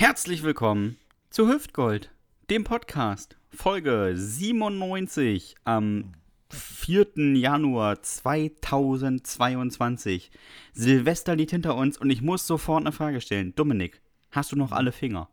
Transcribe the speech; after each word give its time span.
Herzlich 0.00 0.44
willkommen 0.44 0.96
zu 1.28 1.48
Hüftgold, 1.48 2.12
dem 2.50 2.62
Podcast, 2.62 3.36
Folge 3.50 4.12
97 4.14 5.56
am 5.64 6.14
4. 6.50 7.34
Januar 7.34 8.00
2022. 8.00 10.30
Silvester 10.72 11.34
liegt 11.34 11.50
hinter 11.50 11.74
uns 11.74 11.98
und 11.98 12.10
ich 12.10 12.22
muss 12.22 12.46
sofort 12.46 12.82
eine 12.82 12.92
Frage 12.92 13.20
stellen. 13.20 13.56
Dominik, 13.56 14.00
hast 14.30 14.52
du 14.52 14.56
noch 14.56 14.70
alle 14.70 14.92
Finger? 14.92 15.28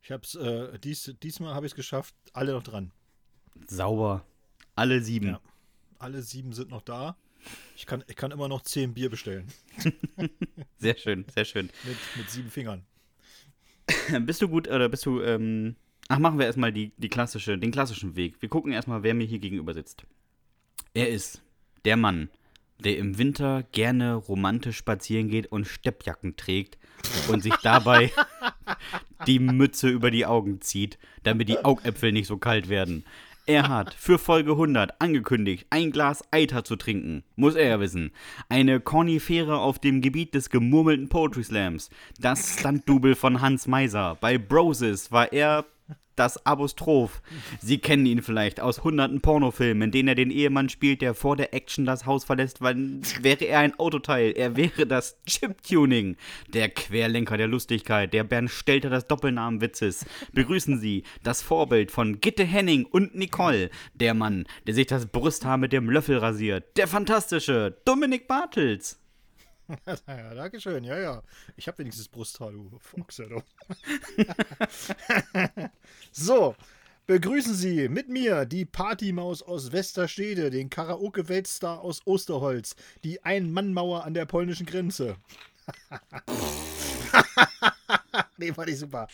Ich 0.00 0.10
hab's, 0.10 0.36
äh, 0.36 0.78
dies, 0.78 1.14
diesmal 1.22 1.54
habe 1.54 1.66
ich 1.66 1.72
es 1.72 1.76
geschafft, 1.76 2.14
alle 2.32 2.52
noch 2.52 2.62
dran. 2.62 2.92
Sauber. 3.66 4.24
Alle 4.74 5.02
sieben. 5.02 5.26
Ja. 5.26 5.40
Alle 5.98 6.22
sieben 6.22 6.54
sind 6.54 6.70
noch 6.70 6.80
da. 6.80 7.18
Ich 7.76 7.84
kann, 7.84 8.04
ich 8.08 8.16
kann 8.16 8.30
immer 8.30 8.48
noch 8.48 8.62
zehn 8.62 8.94
Bier 8.94 9.10
bestellen. 9.10 9.48
sehr 10.78 10.96
schön, 10.96 11.26
sehr 11.34 11.44
schön. 11.44 11.68
Mit, 11.84 11.98
mit 12.16 12.30
sieben 12.30 12.50
Fingern. 12.50 12.86
bist 14.20 14.42
du 14.42 14.48
gut 14.48 14.68
oder 14.68 14.88
bist 14.88 15.06
du. 15.06 15.20
Ähm, 15.20 15.76
ach, 16.08 16.18
machen 16.18 16.38
wir 16.38 16.46
erstmal 16.46 16.72
die, 16.72 16.92
die 16.96 17.08
klassische, 17.08 17.58
den 17.58 17.70
klassischen 17.70 18.16
Weg. 18.16 18.40
Wir 18.40 18.48
gucken 18.48 18.72
erstmal, 18.72 19.02
wer 19.02 19.14
mir 19.14 19.26
hier 19.26 19.38
gegenüber 19.38 19.74
sitzt. 19.74 20.04
Er 20.92 21.08
ist 21.08 21.42
der 21.84 21.96
Mann, 21.96 22.28
der 22.78 22.98
im 22.98 23.18
Winter 23.18 23.64
gerne 23.72 24.14
romantisch 24.14 24.76
spazieren 24.76 25.28
geht 25.28 25.50
und 25.50 25.66
Steppjacken 25.66 26.36
trägt 26.36 26.78
und 27.28 27.42
sich 27.42 27.54
dabei 27.62 28.12
die 29.26 29.38
Mütze 29.38 29.88
über 29.88 30.10
die 30.10 30.26
Augen 30.26 30.60
zieht, 30.60 30.98
damit 31.22 31.48
die 31.48 31.64
Augäpfel 31.64 32.12
nicht 32.12 32.26
so 32.26 32.36
kalt 32.36 32.68
werden. 32.68 33.04
Er 33.46 33.68
hat 33.68 33.92
für 33.92 34.18
Folge 34.18 34.52
100 34.52 35.02
angekündigt, 35.02 35.66
ein 35.68 35.90
Glas 35.90 36.24
Eiter 36.30 36.64
zu 36.64 36.76
trinken. 36.76 37.24
Muss 37.36 37.56
er 37.56 37.68
ja 37.68 37.80
wissen. 37.80 38.10
Eine 38.48 38.80
Kornifere 38.80 39.58
auf 39.58 39.78
dem 39.78 40.00
Gebiet 40.00 40.34
des 40.34 40.48
gemurmelten 40.48 41.10
Poetry 41.10 41.44
Slams. 41.44 41.90
Das 42.18 42.58
Stunt-Double 42.58 43.14
von 43.14 43.42
Hans 43.42 43.66
Meiser. 43.66 44.16
Bei 44.18 44.38
Broses 44.38 45.12
war 45.12 45.30
er 45.34 45.66
das 46.16 46.44
Apostroph. 46.46 47.22
Sie 47.60 47.78
kennen 47.78 48.06
ihn 48.06 48.22
vielleicht 48.22 48.60
aus 48.60 48.84
hunderten 48.84 49.20
Pornofilmen, 49.20 49.82
in 49.82 49.90
denen 49.90 50.08
er 50.08 50.14
den 50.14 50.30
Ehemann 50.30 50.68
spielt, 50.68 51.02
der 51.02 51.14
vor 51.14 51.36
der 51.36 51.54
Action 51.54 51.84
das 51.84 52.06
Haus 52.06 52.24
verlässt, 52.24 52.60
weil 52.60 53.00
wäre 53.20 53.44
er 53.44 53.60
ein 53.60 53.78
Autoteil. 53.78 54.32
Er 54.36 54.56
wäre 54.56 54.86
das 54.86 55.18
Chip-Tuning, 55.26 56.16
der 56.48 56.68
Querlenker 56.68 57.36
der 57.36 57.48
Lustigkeit, 57.48 58.12
der 58.12 58.24
Bernd 58.24 58.50
Stelter 58.50 58.90
des 58.90 59.06
Doppelnamenwitzes. 59.06 60.06
Begrüßen 60.32 60.78
Sie 60.78 61.04
das 61.22 61.42
Vorbild 61.42 61.90
von 61.90 62.20
Gitte 62.20 62.44
Henning 62.44 62.84
und 62.84 63.14
Nicole, 63.14 63.70
der 63.94 64.14
Mann, 64.14 64.46
der 64.66 64.74
sich 64.74 64.86
das 64.86 65.06
Brusthaar 65.06 65.58
mit 65.58 65.72
dem 65.72 65.90
Löffel 65.90 66.18
rasiert, 66.18 66.76
der 66.76 66.88
fantastische 66.88 67.76
Dominik 67.84 68.28
Bartels. 68.28 69.03
ja, 70.06 70.34
danke 70.34 70.60
schön. 70.60 70.84
Ja, 70.84 70.98
ja. 70.98 71.22
Ich 71.56 71.68
habe 71.68 71.78
wenigstens 71.78 72.08
Brusthaar, 72.08 72.52
du 72.52 72.70
Foxe. 72.78 73.28
Du. 73.28 73.42
so, 76.12 76.54
begrüßen 77.06 77.54
Sie 77.54 77.88
mit 77.88 78.08
mir 78.08 78.44
die 78.44 78.64
Partymaus 78.64 79.42
aus 79.42 79.72
Westerstede, 79.72 80.50
den 80.50 80.70
Karaoke-Weltstar 80.70 81.80
aus 81.80 82.06
Osterholz, 82.06 82.76
die 83.04 83.24
Ein-Mann-Mauer 83.24 84.04
an 84.04 84.14
der 84.14 84.26
polnischen 84.26 84.66
Grenze. 84.66 85.16
nee, 88.36 88.54
war 88.56 88.66
nicht 88.66 88.78
super. 88.78 89.08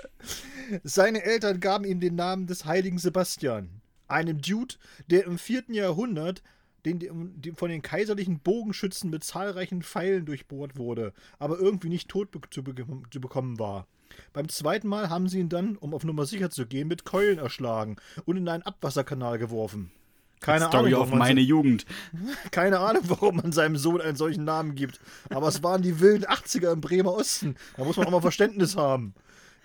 Seine 0.83 1.23
Eltern 1.23 1.61
gaben 1.61 1.85
ihm 1.85 2.01
den 2.01 2.17
Namen 2.17 2.47
des 2.47 2.64
heiligen 2.64 2.98
Sebastian, 2.98 3.83
einem 4.09 4.41
Dude, 4.41 4.75
der 5.07 5.27
im 5.27 5.39
vierten 5.39 5.75
Jahrhundert 5.75 6.42
den, 6.84 6.98
den, 6.98 7.56
von 7.56 7.70
den 7.70 7.83
kaiserlichen 7.83 8.41
Bogenschützen 8.41 9.11
mit 9.11 9.25
zahlreichen 9.25 9.83
Pfeilen 9.83 10.25
durchbohrt 10.25 10.77
wurde, 10.77 11.12
aber 11.39 11.59
irgendwie 11.59 11.89
nicht 11.89 12.09
tot 12.09 12.31
be 12.31 12.41
zu, 12.50 12.62
be 12.62 12.75
zu, 13.11 13.20
bekommen 13.20 13.59
war. 13.59 13.86
Beim 14.33 14.48
zweiten 14.48 14.89
Mal 14.89 15.08
haben 15.08 15.28
sie 15.28 15.41
ihn 15.41 15.48
dann, 15.48 15.77
um 15.77 15.95
auf 15.95 16.05
Nummer 16.05 16.27
sicher 16.27 16.51
zu 16.51 16.67
gehen, 16.67 16.89
mit 16.89 17.05
Keulen 17.05 17.39
erschlagen 17.39 17.97
und 18.25 18.36
in 18.36 18.48
einen 18.48 18.64
Abwasserkanal 18.64 19.39
geworfen. 19.39 19.92
Keine 20.41 20.67
Story 20.67 20.95
Ahnung, 20.95 21.02
auf 21.02 21.14
meine 21.14 21.41
Jugend. 21.41 21.85
Keine 22.51 22.79
Ahnung, 22.79 23.02
warum 23.08 23.36
man 23.36 23.52
seinem 23.52 23.77
Sohn 23.77 24.01
einen 24.01 24.17
solchen 24.17 24.45
Namen 24.45 24.74
gibt. 24.74 24.98
Aber 25.29 25.48
es 25.48 25.62
waren 25.62 25.83
die 25.83 26.01
wilden 26.01 26.24
80er 26.24 26.73
im 26.73 26.80
Bremer 26.80 27.12
Osten. 27.12 27.57
Da 27.77 27.85
muss 27.85 27.98
man 27.98 28.07
auch 28.07 28.11
mal 28.11 28.20
Verständnis 28.23 28.74
haben. 28.74 29.14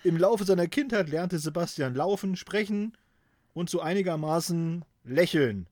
Im 0.04 0.18
Laufe 0.18 0.44
seiner 0.44 0.66
Kindheit 0.66 1.08
lernte 1.08 1.38
Sebastian 1.38 1.94
laufen, 1.94 2.36
sprechen 2.36 2.92
und 3.54 3.70
so 3.70 3.80
einigermaßen 3.80 4.84
lächeln. 5.04 5.66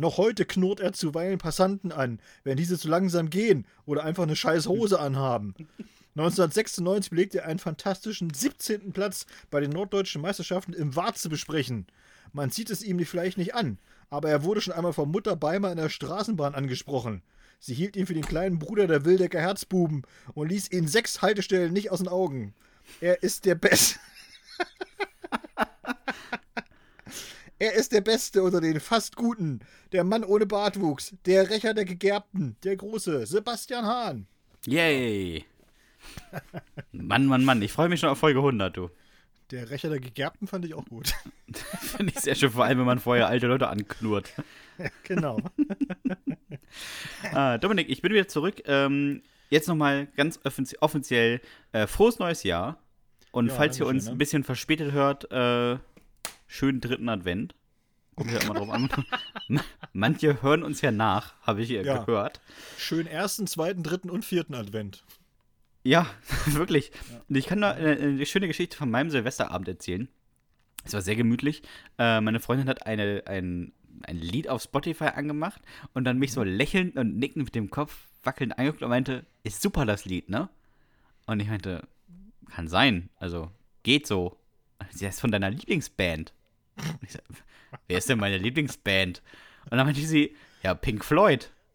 Noch 0.00 0.16
heute 0.16 0.46
knurrt 0.46 0.80
er 0.80 0.94
zuweilen 0.94 1.36
Passanten 1.36 1.92
an, 1.92 2.20
wenn 2.42 2.56
diese 2.56 2.78
zu 2.78 2.88
langsam 2.88 3.28
gehen 3.28 3.66
oder 3.84 4.02
einfach 4.02 4.22
eine 4.22 4.34
scheiß 4.34 4.66
Hose 4.66 4.98
anhaben. 4.98 5.52
1996 6.16 7.10
belegte 7.10 7.40
er 7.40 7.44
einen 7.44 7.58
fantastischen 7.58 8.32
17. 8.32 8.94
Platz 8.94 9.26
bei 9.50 9.60
den 9.60 9.68
norddeutschen 9.68 10.22
Meisterschaften 10.22 10.72
im 10.72 10.96
Warze 10.96 11.28
besprechen. 11.28 11.86
Man 12.32 12.48
sieht 12.48 12.70
es 12.70 12.82
ihm 12.82 12.98
vielleicht 13.04 13.36
nicht 13.36 13.54
an, 13.54 13.76
aber 14.08 14.30
er 14.30 14.42
wurde 14.42 14.62
schon 14.62 14.72
einmal 14.72 14.94
von 14.94 15.10
Mutter 15.10 15.36
Beimer 15.36 15.70
in 15.70 15.76
der 15.76 15.90
Straßenbahn 15.90 16.54
angesprochen. 16.54 17.20
Sie 17.58 17.74
hielt 17.74 17.94
ihn 17.94 18.06
für 18.06 18.14
den 18.14 18.24
kleinen 18.24 18.58
Bruder 18.58 18.86
der 18.86 19.04
Wildecker 19.04 19.40
Herzbuben 19.40 20.04
und 20.32 20.48
ließ 20.48 20.72
ihn 20.72 20.88
sechs 20.88 21.20
Haltestellen 21.20 21.74
nicht 21.74 21.90
aus 21.90 21.98
den 21.98 22.08
Augen. 22.08 22.54
Er 23.02 23.22
ist 23.22 23.44
der 23.44 23.54
Beste. 23.54 24.00
Er 27.60 27.74
ist 27.74 27.92
der 27.92 28.00
Beste 28.00 28.42
unter 28.42 28.62
den 28.62 28.80
fast 28.80 29.16
Guten, 29.16 29.60
der 29.92 30.02
Mann 30.02 30.24
ohne 30.24 30.46
Bartwuchs, 30.46 31.14
der 31.26 31.50
Rächer 31.50 31.74
der 31.74 31.84
Gegerbten, 31.84 32.56
der 32.64 32.74
große 32.74 33.26
Sebastian 33.26 33.84
Hahn. 33.84 34.26
Yay! 34.64 35.44
Mann, 36.92 37.26
Mann, 37.26 37.44
Mann, 37.44 37.60
ich 37.60 37.70
freue 37.70 37.90
mich 37.90 38.00
schon 38.00 38.08
auf 38.08 38.16
Folge 38.16 38.38
100, 38.38 38.74
du. 38.74 38.88
Der 39.50 39.68
Rächer 39.68 39.90
der 39.90 40.00
Gegerbten 40.00 40.48
fand 40.48 40.64
ich 40.64 40.72
auch 40.72 40.86
gut. 40.86 41.12
Finde 41.82 42.14
ich 42.16 42.20
sehr 42.20 42.34
schön, 42.34 42.50
vor 42.50 42.64
allem, 42.64 42.78
wenn 42.78 42.86
man 42.86 42.98
vorher 42.98 43.28
alte 43.28 43.46
Leute 43.46 43.68
anknurrt. 43.68 44.32
Ja, 44.78 44.86
genau. 45.02 45.38
ah, 47.34 47.58
Dominik, 47.58 47.90
ich 47.90 48.00
bin 48.00 48.14
wieder 48.14 48.26
zurück. 48.26 48.62
Ähm, 48.64 49.20
jetzt 49.50 49.68
nochmal 49.68 50.06
ganz 50.16 50.40
offiziell 50.80 51.42
äh, 51.72 51.86
frohes 51.86 52.18
neues 52.18 52.42
Jahr. 52.42 52.82
Und 53.32 53.48
ja, 53.48 53.54
falls 53.54 53.78
ihr 53.78 53.86
uns 53.86 54.04
schön, 54.04 54.12
ne? 54.12 54.14
ein 54.14 54.18
bisschen 54.18 54.44
verspätet 54.44 54.92
hört, 54.92 55.30
äh, 55.30 55.78
schönen 56.50 56.80
dritten 56.80 57.08
Advent. 57.08 57.54
Kommt 58.16 58.32
ja 58.32 58.40
immer 58.40 58.54
drauf 58.54 58.70
an. 58.70 58.90
Manche 59.92 60.42
hören 60.42 60.62
uns 60.62 60.80
ja 60.82 60.90
nach, 60.90 61.34
habe 61.42 61.62
ich 61.62 61.70
ja, 61.70 61.82
gehört. 61.82 62.40
Schönen 62.76 63.06
ersten, 63.06 63.46
zweiten, 63.46 63.82
dritten 63.82 64.10
und 64.10 64.24
vierten 64.24 64.54
Advent. 64.54 65.04
Ja, 65.84 66.06
wirklich. 66.46 66.90
Ja. 67.28 67.36
Ich 67.36 67.46
kann 67.46 67.60
nur 67.60 67.70
eine, 67.70 67.96
eine, 67.96 68.26
schöne 68.26 68.48
Geschichte 68.48 68.76
von 68.76 68.90
meinem 68.90 69.10
Silvesterabend 69.10 69.68
erzählen. 69.68 70.08
Es 70.84 70.92
war 70.92 71.00
sehr 71.00 71.16
gemütlich. 71.16 71.62
Äh, 71.98 72.20
meine 72.20 72.40
Freundin 72.40 72.68
hat 72.68 72.84
eine, 72.84 73.22
ein, 73.26 73.72
ein 74.02 74.18
Lied 74.18 74.48
auf 74.48 74.62
Spotify 74.62 75.04
angemacht 75.04 75.62
und 75.94 76.04
dann 76.04 76.18
mich 76.18 76.32
so 76.32 76.42
lächelnd 76.42 76.96
und 76.96 77.16
nickend 77.16 77.44
mit 77.44 77.54
dem 77.54 77.70
Kopf 77.70 78.08
wackelnd 78.22 78.58
angeguckt 78.58 78.82
und 78.82 78.90
meinte, 78.90 79.24
ist 79.44 79.62
super 79.62 79.86
das 79.86 80.04
Lied, 80.04 80.28
ne? 80.28 80.50
Und 81.26 81.40
ich 81.40 81.48
meinte, 81.48 81.86
kann 82.50 82.68
sein. 82.68 83.08
Also, 83.16 83.50
geht 83.82 84.06
so. 84.06 84.36
Sie 84.90 85.06
ist 85.06 85.20
von 85.20 85.30
deiner 85.30 85.50
Lieblingsband. 85.50 86.34
Ich 87.02 87.12
sag, 87.12 87.22
wer 87.88 87.98
ist 87.98 88.08
denn 88.08 88.18
meine 88.18 88.38
Lieblingsband? 88.38 89.22
Und 89.70 89.76
dann 89.76 89.86
meinte 89.86 90.00
sie, 90.00 90.34
ja, 90.62 90.74
Pink 90.74 91.04
Floyd. 91.04 91.50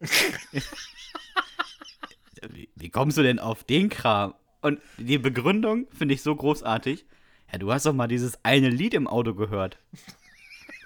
wie, 2.50 2.68
wie 2.74 2.90
kommst 2.90 3.16
du 3.18 3.22
denn 3.22 3.38
auf 3.38 3.64
den 3.64 3.88
Kram? 3.88 4.34
Und 4.60 4.80
die 4.98 5.18
Begründung 5.18 5.86
finde 5.92 6.14
ich 6.14 6.22
so 6.22 6.34
großartig. 6.34 7.04
Ja, 7.52 7.58
du 7.58 7.72
hast 7.72 7.86
doch 7.86 7.92
mal 7.92 8.08
dieses 8.08 8.38
eine 8.44 8.68
Lied 8.68 8.94
im 8.94 9.06
Auto 9.06 9.34
gehört. 9.34 9.78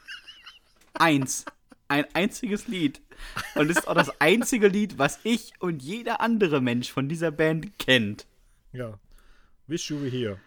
Eins. 0.95 1.45
Ein 1.89 2.05
einziges 2.15 2.69
Lied. 2.69 3.01
Und 3.55 3.71
es 3.71 3.79
ist 3.79 3.89
auch 3.89 3.95
das 3.95 4.21
einzige 4.21 4.69
Lied, 4.69 4.99
was 4.99 5.19
ich 5.25 5.53
und 5.59 5.83
jeder 5.83 6.21
andere 6.21 6.61
Mensch 6.61 6.93
von 6.93 7.09
dieser 7.09 7.31
Band 7.31 7.79
kennt. 7.79 8.27
Ja. 8.73 8.99
Wish 9.67 9.91
you 9.91 10.01
were 10.01 10.11
here. 10.11 10.39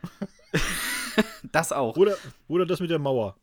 das 1.51 1.71
auch. 1.71 1.97
Oder, 1.97 2.17
oder 2.47 2.65
das 2.65 2.79
mit 2.79 2.89
der 2.89 2.99
Mauer. 2.99 3.35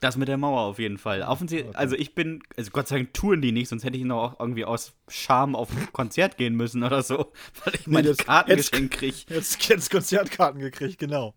Das 0.00 0.16
mit 0.16 0.28
der 0.28 0.36
Mauer 0.36 0.60
auf 0.60 0.78
jeden 0.78 0.98
Fall. 0.98 1.22
Okay. 1.22 1.66
Also 1.72 1.96
ich 1.96 2.14
bin, 2.14 2.42
also 2.56 2.70
Gott 2.70 2.88
sei 2.88 2.96
Dank 2.96 3.14
touren 3.14 3.40
die 3.40 3.52
nicht, 3.52 3.68
sonst 3.68 3.84
hätte 3.84 3.96
ich 3.96 4.04
noch 4.04 4.34
auch 4.34 4.40
irgendwie 4.40 4.64
aus 4.64 4.92
Scham 5.08 5.56
auf 5.56 5.70
ein 5.70 5.92
Konzert 5.92 6.36
gehen 6.36 6.54
müssen 6.54 6.82
oder 6.82 7.02
so, 7.02 7.32
weil 7.64 7.74
ich 7.74 7.86
meine 7.86 8.10
nee, 8.10 8.16
Karten 8.16 8.50
jetzt, 8.50 8.70
geschenkt 8.70 8.94
kriege. 8.94 9.16
Jetzt, 9.28 9.66
jetzt 9.68 9.90
Konzertkarten 9.90 10.60
gekriegt, 10.60 10.98
genau. 10.98 11.34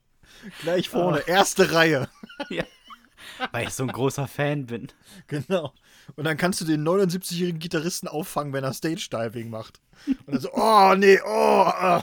Gleich 0.61 0.89
vorne, 0.89 1.23
oh. 1.25 1.29
erste 1.29 1.71
Reihe. 1.71 2.09
Ja. 2.49 2.63
Weil 3.51 3.67
ich 3.67 3.73
so 3.73 3.83
ein 3.83 3.91
großer 3.91 4.27
Fan 4.27 4.65
bin. 4.65 4.87
Genau. 5.27 5.73
Und 6.15 6.23
dann 6.23 6.37
kannst 6.37 6.61
du 6.61 6.65
den 6.65 6.87
79-jährigen 6.87 7.59
Gitarristen 7.59 8.07
auffangen, 8.07 8.53
wenn 8.53 8.63
er 8.63 8.73
Stage-Diving 8.73 9.49
macht. 9.49 9.79
Und 10.07 10.33
dann 10.33 10.39
so, 10.39 10.53
oh, 10.53 10.95
nee, 10.97 11.19
oh. 11.25 11.71
oh. 11.81 12.01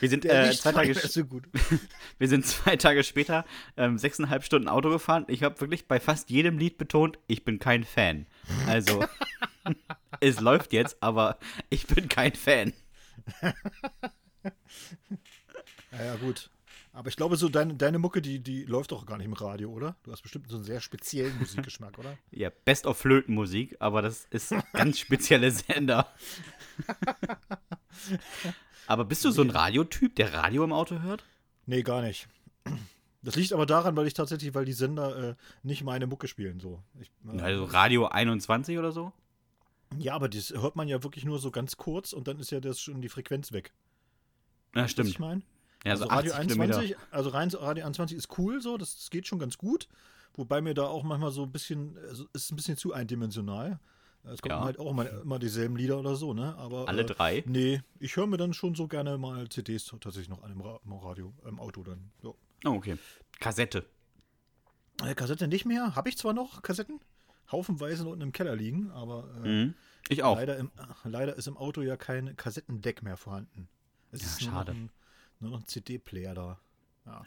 Wir 0.00 0.08
sind 0.08 0.24
äh, 0.24 0.50
zwei 0.52 0.72
Tage 0.72 0.92
so 0.94 1.24
Wir 2.18 2.28
sind 2.28 2.44
zwei 2.44 2.76
Tage 2.76 3.04
später 3.04 3.44
ähm, 3.76 3.96
sechseinhalb 3.96 4.42
Stunden 4.42 4.68
Auto 4.68 4.90
gefahren. 4.90 5.24
Ich 5.28 5.44
habe 5.44 5.60
wirklich 5.60 5.86
bei 5.86 6.00
fast 6.00 6.30
jedem 6.30 6.58
Lied 6.58 6.78
betont, 6.78 7.18
ich 7.28 7.44
bin 7.44 7.60
kein 7.60 7.84
Fan. 7.84 8.26
Also 8.66 9.04
es 10.20 10.40
läuft 10.40 10.72
jetzt, 10.72 10.96
aber 11.00 11.38
ich 11.70 11.86
bin 11.86 12.08
kein 12.08 12.34
Fan. 12.34 12.72
Ja, 15.92 16.16
gut. 16.16 16.50
Aber 16.96 17.10
ich 17.10 17.16
glaube, 17.16 17.36
so 17.36 17.50
deine, 17.50 17.74
deine 17.74 17.98
Mucke, 17.98 18.22
die, 18.22 18.38
die 18.40 18.64
läuft 18.64 18.90
doch 18.90 19.04
gar 19.04 19.18
nicht 19.18 19.26
im 19.26 19.34
Radio, 19.34 19.70
oder? 19.70 19.96
Du 20.02 20.12
hast 20.12 20.22
bestimmt 20.22 20.48
so 20.48 20.56
einen 20.56 20.64
sehr 20.64 20.80
speziellen 20.80 21.36
Musikgeschmack, 21.38 21.98
oder? 21.98 22.16
Ja, 22.30 22.48
Best 22.64 22.86
of 22.86 22.96
Flötenmusik, 22.96 23.76
aber 23.80 24.00
das 24.00 24.24
ist 24.30 24.50
ein 24.50 24.62
ganz 24.72 24.98
spezielle 25.00 25.50
Sender. 25.50 26.08
aber 28.86 29.04
bist 29.04 29.26
du 29.26 29.30
so 29.30 29.42
ein 29.42 29.50
Radiotyp, 29.50 30.16
der 30.16 30.32
Radio 30.32 30.64
im 30.64 30.72
Auto 30.72 31.00
hört? 31.02 31.22
Nee, 31.66 31.82
gar 31.82 32.00
nicht. 32.00 32.28
Das 33.22 33.36
liegt 33.36 33.52
aber 33.52 33.66
daran, 33.66 33.94
weil 33.94 34.06
ich 34.06 34.14
tatsächlich, 34.14 34.54
weil 34.54 34.64
die 34.64 34.72
Sender 34.72 35.30
äh, 35.30 35.34
nicht 35.62 35.84
meine 35.84 36.06
Mucke 36.06 36.28
spielen, 36.28 36.60
so. 36.60 36.82
Ich, 36.98 37.10
äh, 37.30 37.40
Also 37.42 37.64
Radio 37.64 38.06
21 38.06 38.78
oder 38.78 38.92
so? 38.92 39.12
ja, 39.98 40.14
aber 40.14 40.28
das 40.30 40.50
hört 40.50 40.76
man 40.76 40.88
ja 40.88 41.02
wirklich 41.04 41.24
nur 41.26 41.38
so 41.38 41.50
ganz 41.50 41.76
kurz 41.76 42.12
und 42.14 42.26
dann 42.26 42.38
ist 42.40 42.50
ja 42.50 42.60
das 42.60 42.80
schon 42.80 43.02
die 43.02 43.08
Frequenz 43.10 43.52
weg. 43.52 43.72
Ja, 44.74 44.84
Was 44.84 44.92
stimmt. 44.92 45.10
ich 45.10 45.18
meine? 45.18 45.42
Ja, 45.86 45.92
also 45.92 46.04
so 46.04 46.10
Radio 46.10 46.32
80 46.32 46.48
Kilometer. 46.48 46.78
21, 46.78 46.96
also 47.10 47.30
Radio 47.30 47.84
21 47.84 48.16
ist 48.18 48.38
cool 48.38 48.60
so, 48.60 48.76
das, 48.76 48.96
das 48.96 49.10
geht 49.10 49.26
schon 49.26 49.38
ganz 49.38 49.56
gut. 49.56 49.88
Wobei 50.34 50.60
mir 50.60 50.74
da 50.74 50.84
auch 50.86 51.02
manchmal 51.02 51.30
so 51.30 51.44
ein 51.44 51.52
bisschen, 51.52 51.96
also 52.08 52.26
ist 52.34 52.52
ein 52.52 52.56
bisschen 52.56 52.76
zu 52.76 52.92
eindimensional. 52.92 53.78
Es 54.24 54.42
kommen 54.42 54.50
Ja. 54.56 54.64
halt 54.64 54.78
auch 54.78 54.90
immer, 54.90 55.08
immer 55.22 55.38
dieselben 55.38 55.76
Lieder 55.76 55.98
oder 56.00 56.16
so, 56.16 56.34
ne? 56.34 56.54
Aber, 56.56 56.88
Alle 56.88 57.02
äh, 57.02 57.06
drei? 57.06 57.44
Nee, 57.46 57.80
ich 58.00 58.16
höre 58.16 58.26
mir 58.26 58.36
dann 58.36 58.52
schon 58.52 58.74
so 58.74 58.88
gerne 58.88 59.16
mal 59.18 59.48
CDs 59.48 59.86
tatsächlich 59.86 60.28
noch 60.28 60.42
an 60.42 60.50
im, 60.52 60.60
Ra 60.60 60.80
Radio, 60.84 61.32
im 61.46 61.60
Auto 61.60 61.82
dann. 61.84 62.10
So. 62.20 62.36
Oh, 62.64 62.70
okay. 62.70 62.98
Kassette. 63.38 63.86
Äh, 65.04 65.14
Kassette 65.14 65.46
nicht 65.46 65.64
mehr, 65.64 65.94
habe 65.94 66.08
ich 66.08 66.18
zwar 66.18 66.32
noch 66.32 66.62
Kassetten, 66.62 67.00
haufenweise 67.52 68.06
unten 68.08 68.22
im 68.22 68.32
Keller 68.32 68.56
liegen, 68.56 68.90
aber 68.90 69.28
äh, 69.44 69.48
Mhm. 69.66 69.74
Ich 70.08 70.22
auch. 70.22 70.36
leider, 70.36 70.56
im, 70.58 70.70
leider 71.04 71.36
ist 71.36 71.46
im 71.48 71.56
Auto 71.56 71.82
ja 71.82 71.96
kein 71.96 72.36
Kassettendeck 72.36 73.02
mehr 73.02 73.16
vorhanden. 73.16 73.68
Es 74.10 74.40
Ja, 74.40 74.50
schade. 74.50 74.72
ein, 74.72 74.90
nur 75.40 75.50
noch 75.52 75.60
ein 75.60 75.66
CD-Player 75.66 76.34
da. 76.34 76.58
Ja. 77.06 77.24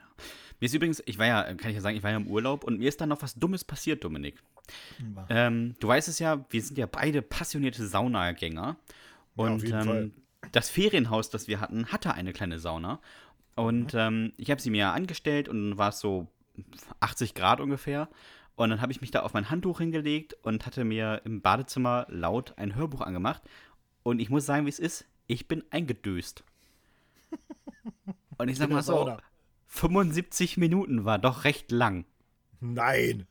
Mir 0.59 0.65
ist 0.65 0.73
übrigens, 0.73 1.01
ich 1.05 1.17
war 1.17 1.25
ja, 1.25 1.43
kann 1.53 1.69
ich 1.69 1.75
ja 1.75 1.81
sagen, 1.81 1.95
ich 1.95 2.03
war 2.03 2.11
ja 2.11 2.17
im 2.17 2.27
Urlaub 2.27 2.63
und 2.63 2.79
mir 2.79 2.89
ist 2.89 2.99
dann 2.99 3.09
noch 3.09 3.21
was 3.21 3.35
Dummes 3.35 3.63
passiert, 3.63 4.03
Dominik. 4.03 4.35
Ähm, 5.29 5.75
du 5.79 5.87
weißt 5.87 6.09
es 6.09 6.19
ja, 6.19 6.45
wir 6.49 6.61
sind 6.61 6.77
ja 6.77 6.85
beide 6.85 7.21
passionierte 7.21 7.87
Saunagänger. 7.87 8.75
Und 9.35 9.63
jeden 9.63 9.87
ähm, 9.89 10.13
das 10.51 10.69
Ferienhaus, 10.69 11.29
das 11.29 11.47
wir 11.47 11.61
hatten, 11.61 11.87
hatte 11.87 12.13
eine 12.13 12.33
kleine 12.33 12.59
Sauna. 12.59 12.99
Und 13.55 13.93
Mhm. 13.93 13.99
ähm, 13.99 14.33
ich 14.37 14.51
habe 14.51 14.61
sie 14.61 14.69
mir 14.69 14.89
angestellt 14.91 15.47
und 15.49 15.69
dann 15.69 15.77
war 15.77 15.89
es 15.89 15.99
so 15.99 16.27
80 16.99 17.33
Grad 17.33 17.61
ungefähr. 17.61 18.09
Und 18.55 18.69
dann 18.69 18.81
habe 18.81 18.91
ich 18.91 18.99
mich 18.99 19.11
da 19.11 19.21
auf 19.21 19.33
mein 19.33 19.49
Handtuch 19.49 19.79
hingelegt 19.79 20.35
und 20.43 20.65
hatte 20.65 20.83
mir 20.83 21.21
im 21.23 21.41
Badezimmer 21.41 22.05
laut 22.09 22.57
ein 22.57 22.75
Hörbuch 22.75 23.01
angemacht. 23.01 23.41
Und 24.03 24.19
ich 24.19 24.29
muss 24.29 24.45
sagen, 24.45 24.65
wie 24.65 24.69
es 24.69 24.79
ist, 24.79 25.05
ich 25.27 25.47
bin 25.47 25.63
eingedöst. 25.71 26.43
Und 28.37 28.47
ich 28.47 28.57
sag 28.57 28.69
mal 28.69 28.83
so, 28.83 28.93
Sauna. 28.93 29.19
75 29.67 30.57
Minuten 30.57 31.05
war 31.05 31.19
doch 31.19 31.43
recht 31.43 31.71
lang. 31.71 32.05
Nein! 32.59 33.27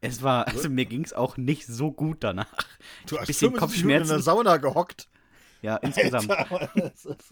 Es 0.00 0.22
war, 0.22 0.46
also 0.46 0.70
mir 0.70 0.86
ging 0.86 1.04
es 1.04 1.12
auch 1.12 1.36
nicht 1.36 1.66
so 1.66 1.92
gut 1.92 2.24
danach. 2.24 2.46
Du 3.06 3.18
hast 3.18 3.26
Bisschen 3.26 3.50
75 3.50 3.84
Minuten 3.84 4.02
in 4.02 4.08
der. 4.08 4.20
Sauna 4.20 4.56
gehockt. 4.56 5.08
Ja, 5.62 5.76
insgesamt. 5.76 6.30
Alter, 6.30 6.70
das 6.74 7.04
ist, 7.04 7.30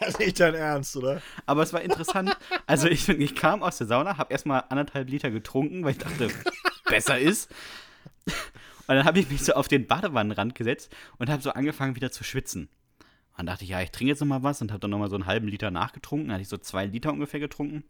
das 0.00 0.08
ist 0.08 0.18
nicht 0.18 0.40
dein 0.40 0.54
Ernst, 0.54 0.96
oder? 0.96 1.20
Aber 1.44 1.62
es 1.62 1.72
war 1.72 1.82
interessant. 1.82 2.36
Also 2.66 2.88
ich, 2.88 3.08
ich 3.08 3.34
kam 3.34 3.62
aus 3.62 3.78
der 3.78 3.86
Sauna, 3.86 4.16
habe 4.16 4.32
erstmal 4.32 4.64
anderthalb 4.70 5.10
Liter 5.10 5.30
getrunken, 5.30 5.84
weil 5.84 5.92
ich 5.92 5.98
dachte, 5.98 6.30
besser 6.86 7.18
ist. 7.18 7.50
Und 8.26 8.96
dann 8.96 9.04
habe 9.04 9.20
ich 9.20 9.30
mich 9.30 9.44
so 9.44 9.52
auf 9.52 9.68
den 9.68 9.86
Badewannenrand 9.86 10.54
gesetzt 10.54 10.94
und 11.18 11.28
habe 11.28 11.42
so 11.42 11.50
angefangen 11.50 11.94
wieder 11.94 12.10
zu 12.10 12.24
schwitzen. 12.24 12.68
Und 13.32 13.38
dann 13.38 13.46
dachte 13.46 13.64
ich, 13.64 13.70
ja, 13.70 13.80
ich 13.80 13.90
trinke 13.90 14.10
jetzt 14.10 14.20
noch 14.20 14.26
mal 14.26 14.42
was 14.42 14.60
und 14.60 14.70
habe 14.70 14.80
dann 14.80 14.90
noch 14.90 14.98
mal 14.98 15.08
so 15.08 15.16
einen 15.16 15.26
halben 15.26 15.48
Liter 15.48 15.70
nachgetrunken. 15.70 16.28
Dann 16.28 16.34
hatte 16.34 16.42
ich 16.42 16.48
so 16.48 16.58
zwei 16.58 16.86
Liter 16.86 17.12
ungefähr 17.12 17.40
getrunken. 17.40 17.84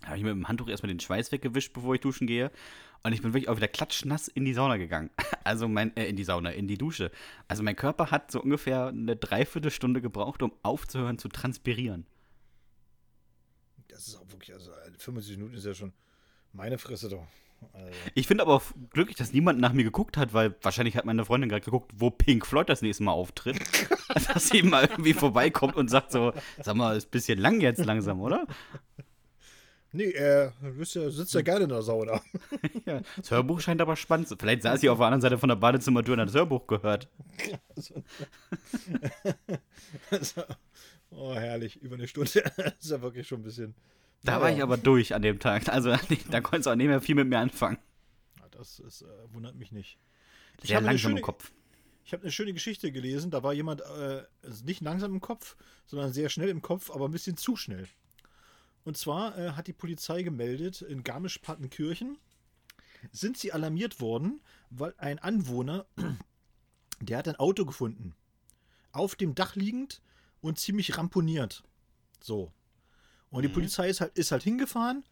Da 0.00 0.08
habe 0.08 0.18
ich 0.18 0.24
mit 0.24 0.32
dem 0.32 0.48
Handtuch 0.48 0.68
erstmal 0.68 0.88
den 0.88 1.00
Schweiß 1.00 1.30
weggewischt, 1.32 1.72
bevor 1.72 1.94
ich 1.94 2.00
duschen 2.00 2.26
gehe. 2.26 2.50
Und 3.04 3.12
ich 3.12 3.22
bin 3.22 3.32
wirklich 3.32 3.48
auch 3.48 3.56
wieder 3.56 3.68
klatschnass 3.68 4.28
in 4.28 4.44
die 4.44 4.54
Sauna 4.54 4.76
gegangen. 4.76 5.10
Also 5.46 5.68
mein, 5.68 5.94
äh, 5.94 6.06
in 6.06 6.16
die 6.16 6.24
Sauna, 6.24 6.52
in 6.52 6.68
die 6.68 6.78
Dusche. 6.78 7.10
Also 7.48 7.62
mein 7.62 7.76
Körper 7.76 8.10
hat 8.10 8.30
so 8.30 8.40
ungefähr 8.40 8.86
eine 8.86 9.14
Dreiviertelstunde 9.14 10.00
gebraucht, 10.00 10.42
um 10.42 10.54
aufzuhören 10.62 11.18
zu 11.18 11.28
transpirieren. 11.28 12.06
Das 13.88 14.08
ist 14.08 14.16
auch 14.16 14.26
wirklich, 14.30 14.54
also 14.54 14.70
75 14.96 15.36
Minuten 15.36 15.54
ist 15.54 15.66
ja 15.66 15.74
schon 15.74 15.92
meine 16.54 16.78
Fresse 16.78 17.10
doch. 17.10 17.26
Also, 17.72 17.88
Ich 18.14 18.26
finde 18.26 18.44
aber 18.44 18.62
glücklich, 18.90 19.16
dass 19.16 19.32
niemand 19.32 19.60
nach 19.60 19.72
mir 19.72 19.84
geguckt 19.84 20.16
hat, 20.16 20.32
weil 20.32 20.54
wahrscheinlich 20.62 20.96
hat 20.96 21.04
meine 21.04 21.24
Freundin 21.24 21.48
gerade 21.48 21.64
geguckt, 21.64 21.92
wo 21.96 22.10
Pink 22.10 22.46
Floyd 22.46 22.68
das 22.68 22.82
nächste 22.82 23.04
Mal 23.04 23.12
auftritt. 23.12 23.58
dass 24.32 24.48
sie 24.48 24.62
mal 24.62 24.84
irgendwie 24.84 25.14
vorbeikommt 25.14 25.76
und 25.76 25.88
sagt 25.88 26.12
so, 26.12 26.32
sag 26.62 26.76
mal, 26.76 26.96
ist 26.96 27.08
ein 27.08 27.10
bisschen 27.10 27.38
lang 27.38 27.60
jetzt 27.60 27.84
langsam, 27.84 28.20
oder? 28.20 28.46
nee, 29.94 30.10
äh, 30.10 30.50
du 30.60 30.74
bist 30.74 30.94
ja, 30.94 31.08
sitzt 31.10 31.34
ja 31.34 31.40
gerne 31.40 31.64
in 31.64 31.70
der 31.70 31.82
Sauna. 31.82 32.20
Ja, 32.86 33.00
das 33.16 33.30
Hörbuch 33.30 33.60
scheint 33.60 33.80
aber 33.80 33.96
spannend 33.96 34.28
zu 34.28 34.36
Vielleicht 34.36 34.62
saß 34.62 34.80
sie 34.80 34.90
auf 34.90 34.98
der 34.98 35.06
anderen 35.06 35.22
Seite 35.22 35.38
von 35.38 35.48
der 35.48 35.56
Badezimmertür 35.56 36.14
und 36.14 36.20
hat 36.20 36.28
das 36.28 36.34
Hörbuch 36.34 36.66
gehört. 36.66 37.08
oh, 41.10 41.34
herrlich, 41.34 41.80
über 41.80 41.94
eine 41.94 42.06
Stunde. 42.06 42.42
Das 42.56 42.74
ist 42.80 42.90
ja 42.90 43.00
wirklich 43.00 43.26
schon 43.26 43.40
ein 43.40 43.44
bisschen. 43.44 43.74
Da 44.24 44.32
Ja, 44.36 44.40
war 44.40 44.50
ich 44.50 44.62
aber 44.62 44.76
durch 44.76 45.14
an 45.14 45.22
dem 45.22 45.38
Tag. 45.38 45.68
Also 45.68 45.94
da 46.30 46.40
konntest 46.40 46.66
du 46.66 46.70
auch 46.70 46.74
nicht 46.76 46.88
mehr 46.88 47.00
viel 47.00 47.14
mit 47.14 47.28
mir 47.28 47.38
anfangen. 47.38 47.78
Das 48.50 48.78
ist, 48.78 49.02
äh, 49.02 49.06
wundert 49.32 49.54
mich 49.56 49.70
nicht. 49.72 49.98
Ich 50.62 50.68
Sehr 50.68 50.80
langsam 50.80 51.10
im 51.12 51.16
schöne- 51.16 51.20
Kopf. 51.20 51.52
ich 52.04 52.12
habe 52.12 52.22
eine 52.22 52.32
schöne 52.32 52.52
Geschichte 52.54 52.90
gelesen. 52.92 53.30
Da 53.30 53.42
war 53.42 53.52
jemand 53.52 53.80
äh, 53.82 54.22
also 54.42 54.64
nicht 54.64 54.80
langsam 54.80 55.12
im 55.12 55.20
Kopf, 55.20 55.56
sondern 55.86 56.12
sehr 56.12 56.28
schnell 56.28 56.48
im 56.48 56.62
Kopf, 56.62 56.90
aber 56.90 57.06
ein 57.06 57.10
bisschen 57.10 57.36
zu 57.36 57.56
schnell. 57.56 57.86
Und 58.84 58.96
zwar 58.96 59.36
äh, 59.38 59.50
hat 59.52 59.66
die 59.66 59.72
Polizei 59.72 60.22
gemeldet, 60.22 60.82
in 60.82 61.02
Garmisch-Partenkirchen 61.02 62.18
sind 63.12 63.36
sie 63.36 63.52
alarmiert 63.52 64.00
worden, 64.00 64.40
weil 64.70 64.94
ein 64.98 65.18
Anwohner, 65.18 65.84
der 67.00 67.18
hat 67.18 67.28
ein 67.28 67.36
Auto 67.36 67.64
gefunden. 67.66 68.14
Auf 68.92 69.16
dem 69.16 69.34
Dach 69.34 69.56
liegend 69.56 70.00
und 70.40 70.58
ziemlich 70.58 70.96
ramponiert. 70.96 71.64
So. 72.20 72.52
Und 73.34 73.42
die 73.42 73.48
Mhm. 73.48 73.54
Polizei 73.54 73.88
ist 73.88 74.00
halt, 74.00 74.16
ist 74.16 74.30
halt 74.30 74.44
hingefahren, 74.44 75.02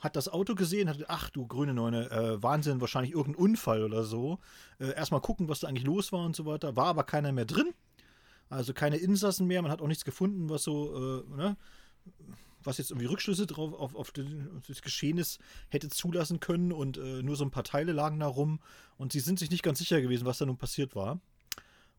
hat 0.00 0.16
das 0.16 0.28
Auto 0.28 0.56
gesehen, 0.56 0.88
hat 0.88 0.96
gedacht, 0.98 1.12
ach 1.12 1.30
du 1.30 1.46
grüne 1.46 1.72
Neune, 1.72 2.10
äh, 2.10 2.42
Wahnsinn, 2.42 2.80
wahrscheinlich 2.80 3.12
irgendein 3.12 3.44
Unfall 3.44 3.84
oder 3.84 4.02
so. 4.02 4.40
Äh, 4.80 4.92
erstmal 4.94 5.20
gucken, 5.20 5.48
was 5.48 5.60
da 5.60 5.68
eigentlich 5.68 5.84
los 5.84 6.10
war 6.10 6.24
und 6.24 6.34
so 6.34 6.46
weiter. 6.46 6.74
War 6.74 6.86
aber 6.86 7.04
keiner 7.04 7.30
mehr 7.30 7.44
drin. 7.44 7.72
Also 8.48 8.74
keine 8.74 8.96
Insassen 8.96 9.46
mehr, 9.46 9.62
man 9.62 9.70
hat 9.70 9.80
auch 9.80 9.86
nichts 9.86 10.04
gefunden, 10.04 10.48
was 10.48 10.64
so, 10.64 11.22
äh, 11.30 11.36
ne, 11.36 11.56
was 12.64 12.78
jetzt 12.78 12.90
irgendwie 12.90 13.06
Rückschlüsse 13.06 13.46
drauf 13.46 13.72
auf, 13.72 13.94
auf, 13.94 14.10
den, 14.10 14.50
auf 14.56 14.66
das 14.66 14.82
Geschehnis 14.82 15.38
hätte 15.68 15.88
zulassen 15.90 16.40
können 16.40 16.72
und 16.72 16.96
äh, 16.98 17.22
nur 17.22 17.36
so 17.36 17.44
ein 17.44 17.52
paar 17.52 17.62
Teile 17.62 17.92
lagen 17.92 18.18
da 18.18 18.26
rum 18.26 18.58
und 18.98 19.12
sie 19.12 19.20
sind 19.20 19.38
sich 19.38 19.50
nicht 19.50 19.62
ganz 19.62 19.78
sicher 19.78 20.00
gewesen, 20.02 20.26
was 20.26 20.38
da 20.38 20.46
nun 20.46 20.58
passiert 20.58 20.96
war. 20.96 21.20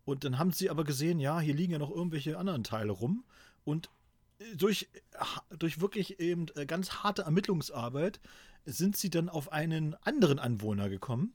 Und 0.03 0.25
dann 0.25 0.37
haben 0.37 0.51
sie 0.51 0.69
aber 0.69 0.83
gesehen, 0.83 1.19
ja, 1.21 1.39
hier 1.39 1.53
liegen 1.53 1.71
ja 1.71 1.79
noch 1.79 1.91
irgendwelche 1.91 2.37
anderen 2.37 2.65
Teile 2.65 2.91
rum 2.91 3.23
und 3.63 3.89
durch, 4.55 4.89
durch 5.49 5.81
wirklich 5.81 6.19
eben 6.19 6.47
äh, 6.55 6.65
ganz 6.65 7.03
harte 7.03 7.23
Ermittlungsarbeit 7.23 8.19
sind 8.65 8.95
sie 8.97 9.09
dann 9.09 9.29
auf 9.29 9.51
einen 9.51 9.95
anderen 10.01 10.39
Anwohner 10.39 10.89
gekommen. 10.89 11.33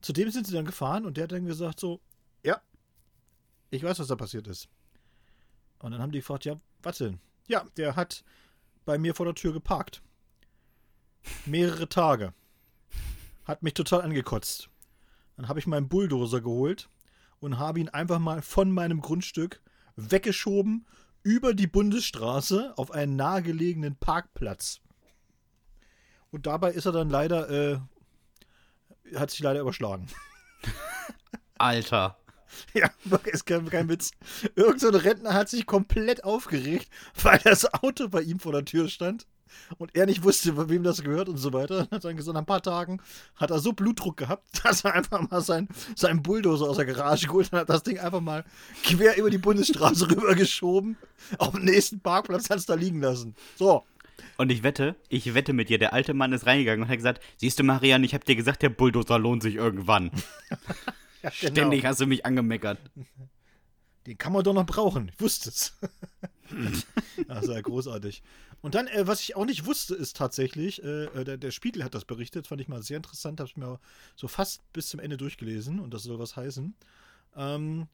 Zu 0.00 0.12
dem 0.12 0.30
sind 0.30 0.46
sie 0.46 0.54
dann 0.54 0.64
gefahren 0.64 1.06
und 1.06 1.16
der 1.16 1.24
hat 1.24 1.32
dann 1.32 1.46
gesagt 1.46 1.80
so, 1.80 2.00
ja, 2.42 2.60
ich 3.70 3.82
weiß, 3.82 3.98
was 3.98 4.08
da 4.08 4.16
passiert 4.16 4.46
ist. 4.46 4.68
Und 5.78 5.92
dann 5.92 6.00
haben 6.00 6.12
die 6.12 6.18
gefragt, 6.18 6.44
ja, 6.44 6.60
was 6.82 6.98
denn? 6.98 7.20
Ja, 7.48 7.64
der 7.76 7.96
hat 7.96 8.24
bei 8.84 8.98
mir 8.98 9.14
vor 9.14 9.26
der 9.26 9.34
Tür 9.34 9.52
geparkt. 9.52 10.02
Mehrere 11.44 11.88
Tage. 11.88 12.34
Hat 13.44 13.62
mich 13.62 13.74
total 13.74 14.02
angekotzt. 14.02 14.70
Dann 15.36 15.48
habe 15.48 15.58
ich 15.58 15.66
meinen 15.66 15.88
Bulldozer 15.88 16.40
geholt 16.40 16.88
und 17.40 17.58
habe 17.58 17.80
ihn 17.80 17.88
einfach 17.88 18.18
mal 18.18 18.42
von 18.42 18.70
meinem 18.70 19.00
Grundstück 19.00 19.60
weggeschoben 19.96 20.86
über 21.26 21.54
die 21.54 21.66
Bundesstraße 21.66 22.74
auf 22.76 22.92
einen 22.92 23.16
nahegelegenen 23.16 23.96
Parkplatz. 23.96 24.80
Und 26.30 26.46
dabei 26.46 26.70
ist 26.70 26.86
er 26.86 26.92
dann 26.92 27.10
leider, 27.10 27.50
äh, 27.50 27.80
hat 29.16 29.32
sich 29.32 29.40
leider 29.40 29.60
überschlagen. 29.60 30.06
Alter. 31.58 32.16
Ja, 32.72 32.90
ist 33.24 33.44
kein, 33.44 33.68
kein 33.68 33.88
Witz. 33.88 34.12
Irgend 34.54 34.80
so 34.80 34.88
ein 34.88 34.94
Rentner 34.94 35.34
hat 35.34 35.50
sich 35.50 35.66
komplett 35.66 36.24
aufgeregt, 36.24 36.88
weil 37.20 37.38
das 37.40 37.74
Auto 37.74 38.08
bei 38.08 38.22
ihm 38.22 38.38
vor 38.38 38.52
der 38.52 38.64
Tür 38.64 38.88
stand 38.88 39.26
und 39.78 39.94
er 39.94 40.06
nicht 40.06 40.22
wusste, 40.24 40.68
wem 40.68 40.82
das 40.82 41.02
gehört 41.02 41.28
und 41.28 41.36
so 41.36 41.52
weiter. 41.52 41.88
Hat 41.90 42.04
dann 42.04 42.16
gesagt, 42.16 42.34
nach 42.34 42.42
ein 42.42 42.46
paar 42.46 42.62
Tagen 42.62 43.00
hat 43.36 43.50
er 43.50 43.58
so 43.58 43.72
Blutdruck 43.72 44.16
gehabt, 44.16 44.44
dass 44.64 44.84
er 44.84 44.94
einfach 44.94 45.28
mal 45.30 45.40
sein, 45.40 45.68
seinen 45.94 46.22
Bulldozer 46.22 46.68
aus 46.68 46.76
der 46.76 46.86
Garage 46.86 47.26
geholt 47.26 47.52
und 47.52 47.58
hat 47.58 47.68
das 47.68 47.82
Ding 47.82 47.98
einfach 47.98 48.20
mal 48.20 48.44
quer 48.82 49.16
über 49.16 49.30
die 49.30 49.38
Bundesstraße 49.38 50.10
rübergeschoben. 50.10 50.96
Auf 51.38 51.54
den 51.54 51.64
nächsten 51.64 52.00
Parkplatz 52.00 52.50
hat 52.50 52.58
es 52.58 52.66
da 52.66 52.74
liegen 52.74 53.00
lassen. 53.00 53.34
So, 53.56 53.84
Und 54.36 54.50
ich 54.50 54.62
wette, 54.62 54.96
ich 55.08 55.34
wette 55.34 55.52
mit 55.52 55.68
dir, 55.68 55.78
der 55.78 55.92
alte 55.92 56.14
Mann 56.14 56.32
ist 56.32 56.46
reingegangen 56.46 56.84
und 56.84 56.88
hat 56.88 56.96
gesagt, 56.96 57.22
siehst 57.38 57.58
du, 57.58 57.64
Marian, 57.64 58.04
ich 58.04 58.14
hab 58.14 58.24
dir 58.24 58.36
gesagt, 58.36 58.62
der 58.62 58.68
Bulldozer 58.70 59.18
lohnt 59.18 59.42
sich 59.42 59.54
irgendwann. 59.56 60.10
ja, 61.22 61.30
Ständig 61.30 61.84
hast 61.84 62.00
du 62.00 62.06
mich 62.06 62.24
angemeckert. 62.26 62.78
Den 64.06 64.18
kann 64.18 64.32
man 64.32 64.44
doch 64.44 64.54
noch 64.54 64.66
brauchen. 64.66 65.10
Ich 65.12 65.20
wusste 65.20 65.48
es. 65.48 65.76
Das 67.26 67.48
war 67.48 67.60
großartig. 67.60 68.22
Und 68.66 68.74
dann, 68.74 68.88
äh, 68.88 69.06
was 69.06 69.20
ich 69.20 69.36
auch 69.36 69.44
nicht 69.44 69.64
wusste, 69.64 69.94
ist 69.94 70.16
tatsächlich, 70.16 70.82
äh, 70.82 71.04
äh, 71.04 71.22
der, 71.22 71.36
der, 71.36 71.52
Spiegel 71.52 71.84
hat 71.84 71.94
das 71.94 72.04
berichtet, 72.04 72.48
fand 72.48 72.60
ich 72.60 72.66
mal 72.66 72.82
sehr 72.82 72.96
interessant, 72.96 73.38
habe 73.38 73.48
ich 73.48 73.56
mir 73.56 73.78
so 74.16 74.26
fast 74.26 74.60
bis 74.72 74.88
zum 74.88 74.98
Ende 74.98 75.16
durchgelesen 75.16 75.78
und 75.78 75.94
das 75.94 76.02
soll 76.02 76.18
was 76.18 76.34
heißen. 76.34 76.74
Ähm, 77.36 77.86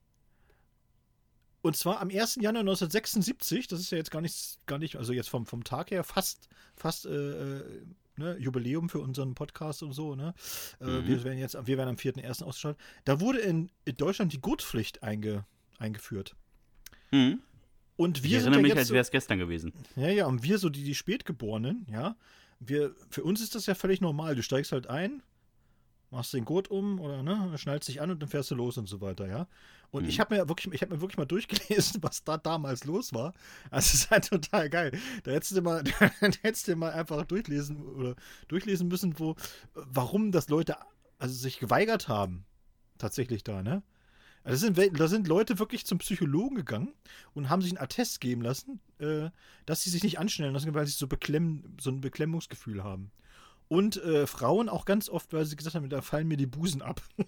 und 1.61 1.77
zwar 1.77 2.01
am 2.01 2.09
1. 2.09 2.37
Januar 2.37 2.61
1976, 2.61 3.67
das 3.67 3.81
ist 3.81 3.93
ja 3.93 3.99
jetzt 3.99 4.11
gar 4.11 4.23
nicht, 4.23 4.67
gar 4.67 4.79
nicht 4.79 4.97
also 4.97 5.13
jetzt 5.13 5.29
vom, 5.29 5.45
vom 5.45 5.63
Tag 5.63 5.91
her 5.91 6.05
fast, 6.05 6.49
fast 6.75 7.05
äh, 7.05 7.59
äh 7.59 7.85
ne, 8.17 8.39
Jubiläum 8.39 8.89
für 8.89 9.01
unseren 9.01 9.35
Podcast 9.35 9.83
und 9.83 9.93
so, 9.93 10.15
ne? 10.15 10.33
Äh, 10.81 10.87
mhm. 10.87 11.07
wir 11.07 11.25
werden 11.25 11.39
jetzt, 11.39 11.55
wir 11.67 11.77
werden 11.77 11.91
am 11.91 11.97
4.1. 11.97 12.45
ausgestrahlt. 12.45 12.79
Da 13.05 13.21
wurde 13.21 13.41
in, 13.41 13.71
in, 13.85 13.99
Deutschland 13.99 14.33
die 14.33 14.41
Gurtpflicht 14.41 15.03
einge, 15.03 15.45
eingeführt. 15.79 16.35
Mhm. 17.11 17.43
Und 17.97 18.23
wir 18.23 18.39
ich 18.39 18.45
erinnere 18.45 18.63
mich, 18.63 18.77
als 18.77 18.91
wäre 18.91 19.03
es 19.03 19.11
gestern 19.11 19.39
gewesen. 19.39 19.73
Ja, 19.97 20.09
ja, 20.09 20.27
und 20.27 20.43
wir 20.43 20.59
so 20.59 20.69
die, 20.69 20.83
die 20.83 20.95
Spätgeborenen, 20.95 21.87
ja, 21.91 22.17
wir, 22.59 22.95
für 23.11 23.23
uns 23.23 23.41
ist 23.41 23.55
das 23.55 23.67
ja 23.67 23.75
völlig 23.75 24.01
normal. 24.01 24.35
Du 24.35 24.43
steigst 24.43 24.73
halt 24.73 24.87
ein, 24.87 25.23
machst 26.11 26.33
den 26.33 26.45
Gurt 26.45 26.71
um 26.71 27.01
oder 27.01 27.23
ne, 27.23 27.53
schnallst 27.57 27.89
dich 27.89 28.01
an 28.01 28.11
und 28.11 28.23
dann 28.23 28.29
fährst 28.29 28.51
du 28.51 28.55
los 28.55 28.79
und 28.79 28.89
so 28.89 29.01
weiter, 29.01 29.27
ja. 29.27 29.47
Und 29.91 30.05
mhm. 30.05 30.09
ich 30.09 30.21
habe 30.21 30.35
mir 30.35 30.49
wirklich, 30.49 30.73
ich 30.73 30.83
habe 30.83 30.95
mir 30.95 31.01
wirklich 31.01 31.19
mal 31.19 31.27
durchgelesen, 31.27 32.03
was 32.03 32.25
da 32.25 32.39
damals 32.39 32.85
los 32.85 33.13
war. 33.13 33.33
Also 33.71 33.87
es 33.87 33.95
ist 33.95 34.11
halt 34.11 34.29
total 34.29 34.71
geil. 34.71 34.99
Da 35.25 35.33
hättest 35.33 35.57
du 35.57 35.63
mal, 35.63 35.83
da 36.01 36.11
hättest 36.43 36.69
du 36.69 36.77
mal 36.77 36.93
einfach 36.93 37.25
durchlesen 37.25 37.83
oder 37.83 38.15
durchlesen 38.49 38.89
müssen, 38.89 39.19
wo, 39.19 39.37
warum 39.75 40.33
das 40.33 40.49
Leute 40.49 40.77
also 41.19 41.35
sich 41.35 41.59
geweigert 41.59 42.09
haben, 42.09 42.45
tatsächlich 42.99 43.45
da, 43.45 43.63
ne? 43.63 43.83
Also 44.45 44.69
da 44.69 44.75
sind, 44.75 44.99
da 45.01 45.09
sind 45.09 45.29
Leute 45.29 45.59
wirklich 45.59 45.87
zum 45.87 45.99
Psychologen 45.99 46.57
gegangen 46.57 46.93
und 47.35 47.49
haben 47.49 47.63
sich 47.63 47.71
einen 47.71 47.79
Attest 47.83 48.21
geben 48.21 48.43
lassen, 48.43 48.81
äh, 48.99 49.31
dass 49.67 49.83
sie 49.83 49.91
sich 49.91 50.03
nicht 50.03 50.19
anschnellen 50.19 50.53
lassen, 50.55 50.75
weil 50.75 50.87
sie 50.87 50.93
so, 50.93 51.07
beklemm, 51.07 51.77
so 51.81 51.91
ein 51.91 52.01
Beklemmungsgefühl 52.01 52.83
haben. 52.83 53.13
Und 53.69 53.97
äh, 54.03 54.27
Frauen 54.27 54.69
auch 54.69 54.85
ganz 54.85 55.09
oft, 55.09 55.33
weil 55.33 55.45
sie 55.45 55.57
gesagt 55.57 55.77
haben, 55.77 55.89
da 55.89 56.03
fallen 56.03 56.29
mir 56.29 56.37
die 56.37 56.47
Busen 56.47 56.83
ab. 56.83 57.01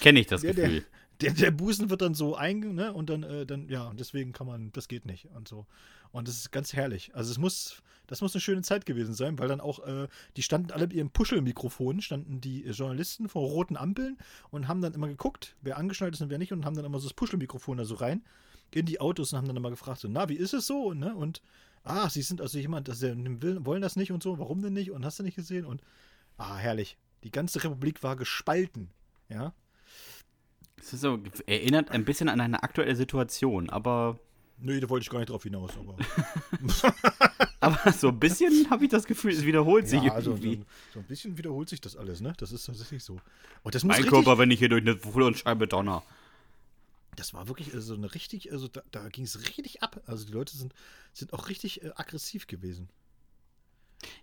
Kenne 0.00 0.20
ich 0.20 0.26
das 0.26 0.40
der, 0.40 0.54
Gefühl. 0.54 0.84
Der, 1.20 1.32
der, 1.32 1.50
Busen 1.50 1.90
wird 1.90 2.02
dann 2.02 2.14
so 2.14 2.34
einge, 2.34 2.72
ne? 2.72 2.92
Und 2.92 3.08
dann, 3.08 3.22
äh, 3.22 3.46
dann, 3.46 3.68
ja, 3.68 3.92
deswegen 3.94 4.32
kann 4.32 4.46
man, 4.46 4.72
das 4.72 4.88
geht 4.88 5.06
nicht 5.06 5.26
und 5.34 5.46
so. 5.46 5.66
Und 6.10 6.28
das 6.28 6.36
ist 6.36 6.52
ganz 6.52 6.72
herrlich. 6.72 7.14
Also 7.14 7.30
es 7.30 7.38
muss, 7.38 7.82
das 8.06 8.20
muss 8.20 8.34
eine 8.34 8.40
schöne 8.40 8.62
Zeit 8.62 8.86
gewesen 8.86 9.14
sein, 9.14 9.38
weil 9.38 9.48
dann 9.48 9.60
auch, 9.60 9.80
äh, 9.86 10.08
die 10.36 10.42
standen 10.42 10.70
alle 10.70 10.86
mit 10.86 10.92
ihrem 10.92 11.10
Puschelmikrofon, 11.10 12.00
standen 12.00 12.40
die 12.40 12.62
Journalisten 12.62 13.28
vor 13.28 13.48
roten 13.48 13.76
Ampeln 13.76 14.18
und 14.50 14.68
haben 14.68 14.80
dann 14.80 14.94
immer 14.94 15.08
geguckt, 15.08 15.56
wer 15.62 15.76
angeschnallt 15.76 16.14
ist 16.14 16.20
und 16.20 16.30
wer 16.30 16.38
nicht 16.38 16.52
und 16.52 16.64
haben 16.64 16.76
dann 16.76 16.84
immer 16.84 17.00
so 17.00 17.08
das 17.08 17.14
Puschelmikrofon 17.14 17.78
da 17.78 17.84
so 17.84 17.94
rein 17.96 18.22
in 18.70 18.86
die 18.86 19.00
Autos 19.00 19.32
und 19.32 19.38
haben 19.38 19.46
dann 19.46 19.56
immer 19.56 19.70
gefragt, 19.70 20.00
so, 20.00 20.08
na, 20.08 20.28
wie 20.28 20.34
ist 20.34 20.52
es 20.52 20.66
so? 20.66 20.94
Ne? 20.94 21.14
Und 21.14 21.42
ah, 21.84 22.08
sie 22.08 22.22
sind 22.22 22.40
also 22.40 22.58
jemand, 22.58 22.94
sie 22.94 23.14
wollen 23.64 23.82
das 23.82 23.96
nicht 23.96 24.12
und 24.12 24.22
so, 24.22 24.38
warum 24.38 24.62
denn 24.62 24.72
nicht? 24.72 24.90
Und 24.90 25.04
hast 25.04 25.18
du 25.18 25.22
nicht 25.22 25.36
gesehen? 25.36 25.64
Und 25.64 25.82
ah, 26.36 26.56
herrlich. 26.56 26.98
Die 27.22 27.30
ganze 27.30 27.62
Republik 27.62 28.02
war 28.02 28.16
gespalten. 28.16 28.90
Ja. 29.28 29.54
Es 30.76 30.92
ist 30.92 31.00
so, 31.00 31.18
erinnert 31.46 31.90
ein 31.90 32.04
bisschen 32.04 32.28
an 32.28 32.40
eine 32.40 32.62
aktuelle 32.62 32.94
Situation, 32.96 33.70
aber. 33.70 34.18
Nee, 34.58 34.78
da 34.80 34.88
wollte 34.88 35.02
ich 35.02 35.10
gar 35.10 35.18
nicht 35.18 35.30
drauf 35.30 35.42
hinaus, 35.42 35.72
aber. 35.76 35.96
aber 37.60 37.92
so 37.92 38.08
ein 38.08 38.20
bisschen 38.20 38.68
habe 38.70 38.84
ich 38.84 38.90
das 38.90 39.04
Gefühl, 39.04 39.32
es 39.32 39.44
wiederholt 39.44 39.88
sich 39.88 40.02
ja, 40.02 40.12
also 40.12 40.32
irgendwie. 40.32 40.56
So, 40.56 40.64
so, 40.94 41.00
ein 41.00 41.06
bisschen 41.06 41.38
wiederholt 41.38 41.68
sich 41.68 41.80
das 41.80 41.96
alles, 41.96 42.20
ne? 42.20 42.34
Das 42.38 42.52
ist 42.52 42.66
tatsächlich 42.66 43.02
so. 43.02 43.20
Und 43.62 43.74
das 43.74 43.84
muss 43.84 43.98
mein 43.98 44.06
Körper, 44.06 44.38
wenn 44.38 44.50
ich 44.50 44.58
hier 44.58 44.68
durch 44.68 44.82
eine 44.82 44.96
Fuhrscheibe 44.96 45.66
donner 45.66 46.02
das 47.16 47.34
war 47.34 47.48
wirklich 47.48 47.70
so 47.70 47.76
also 47.76 47.94
eine 47.94 48.14
richtig, 48.14 48.52
also 48.52 48.68
da, 48.68 48.82
da 48.90 49.08
ging 49.08 49.24
es 49.24 49.40
richtig 49.40 49.82
ab. 49.82 50.02
Also 50.06 50.26
die 50.26 50.32
Leute 50.32 50.56
sind, 50.56 50.74
sind 51.12 51.32
auch 51.32 51.48
richtig 51.48 51.82
äh, 51.82 51.90
aggressiv 51.96 52.46
gewesen. 52.46 52.88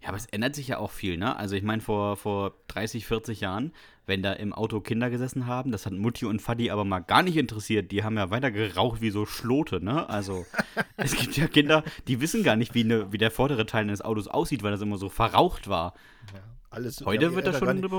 Ja, 0.01 0.09
aber 0.09 0.17
es 0.17 0.25
ändert 0.27 0.55
sich 0.55 0.67
ja 0.67 0.77
auch 0.77 0.91
viel, 0.91 1.17
ne? 1.17 1.35
Also 1.35 1.55
ich 1.55 1.63
meine, 1.63 1.81
vor, 1.81 2.17
vor 2.17 2.53
30, 2.67 3.05
40 3.05 3.41
Jahren, 3.41 3.73
wenn 4.05 4.21
da 4.21 4.33
im 4.33 4.53
Auto 4.53 4.79
Kinder 4.79 5.09
gesessen 5.09 5.47
haben, 5.47 5.71
das 5.71 5.85
hat 5.85 5.93
Mutti 5.93 6.25
und 6.25 6.41
Fadi 6.41 6.69
aber 6.69 6.85
mal 6.85 6.99
gar 6.99 7.23
nicht 7.23 7.37
interessiert. 7.37 7.91
Die 7.91 8.03
haben 8.03 8.17
ja 8.17 8.29
weiter 8.29 8.51
geraucht 8.51 9.01
wie 9.01 9.09
so 9.09 9.25
Schlote, 9.25 9.83
ne? 9.83 10.07
Also 10.09 10.45
es 10.97 11.15
gibt 11.15 11.37
ja 11.37 11.47
Kinder, 11.47 11.83
die 12.07 12.21
wissen 12.21 12.43
gar 12.43 12.55
nicht, 12.55 12.73
wie, 12.75 12.83
ne, 12.83 13.11
wie 13.11 13.17
der 13.17 13.31
vordere 13.31 13.65
Teil 13.65 13.83
eines 13.83 14.01
Autos 14.01 14.27
aussieht, 14.27 14.63
weil 14.63 14.71
das 14.71 14.81
immer 14.81 14.97
so 14.97 15.09
verraucht 15.09 15.67
war. 15.67 15.93
Ja, 16.33 16.41
alles, 16.69 17.03
Heute 17.05 17.35
wird 17.35 17.47
da 17.47 17.53
schon 17.53 17.79
nicht, 17.79 17.91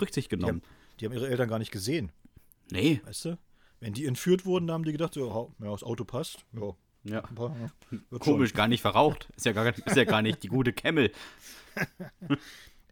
Rücksicht 0.00 0.28
genommen. 0.28 0.62
Die 0.62 0.66
haben, 0.66 1.00
die 1.00 1.06
haben 1.06 1.12
ihre 1.12 1.28
Eltern 1.28 1.48
gar 1.48 1.58
nicht 1.58 1.72
gesehen. 1.72 2.12
Nee. 2.70 3.00
Weißt 3.04 3.26
du? 3.26 3.38
Wenn 3.80 3.94
die 3.94 4.06
entführt 4.06 4.44
wurden, 4.46 4.70
haben 4.70 4.84
die 4.84 4.92
gedacht, 4.92 5.16
ja, 5.16 5.26
ja 5.26 5.70
das 5.70 5.82
Auto 5.82 6.04
passt. 6.04 6.44
Ja. 6.52 6.74
Ja. 7.04 7.22
Komisch, 8.20 8.50
schon. 8.50 8.56
gar 8.56 8.68
nicht 8.68 8.80
verraucht. 8.80 9.28
Ist 9.36 9.46
ja 9.46 9.52
gar, 9.52 9.66
ist 9.76 9.96
ja 9.96 10.04
gar 10.04 10.22
nicht 10.22 10.42
die 10.42 10.48
gute 10.48 10.72
Camel. 10.72 11.10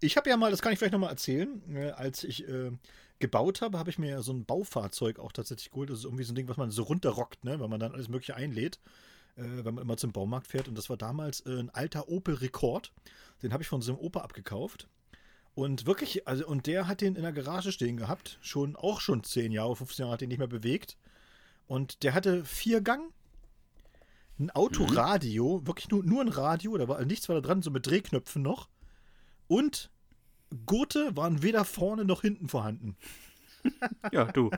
ich 0.00 0.16
habe 0.16 0.28
ja 0.30 0.36
mal, 0.36 0.50
das 0.50 0.62
kann 0.62 0.72
ich 0.72 0.78
vielleicht 0.78 0.92
nochmal 0.92 1.10
erzählen, 1.10 1.62
äh, 1.74 1.90
als 1.90 2.24
ich 2.24 2.48
äh, 2.48 2.72
gebaut 3.20 3.60
habe, 3.60 3.78
habe 3.78 3.90
ich 3.90 3.98
mir 3.98 4.22
so 4.22 4.32
ein 4.32 4.44
Baufahrzeug 4.44 5.18
auch 5.18 5.32
tatsächlich 5.32 5.70
geholt. 5.70 5.90
Das 5.90 6.00
ist 6.00 6.04
irgendwie 6.04 6.24
so 6.24 6.32
ein 6.32 6.36
Ding, 6.36 6.48
was 6.48 6.56
man 6.56 6.70
so 6.70 6.82
runterrockt, 6.82 7.44
ne? 7.44 7.60
wenn 7.60 7.70
man 7.70 7.78
dann 7.78 7.92
alles 7.92 8.08
Mögliche 8.08 8.34
einlädt, 8.34 8.80
äh, 9.36 9.42
wenn 9.42 9.74
man 9.74 9.84
immer 9.84 9.96
zum 9.96 10.12
Baumarkt 10.12 10.48
fährt. 10.48 10.66
Und 10.66 10.76
das 10.76 10.90
war 10.90 10.96
damals 10.96 11.40
äh, 11.46 11.58
ein 11.58 11.70
alter 11.70 12.08
Opel 12.08 12.34
Rekord. 12.34 12.92
Den 13.42 13.52
habe 13.52 13.62
ich 13.62 13.68
von 13.68 13.82
so 13.82 13.92
einem 13.92 14.00
Opa 14.00 14.20
abgekauft. 14.20 14.88
Und 15.54 15.86
wirklich, 15.86 16.26
also, 16.26 16.46
und 16.46 16.66
der 16.66 16.86
hat 16.86 17.00
den 17.00 17.16
in 17.16 17.22
der 17.22 17.32
Garage 17.32 17.72
stehen 17.72 17.96
gehabt, 17.96 18.38
schon 18.40 18.76
auch 18.76 19.00
schon 19.00 19.24
10 19.24 19.52
Jahre, 19.52 19.76
15 19.76 20.04
Jahre 20.04 20.14
hat 20.14 20.20
den 20.20 20.28
nicht 20.28 20.38
mehr 20.38 20.46
bewegt. 20.46 20.96
Und 21.66 22.02
der 22.02 22.14
hatte 22.14 22.44
vier 22.44 22.80
Gang, 22.80 23.12
ein 24.40 24.50
Autoradio, 24.50 25.58
mhm. 25.58 25.66
wirklich 25.66 25.88
nur, 25.90 26.02
nur 26.02 26.22
ein 26.22 26.28
Radio, 26.28 26.76
da 26.76 26.88
war 26.88 27.04
nichts 27.04 27.28
war 27.28 27.36
da 27.36 27.42
dran, 27.42 27.62
so 27.62 27.70
mit 27.70 27.86
Drehknöpfen 27.86 28.42
noch. 28.42 28.68
Und 29.46 29.90
Gurte 30.66 31.16
waren 31.16 31.42
weder 31.42 31.64
vorne 31.64 32.04
noch 32.04 32.22
hinten 32.22 32.48
vorhanden. 32.48 32.96
ja, 34.12 34.24
du. 34.24 34.50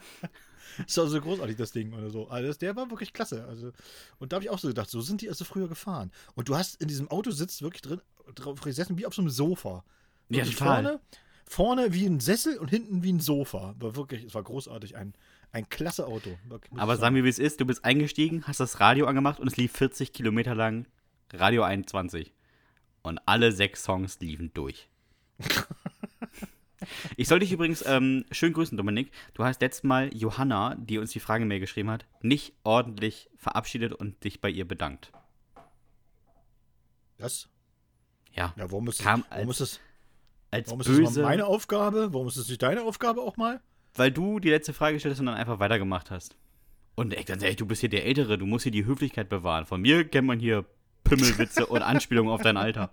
ist 0.86 0.98
also 0.98 1.20
großartig, 1.20 1.56
das 1.56 1.72
Ding 1.72 1.92
oder 1.92 2.10
so. 2.10 2.28
Also 2.28 2.52
der 2.58 2.76
war 2.76 2.90
wirklich 2.90 3.12
klasse. 3.12 3.44
Also, 3.46 3.72
und 4.18 4.32
da 4.32 4.36
habe 4.36 4.44
ich 4.44 4.50
auch 4.50 4.58
so 4.58 4.68
gedacht, 4.68 4.88
so 4.88 5.00
sind 5.00 5.20
die 5.20 5.28
also 5.28 5.44
früher 5.44 5.68
gefahren. 5.68 6.12
Und 6.34 6.48
du 6.48 6.56
hast 6.56 6.80
in 6.80 6.88
diesem 6.88 7.10
Auto 7.10 7.30
sitzt 7.30 7.62
wirklich 7.62 7.82
drin, 7.82 8.00
drauf 8.34 8.60
gesessen 8.60 8.98
wie 8.98 9.06
auf 9.06 9.14
so 9.14 9.22
einem 9.22 9.30
Sofa. 9.30 9.84
Ja, 10.28 10.44
total. 10.44 10.82
Vorne, 10.82 11.00
vorne 11.44 11.92
wie 11.92 12.06
ein 12.06 12.20
Sessel 12.20 12.58
und 12.58 12.68
hinten 12.68 13.02
wie 13.02 13.12
ein 13.12 13.20
Sofa. 13.20 13.74
War 13.78 13.96
wirklich, 13.96 14.24
es 14.24 14.34
war 14.34 14.42
großartig. 14.42 14.96
Ein, 14.96 15.14
ein 15.52 15.68
klasse 15.68 16.06
Auto. 16.06 16.36
Aber 16.76 16.96
sagen 16.96 17.14
wir, 17.14 17.24
wie 17.24 17.28
es 17.28 17.38
ist. 17.38 17.60
Du 17.60 17.66
bist 17.66 17.84
eingestiegen, 17.84 18.44
hast 18.46 18.60
das 18.60 18.80
Radio 18.80 19.06
angemacht 19.06 19.38
und 19.38 19.46
es 19.46 19.56
lief 19.56 19.72
40 19.72 20.12
Kilometer 20.12 20.54
lang 20.54 20.86
Radio 21.32 21.62
21. 21.62 22.32
Und 23.02 23.20
alle 23.26 23.52
sechs 23.52 23.84
Songs 23.84 24.18
liefen 24.20 24.52
durch. 24.54 24.88
ich 27.16 27.28
soll 27.28 27.40
dich 27.40 27.52
übrigens 27.52 27.84
ähm, 27.86 28.24
schön 28.30 28.52
grüßen, 28.52 28.76
Dominik. 28.76 29.10
Du 29.34 29.44
hast 29.44 29.60
letztes 29.60 29.82
Mal 29.82 30.14
Johanna, 30.14 30.76
die 30.76 30.98
uns 30.98 31.10
die 31.10 31.20
Frage-Mail 31.20 31.60
geschrieben 31.60 31.90
hat, 31.90 32.06
nicht 32.20 32.54
ordentlich 32.64 33.28
verabschiedet 33.36 33.92
und 33.92 34.22
dich 34.24 34.40
bei 34.40 34.48
ihr 34.48 34.66
bedankt. 34.66 35.12
Was? 37.18 37.48
Ja. 38.32 38.54
Ja, 38.56 38.70
warum 38.70 38.88
ist, 38.88 39.02
kam 39.02 39.24
warum 39.30 39.50
ist 39.50 39.80
als 40.50 40.68
Warum 40.68 40.78
böse. 40.78 41.02
ist 41.02 41.16
das 41.16 41.22
meine 41.22 41.46
Aufgabe? 41.46 42.12
Warum 42.12 42.28
ist 42.28 42.36
das 42.36 42.48
nicht 42.48 42.62
deine 42.62 42.82
Aufgabe 42.82 43.22
auch 43.22 43.36
mal? 43.36 43.60
Weil 43.94 44.10
du 44.10 44.40
die 44.40 44.50
letzte 44.50 44.72
Frage 44.72 44.94
gestellt 44.94 45.12
hast 45.12 45.20
und 45.20 45.26
dann 45.26 45.34
einfach 45.34 45.58
weitergemacht 45.58 46.10
hast. 46.10 46.36
Und 46.94 47.14
ey, 47.14 47.24
ganz 47.24 47.42
ehrlich, 47.42 47.56
du 47.56 47.66
bist 47.66 47.80
hier 47.80 47.88
der 47.88 48.04
Ältere, 48.04 48.38
du 48.38 48.46
musst 48.46 48.64
hier 48.64 48.72
die 48.72 48.84
Höflichkeit 48.84 49.28
bewahren. 49.28 49.66
Von 49.66 49.80
mir 49.80 50.04
kennt 50.04 50.26
man 50.26 50.38
hier 50.38 50.64
Pimmelwitze 51.04 51.66
und 51.66 51.82
Anspielungen 51.82 52.32
auf 52.32 52.42
dein 52.42 52.56
Alter. 52.56 52.90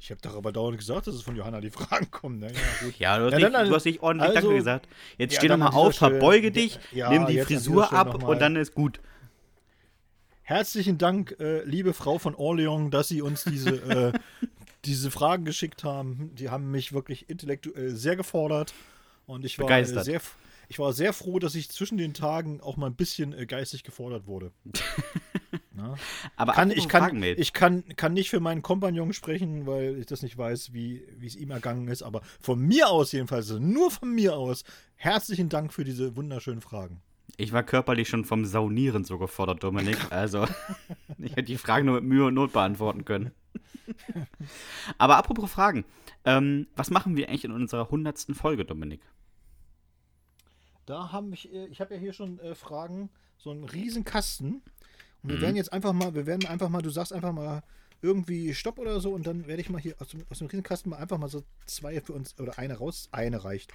Ich 0.00 0.10
habe 0.10 0.20
doch 0.22 0.34
aber 0.34 0.50
dauernd 0.50 0.78
gesagt, 0.78 1.06
dass 1.06 1.14
es 1.14 1.22
von 1.22 1.36
Johanna 1.36 1.60
die 1.60 1.70
Fragen 1.70 2.10
kommen. 2.10 2.38
Ne? 2.38 2.50
Ja, 2.98 3.18
du, 3.18 3.26
hast 3.26 3.38
ja, 3.38 3.48
nicht, 3.48 3.70
du 3.70 3.74
hast 3.74 3.84
nicht 3.84 4.02
ordentlich 4.02 4.30
also, 4.30 4.48
Danke 4.48 4.56
gesagt. 4.56 4.88
Jetzt 5.18 5.34
ja, 5.34 5.40
steh 5.40 5.48
nochmal 5.48 5.72
auf, 5.72 5.94
verbeuge 5.94 6.50
dich, 6.50 6.80
ja, 6.90 7.10
nimm 7.10 7.26
die 7.26 7.38
Frisur 7.40 7.92
ab 7.92 8.22
und 8.22 8.40
dann 8.40 8.56
ist 8.56 8.74
gut. 8.74 9.00
Herzlichen 10.42 10.98
Dank, 10.98 11.36
äh, 11.38 11.62
liebe 11.64 11.92
Frau 11.92 12.18
von 12.18 12.34
Orleans, 12.34 12.90
dass 12.90 13.08
Sie 13.08 13.22
uns 13.22 13.44
diese 13.44 13.70
äh, 13.70 14.12
diese 14.84 15.10
Fragen 15.10 15.44
geschickt 15.44 15.84
haben. 15.84 16.34
Die 16.34 16.50
haben 16.50 16.70
mich 16.70 16.92
wirklich 16.92 17.28
intellektuell 17.28 17.94
sehr 17.94 18.16
gefordert. 18.16 18.74
Und 19.26 19.44
ich 19.44 19.58
war 19.58 19.66
Begeistert. 19.66 20.04
sehr, 20.04 20.20
ich 20.68 20.78
war 20.78 20.92
sehr 20.92 21.12
froh, 21.12 21.38
dass 21.38 21.54
ich 21.54 21.70
zwischen 21.70 21.98
den 21.98 22.14
Tagen 22.14 22.60
auch 22.60 22.76
mal 22.76 22.86
ein 22.86 22.96
bisschen 22.96 23.32
äh, 23.32 23.46
geistig 23.46 23.84
gefordert 23.84 24.26
wurde. 24.26 24.52
Aber 26.36 26.52
kann, 26.52 26.70
ich, 26.70 26.88
kann, 26.88 27.22
ich 27.22 27.52
kann, 27.52 27.84
kann 27.96 28.12
nicht 28.12 28.30
für 28.30 28.40
meinen 28.40 28.62
Kompagnon 28.62 29.12
sprechen, 29.12 29.66
weil 29.66 29.98
ich 29.98 30.06
das 30.06 30.22
nicht 30.22 30.36
weiß, 30.36 30.72
wie 30.72 31.02
es 31.24 31.36
ihm 31.36 31.50
ergangen 31.50 31.88
ist. 31.88 32.02
Aber 32.02 32.22
von 32.40 32.60
mir 32.60 32.90
aus 32.90 33.12
jedenfalls, 33.12 33.50
also 33.50 33.62
nur 33.62 33.90
von 33.90 34.14
mir 34.14 34.36
aus, 34.36 34.64
herzlichen 34.96 35.48
Dank 35.48 35.72
für 35.72 35.84
diese 35.84 36.16
wunderschönen 36.16 36.60
Fragen. 36.60 37.00
Ich 37.36 37.52
war 37.52 37.62
körperlich 37.62 38.08
schon 38.08 38.24
vom 38.24 38.44
Saunieren 38.44 39.04
so 39.04 39.18
gefordert, 39.18 39.62
Dominik. 39.62 39.98
Also, 40.10 40.46
ich 41.18 41.32
hätte 41.32 41.44
die 41.44 41.58
Fragen 41.58 41.86
nur 41.86 41.96
mit 41.96 42.04
Mühe 42.04 42.26
und 42.26 42.34
Not 42.34 42.52
beantworten 42.52 43.04
können. 43.04 43.32
Aber 44.98 45.16
apropos 45.16 45.50
Fragen. 45.50 45.84
Ähm, 46.24 46.66
was 46.76 46.90
machen 46.90 47.16
wir 47.16 47.28
eigentlich 47.28 47.44
in 47.44 47.52
unserer 47.52 47.88
hundertsten 47.90 48.34
Folge, 48.34 48.64
Dominik? 48.64 49.00
Da 50.86 51.12
haben 51.12 51.32
ich, 51.32 51.52
äh, 51.52 51.66
ich 51.66 51.80
habe 51.80 51.94
ja 51.94 52.00
hier 52.00 52.12
schon 52.12 52.38
äh, 52.40 52.54
Fragen 52.54 53.10
so 53.38 53.50
einen 53.50 53.64
riesen 53.64 54.04
Kasten. 54.04 54.62
Und 55.22 55.30
wir 55.30 55.36
Mhm. 55.36 55.40
werden 55.40 55.56
jetzt 55.56 55.72
einfach 55.72 55.92
mal, 55.92 56.14
wir 56.14 56.26
werden 56.26 56.46
einfach 56.46 56.68
mal, 56.68 56.82
du 56.82 56.90
sagst 56.90 57.12
einfach 57.12 57.32
mal 57.32 57.62
irgendwie 58.02 58.54
Stopp 58.54 58.78
oder 58.78 59.00
so 59.00 59.12
und 59.12 59.26
dann 59.26 59.46
werde 59.46 59.60
ich 59.60 59.68
mal 59.68 59.80
hier 59.80 59.94
aus 60.00 60.08
dem, 60.08 60.24
aus 60.30 60.38
dem 60.38 60.46
Riesenkasten 60.46 60.90
mal 60.90 60.96
einfach 60.96 61.18
mal 61.18 61.28
so 61.28 61.42
zwei 61.66 62.00
für 62.00 62.14
uns 62.14 62.38
oder 62.40 62.58
eine 62.58 62.78
raus, 62.78 63.08
eine 63.12 63.44
reicht, 63.44 63.72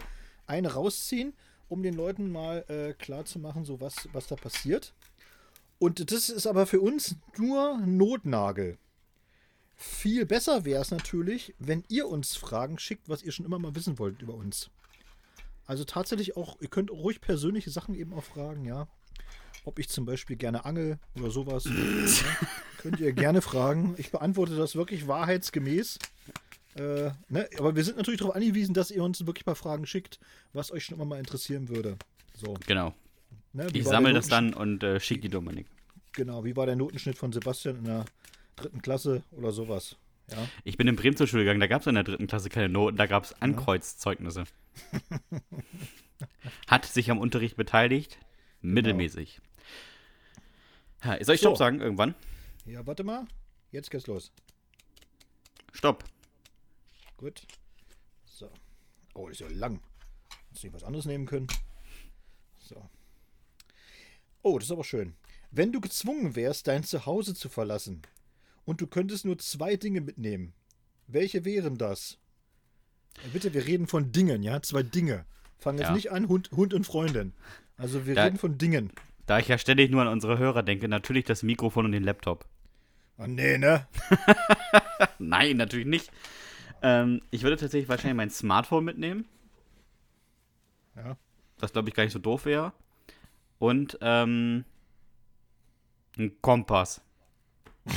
eine 0.48 0.74
rausziehen, 0.74 1.34
um 1.70 1.84
den 1.84 1.94
Leuten 1.94 2.32
mal 2.32 2.66
äh, 2.68 2.94
klar 2.94 3.26
zu 3.26 3.40
machen, 3.40 3.66
so 3.66 3.82
was, 3.82 4.08
was 4.14 4.28
da 4.28 4.36
passiert. 4.36 4.94
Und 5.80 6.12
das 6.12 6.30
ist 6.30 6.48
aber 6.48 6.66
für 6.66 6.80
uns 6.80 7.16
nur 7.38 7.78
Notnagel. 7.80 8.78
Viel 9.76 10.26
besser 10.26 10.64
wäre 10.64 10.82
es 10.82 10.92
natürlich, 10.92 11.54
wenn 11.60 11.84
ihr 11.90 12.08
uns 12.08 12.36
Fragen 12.36 12.80
schickt, 12.80 13.10
was 13.10 13.24
ihr 13.24 13.32
schon 13.32 13.46
immer 13.46 13.60
mal 13.60 13.76
wissen 13.76 14.00
wollt 14.00 14.22
über 14.22 14.34
uns. 14.34 14.70
Also 15.66 15.84
tatsächlich 15.84 16.38
auch, 16.38 16.62
ihr 16.62 16.70
könnt 16.70 16.92
ruhig 16.92 17.20
persönliche 17.20 17.72
Sachen 17.72 17.96
eben 17.96 18.14
auch 18.14 18.24
fragen, 18.24 18.66
ja. 18.66 18.88
Ob 19.66 19.80
ich 19.80 19.90
zum 19.90 20.06
Beispiel 20.06 20.36
gerne 20.36 20.64
angel 20.64 21.00
oder 21.16 21.32
sowas. 21.32 21.66
ja, 21.66 22.48
könnt 22.78 23.00
ihr 23.00 23.14
gerne 23.14 23.42
fragen. 23.42 23.96
Ich 23.98 24.12
beantworte 24.12 24.56
das 24.56 24.76
wirklich 24.76 25.08
wahrheitsgemäß. 25.08 25.98
Äh, 26.76 27.12
ne? 27.30 27.48
Aber 27.58 27.76
wir 27.76 27.84
sind 27.84 27.98
natürlich 27.98 28.20
darauf 28.20 28.36
angewiesen, 28.36 28.74
dass 28.74 28.92
ihr 28.92 29.04
uns 29.04 29.26
wirklich 29.26 29.46
mal 29.46 29.56
Fragen 29.56 29.86
schickt, 29.86 30.20
was 30.54 30.72
euch 30.72 30.84
schon 30.86 30.96
immer 30.96 31.06
mal 31.06 31.20
interessieren 31.20 31.70
würde. 31.70 31.98
So, 32.36 32.56
Genau. 32.68 32.94
ne? 33.54 33.68
Ich 33.74 33.86
sammle 33.86 34.14
das 34.14 34.28
dann 34.28 34.54
und 34.54 34.84
äh, 34.84 35.00
schicke 35.00 35.22
die 35.22 35.30
Dominik. 35.30 35.68
Genau, 36.12 36.44
wie 36.46 36.56
war 36.56 36.66
der 36.66 36.76
Notenschnitt 36.76 37.18
von 37.18 37.32
Sebastian 37.32 37.78
in 37.78 37.84
der 37.86 38.06
dritten 38.56 38.82
Klasse 38.82 39.24
oder 39.32 39.52
sowas? 39.52 39.96
Ja. 40.32 40.38
Ich 40.64 40.76
bin 40.78 40.88
in 40.88 40.96
Bremen 40.96 41.16
zur 41.16 41.28
Schule 41.28 41.44
gegangen, 41.44 41.60
da 41.60 41.68
gab 41.68 41.82
es 41.82 41.88
in 41.88 41.96
der 41.96 42.04
dritten 42.04 42.28
Klasse 42.28 42.50
keine 42.50 42.68
Noten, 42.70 42.98
da 42.98 43.06
gab 43.06 43.24
es 43.26 43.42
Ankreuzzeugnisse. 43.42 44.46
Hat 46.68 46.86
sich 46.86 47.12
am 47.12 47.20
Unterricht 47.20 47.58
beteiligt? 47.58 48.18
Mittelmäßig. 48.62 49.40
Ja, 51.04 51.24
soll 51.24 51.36
ich 51.36 51.42
So. 51.42 51.50
Stopp 51.50 51.58
sagen 51.58 51.82
irgendwann? 51.82 52.16
Ja, 52.66 52.86
warte 52.88 53.04
mal. 53.04 53.28
Jetzt 53.72 53.92
geht's 53.92 54.08
los. 54.08 54.32
Stopp. 55.74 56.04
Gut. 57.18 57.44
So. 58.26 58.50
Oh, 59.14 59.28
ist 59.30 59.40
ja 59.40 59.48
lang. 59.50 59.80
Hättest 60.50 60.64
du 60.64 60.68
nicht 60.68 60.74
was 60.76 60.84
anderes 60.84 61.06
nehmen 61.06 61.26
können? 61.26 61.48
So. 62.60 62.90
Oh, 64.42 64.58
das 64.60 64.68
ist 64.68 64.72
aber 64.72 64.84
schön. 64.84 65.16
Wenn 65.52 65.72
du 65.72 65.80
gezwungen 65.82 66.36
wärst, 66.36 66.68
dein 66.68 66.84
Zuhause 66.84 67.34
zu 67.34 67.50
verlassen 67.50 68.02
und 68.66 68.82
du 68.82 68.88
könntest 68.88 69.26
nur 69.26 69.38
zwei 69.38 69.76
Dinge 69.78 70.02
mitnehmen, 70.02 70.54
welche 71.08 71.46
wären 71.46 71.78
das? 71.78 72.18
Äh, 73.24 73.30
Bitte, 73.30 73.54
wir 73.54 73.66
reden 73.66 73.88
von 73.88 74.12
Dingen, 74.12 74.44
ja? 74.44 74.62
Zwei 74.62 74.84
Dinge. 74.84 75.26
Fangen 75.58 75.78
jetzt 75.80 75.88
Ja. 75.90 75.94
nicht 75.96 76.12
an, 76.12 76.28
Hund, 76.28 76.52
Hund 76.52 76.74
und 76.74 76.84
Freundin. 76.86 77.34
Also 77.78 78.06
wir 78.06 78.16
Da- 78.16 78.26
reden 78.26 78.38
von 78.38 78.58
Dingen. 78.58 78.92
Da 79.26 79.40
ich 79.40 79.48
ja 79.48 79.58
ständig 79.58 79.90
nur 79.90 80.02
an 80.02 80.08
unsere 80.08 80.38
Hörer 80.38 80.62
denke, 80.62 80.88
natürlich 80.88 81.26
das 81.26 81.42
Mikrofon 81.42 81.86
und 81.86 81.94
den 81.94 82.04
Laptop. 82.04 82.46
Ah, 83.18 83.26
nee, 83.28 83.58
ne? 83.58 83.88
Nein, 85.20 85.58
natürlich 85.58 85.88
nicht. 85.88 86.12
Ähm, 86.82 87.22
ich 87.32 87.44
würde 87.44 87.58
tatsächlich 87.58 87.90
wahrscheinlich 87.90 88.18
mein 88.18 88.30
Smartphone 88.30 88.86
mitnehmen, 88.86 89.26
Ja. 90.96 91.18
das 91.58 91.72
glaube 91.74 91.90
ich 91.90 91.96
gar 91.96 92.04
nicht 92.04 92.14
so 92.14 92.20
doof 92.20 92.46
wäre. 92.46 92.74
Und 93.60 93.98
ähm, 94.02 94.66
ein 96.18 96.40
Kompass. 96.42 97.02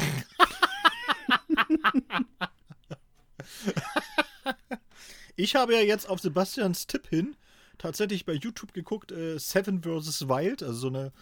Ich 5.36 5.54
habe 5.54 5.72
ja 5.74 5.80
jetzt 5.80 6.08
auf 6.08 6.18
Sebastians 6.20 6.86
Tipp 6.88 7.06
hin 7.08 7.36
tatsächlich 7.78 8.24
bei 8.26 8.32
YouTube 8.32 8.72
geguckt, 8.72 9.12
äh, 9.12 9.38
Seven 9.38 9.82
vs. 9.82 10.28
Wild, 10.28 10.64
also 10.64 10.78
so 10.78 10.88
eine, 10.88 11.12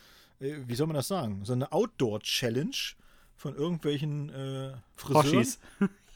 äh, 0.40 0.54
wie 0.66 0.74
soll 0.74 0.86
man 0.86 0.96
das 0.96 1.08
sagen, 1.08 1.44
so 1.44 1.52
eine 1.52 1.70
Outdoor-Challenge 1.70 2.74
von 3.36 3.54
irgendwelchen 3.54 4.30
äh, 4.30 4.72
Friseuren. 4.94 5.46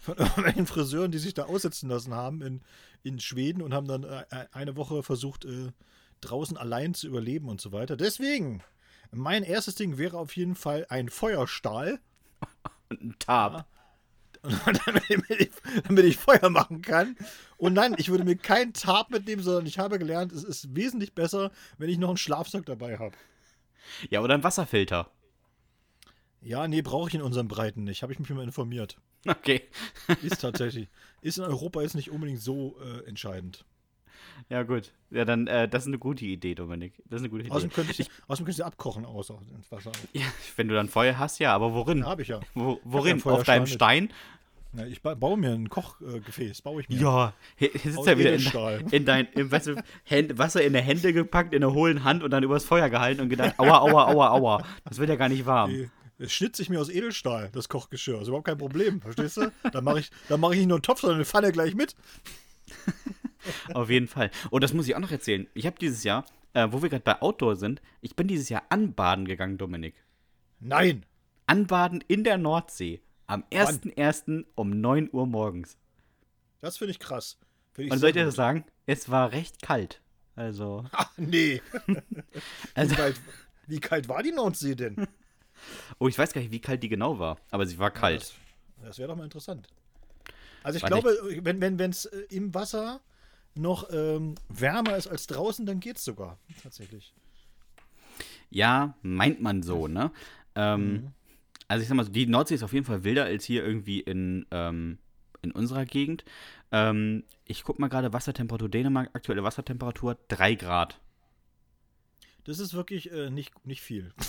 Von 0.00 0.16
irgendwelchen 0.18 0.66
Friseuren, 0.66 1.12
die 1.12 1.18
sich 1.18 1.34
da 1.34 1.44
aussetzen 1.44 1.88
lassen 1.88 2.14
haben 2.14 2.42
in, 2.42 2.62
in 3.02 3.20
Schweden 3.20 3.62
und 3.62 3.74
haben 3.74 3.86
dann 3.86 4.04
äh, 4.04 4.24
eine 4.52 4.76
Woche 4.76 5.02
versucht, 5.02 5.44
äh, 5.44 5.72
draußen 6.20 6.56
allein 6.56 6.94
zu 6.94 7.06
überleben 7.06 7.48
und 7.48 7.60
so 7.60 7.72
weiter. 7.72 7.96
Deswegen, 7.96 8.62
mein 9.10 9.42
erstes 9.42 9.74
Ding 9.74 9.98
wäre 9.98 10.18
auf 10.18 10.36
jeden 10.36 10.54
Fall 10.54 10.86
ein 10.88 11.08
Feuerstahl. 11.08 12.00
Und 12.88 13.00
ein 13.02 13.16
Tab. 13.18 13.66
damit, 14.42 15.30
ich, 15.38 15.50
damit 15.86 16.04
ich 16.06 16.16
Feuer 16.16 16.48
machen 16.48 16.80
kann. 16.80 17.14
Und 17.58 17.74
nein, 17.74 17.94
ich 17.98 18.08
würde 18.08 18.24
mir 18.24 18.36
keinen 18.36 18.72
Tab 18.72 19.10
mitnehmen, 19.10 19.42
sondern 19.42 19.66
ich 19.66 19.78
habe 19.78 19.98
gelernt, 19.98 20.32
es 20.32 20.44
ist 20.44 20.74
wesentlich 20.74 21.14
besser, 21.14 21.50
wenn 21.76 21.90
ich 21.90 21.98
noch 21.98 22.08
einen 22.08 22.16
Schlafsack 22.16 22.64
dabei 22.64 22.98
habe. 22.98 23.14
Ja, 24.08 24.22
oder 24.22 24.32
ein 24.32 24.42
Wasserfilter. 24.42 25.10
Ja, 26.40 26.68
nee, 26.68 26.80
brauche 26.80 27.08
ich 27.08 27.14
in 27.14 27.20
unserem 27.20 27.48
Breiten 27.48 27.84
nicht. 27.84 28.02
Habe 28.02 28.14
ich 28.14 28.18
mich 28.18 28.30
mal 28.30 28.42
informiert. 28.42 28.96
Okay. 29.26 29.62
Ist 30.22 30.40
tatsächlich. 30.40 30.88
Ist 31.22 31.38
in 31.38 31.44
Europa 31.44 31.82
jetzt 31.82 31.94
nicht 31.94 32.10
unbedingt 32.10 32.40
so 32.40 32.76
äh, 32.80 33.06
entscheidend. 33.06 33.64
Ja, 34.48 34.62
gut. 34.62 34.92
Ja, 35.10 35.24
dann, 35.24 35.46
äh, 35.46 35.68
das 35.68 35.84
ist 35.84 35.88
eine 35.88 35.98
gute 35.98 36.24
Idee, 36.24 36.54
Dominik. 36.54 36.94
Das 37.04 37.20
ist 37.20 37.22
eine 37.22 37.30
gute 37.30 37.42
Idee. 37.42 37.50
Außerdem 37.50 37.72
könnte 37.72 37.92
ich, 37.92 38.10
außerdem 38.26 38.46
könnte 38.46 38.62
ich 38.62 38.64
abkochen 38.64 39.04
aus 39.04 39.30
ins 39.30 39.70
Wasser. 39.70 39.92
ja, 40.12 40.22
wenn 40.56 40.68
du 40.68 40.74
dann 40.74 40.88
Feuer 40.88 41.18
hast, 41.18 41.38
ja, 41.40 41.54
aber 41.54 41.74
worin? 41.74 41.98
Ja, 41.98 42.06
habe 42.06 42.22
ich 42.22 42.28
ja. 42.28 42.40
Wo, 42.54 42.80
worin? 42.84 43.18
ja 43.18 43.22
Feuerstein 43.22 43.62
Auf 43.62 43.68
deinem. 43.68 44.08
Stein? 44.08 44.12
ja 44.72 44.86
ich 44.86 45.02
ba 45.02 45.14
baue 45.14 45.36
mir 45.36 45.52
ein 45.52 45.68
Kochgefäß. 45.68 46.62
Baue 46.62 46.80
ich 46.80 46.88
mir. 46.88 46.96
Ja. 46.96 47.32
Hier, 47.56 47.70
sitzt 47.72 47.98
Aus 47.98 48.06
er 48.06 48.18
wieder 48.18 48.32
in, 48.32 48.88
in 48.90 49.04
dein, 49.04 49.26
in, 49.34 49.50
weißt 49.50 49.68
du, 49.68 49.82
Händ, 50.04 50.38
Wasser 50.38 50.62
in 50.62 50.72
der 50.72 50.82
Hände 50.82 51.12
gepackt, 51.12 51.52
in 51.52 51.60
der 51.60 51.72
hohlen 51.72 52.04
Hand 52.04 52.22
und 52.22 52.30
dann 52.30 52.42
übers 52.42 52.64
Feuer 52.64 52.88
gehalten 52.88 53.20
und 53.20 53.28
gedacht, 53.28 53.58
aua, 53.58 53.78
aua, 53.80 54.08
aua, 54.08 54.30
aua. 54.30 54.64
Das 54.84 54.98
wird 54.98 55.10
ja 55.10 55.16
gar 55.16 55.28
nicht 55.28 55.44
warm. 55.44 55.72
Nee, 55.72 55.90
Das 56.20 56.32
schnitze 56.32 56.60
ich 56.60 56.68
mir 56.68 56.78
aus 56.78 56.90
Edelstahl, 56.90 57.48
das 57.50 57.70
Kochgeschirr. 57.70 58.20
Ist 58.20 58.28
überhaupt 58.28 58.46
kein 58.46 58.58
Problem, 58.58 59.00
verstehst 59.00 59.38
du? 59.38 59.50
Da 59.72 59.80
mache 59.80 60.00
ich, 60.00 60.10
da 60.28 60.36
mach 60.36 60.50
ich 60.50 60.58
nicht 60.58 60.68
nur 60.68 60.76
einen 60.76 60.82
Topf, 60.82 61.00
sondern 61.00 61.16
eine 61.16 61.24
Pfanne 61.24 61.50
gleich 61.50 61.74
mit. 61.74 61.94
Auf 63.72 63.88
jeden 63.88 64.06
Fall. 64.06 64.30
Und 64.50 64.62
das 64.62 64.74
muss 64.74 64.86
ich 64.86 64.94
auch 64.94 65.00
noch 65.00 65.10
erzählen. 65.10 65.46
Ich 65.54 65.64
habe 65.64 65.78
dieses 65.80 66.04
Jahr, 66.04 66.26
äh, 66.52 66.68
wo 66.70 66.82
wir 66.82 66.90
gerade 66.90 67.04
bei 67.04 67.22
Outdoor 67.22 67.56
sind, 67.56 67.80
ich 68.02 68.16
bin 68.16 68.28
dieses 68.28 68.50
Jahr 68.50 68.64
anbaden 68.68 69.24
gegangen, 69.24 69.56
Dominik. 69.56 69.94
Nein. 70.60 71.06
Anbaden 71.46 72.04
in 72.06 72.22
der 72.22 72.36
Nordsee. 72.36 73.00
Am 73.26 73.42
1.1. 73.50 74.44
um 74.56 74.78
9 74.78 75.08
Uhr 75.12 75.26
morgens. 75.26 75.78
Das 76.60 76.76
finde 76.76 76.90
ich 76.90 76.98
krass. 76.98 77.38
Find 77.72 77.86
ich 77.86 77.92
Und 77.92 77.98
sehr 77.98 78.00
soll 78.00 78.08
ich 78.10 78.14
dir 78.14 78.20
gut. 78.24 78.28
das 78.28 78.34
sagen? 78.34 78.64
Es 78.84 79.10
war 79.10 79.32
recht 79.32 79.62
kalt. 79.62 80.02
Also, 80.36 80.84
Ach, 80.92 81.10
nee. 81.16 81.62
also 82.74 82.90
Wie 82.90 82.96
kalt, 82.96 83.20
wie 83.68 83.80
kalt 83.80 84.08
war 84.10 84.22
die 84.22 84.32
Nordsee 84.32 84.74
denn? 84.74 85.06
Oh, 85.98 86.08
ich 86.08 86.18
weiß 86.18 86.32
gar 86.32 86.40
nicht, 86.40 86.50
wie 86.50 86.60
kalt 86.60 86.82
die 86.82 86.88
genau 86.88 87.18
war, 87.18 87.38
aber 87.50 87.66
sie 87.66 87.78
war 87.78 87.90
kalt. 87.90 88.20
Das, 88.20 88.34
das 88.82 88.98
wäre 88.98 89.08
doch 89.08 89.16
mal 89.16 89.24
interessant. 89.24 89.68
Also 90.62 90.76
ich 90.76 90.82
Weiß 90.82 90.90
glaube, 90.90 91.16
wenn 91.42 91.62
es 91.62 91.78
wenn, 91.78 91.90
es 91.90 92.04
äh, 92.06 92.26
im 92.30 92.54
Wasser 92.54 93.00
noch 93.54 93.88
ähm, 93.92 94.34
wärmer 94.48 94.96
ist 94.96 95.06
als 95.06 95.26
draußen, 95.26 95.66
dann 95.66 95.80
geht's 95.80 96.04
sogar. 96.04 96.38
Tatsächlich. 96.62 97.12
Ja, 98.50 98.94
meint 99.02 99.40
man 99.40 99.62
so, 99.62 99.86
ne? 99.88 100.10
Ähm, 100.54 100.92
Mhm. 100.92 101.12
Also 101.68 101.82
ich 101.82 101.88
sag 101.88 101.94
mal 101.94 102.04
die 102.04 102.26
Nordsee 102.26 102.56
ist 102.56 102.64
auf 102.64 102.72
jeden 102.72 102.84
Fall 102.84 103.04
wilder 103.04 103.26
als 103.26 103.44
hier 103.44 103.64
irgendwie 103.64 104.00
in, 104.00 104.44
ähm, 104.50 104.98
in 105.40 105.52
unserer 105.52 105.84
Gegend. 105.84 106.24
Ähm, 106.72 107.22
ich 107.44 107.62
guck 107.62 107.78
mal 107.78 107.86
gerade 107.86 108.12
Wassertemperatur 108.12 108.68
Dänemark, 108.68 109.10
aktuelle 109.12 109.44
Wassertemperatur 109.44 110.18
3 110.26 110.56
Grad. 110.56 110.98
Das 112.44 112.58
ist 112.58 112.74
wirklich 112.74 113.12
äh, 113.12 113.30
nicht, 113.30 113.52
nicht 113.66 113.82
viel. 113.82 114.12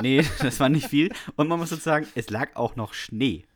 Nee, 0.00 0.24
das 0.40 0.60
war 0.60 0.68
nicht 0.68 0.86
viel. 0.86 1.10
Und 1.34 1.48
man 1.48 1.58
muss 1.58 1.70
sozusagen, 1.70 2.06
es 2.14 2.30
lag 2.30 2.54
auch 2.54 2.76
noch 2.76 2.94
Schnee. 2.94 3.46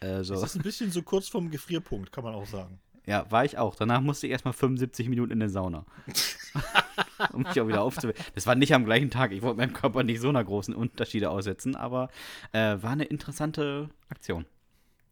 Das 0.00 0.30
Also, 0.30 0.44
ist 0.44 0.54
ein 0.56 0.62
bisschen 0.62 0.90
so 0.92 1.00
kurz 1.02 1.28
vom 1.28 1.50
Gefrierpunkt, 1.50 2.12
kann 2.12 2.24
man 2.24 2.34
auch 2.34 2.46
sagen. 2.46 2.78
ja, 3.06 3.30
war 3.30 3.46
ich 3.46 3.56
auch. 3.56 3.74
Danach 3.74 4.02
musste 4.02 4.26
ich 4.26 4.32
erstmal 4.32 4.52
75 4.52 5.08
Minuten 5.08 5.32
in 5.32 5.40
der 5.40 5.48
Sauna. 5.48 5.86
um 7.32 7.42
mich 7.42 7.58
auch 7.58 7.66
wieder 7.66 7.80
aufzuwärmen. 7.82 8.22
Das 8.34 8.46
war 8.46 8.54
nicht 8.54 8.74
am 8.74 8.84
gleichen 8.84 9.08
Tag. 9.10 9.32
Ich 9.32 9.40
wollte 9.40 9.56
meinem 9.56 9.72
Körper 9.72 10.02
nicht 10.02 10.20
so 10.20 10.28
einer 10.28 10.44
großen 10.44 10.74
Unterschiede 10.74 11.30
aussetzen, 11.30 11.74
aber 11.74 12.10
äh, 12.52 12.76
war 12.82 12.90
eine 12.90 13.04
interessante 13.04 13.88
Aktion. 14.10 14.44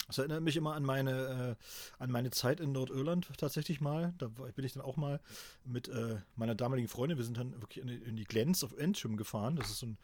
Das 0.06 0.18
erinnert 0.18 0.42
mich 0.42 0.56
immer 0.56 0.74
an 0.74 0.84
meine, 0.84 1.56
äh, 1.58 2.02
an 2.02 2.10
meine 2.10 2.30
Zeit 2.30 2.60
in 2.60 2.72
Nordirland 2.72 3.28
tatsächlich 3.38 3.80
mal. 3.80 4.14
Da 4.18 4.28
bin 4.28 4.64
ich 4.64 4.72
dann 4.72 4.82
auch 4.82 4.96
mal 4.96 5.20
mit 5.64 5.88
äh, 5.88 6.20
meiner 6.36 6.54
damaligen 6.54 6.88
Freundin, 6.88 7.18
wir 7.18 7.24
sind 7.24 7.38
dann 7.38 7.60
wirklich 7.60 7.82
in 7.82 7.88
die, 7.88 7.96
in 7.96 8.16
die 8.16 8.24
Glens 8.24 8.62
of 8.62 8.78
Antrim 8.78 9.16
gefahren. 9.16 9.56
Das 9.56 9.68
ist 9.68 9.78
so 9.80 9.86
ein, 9.86 9.98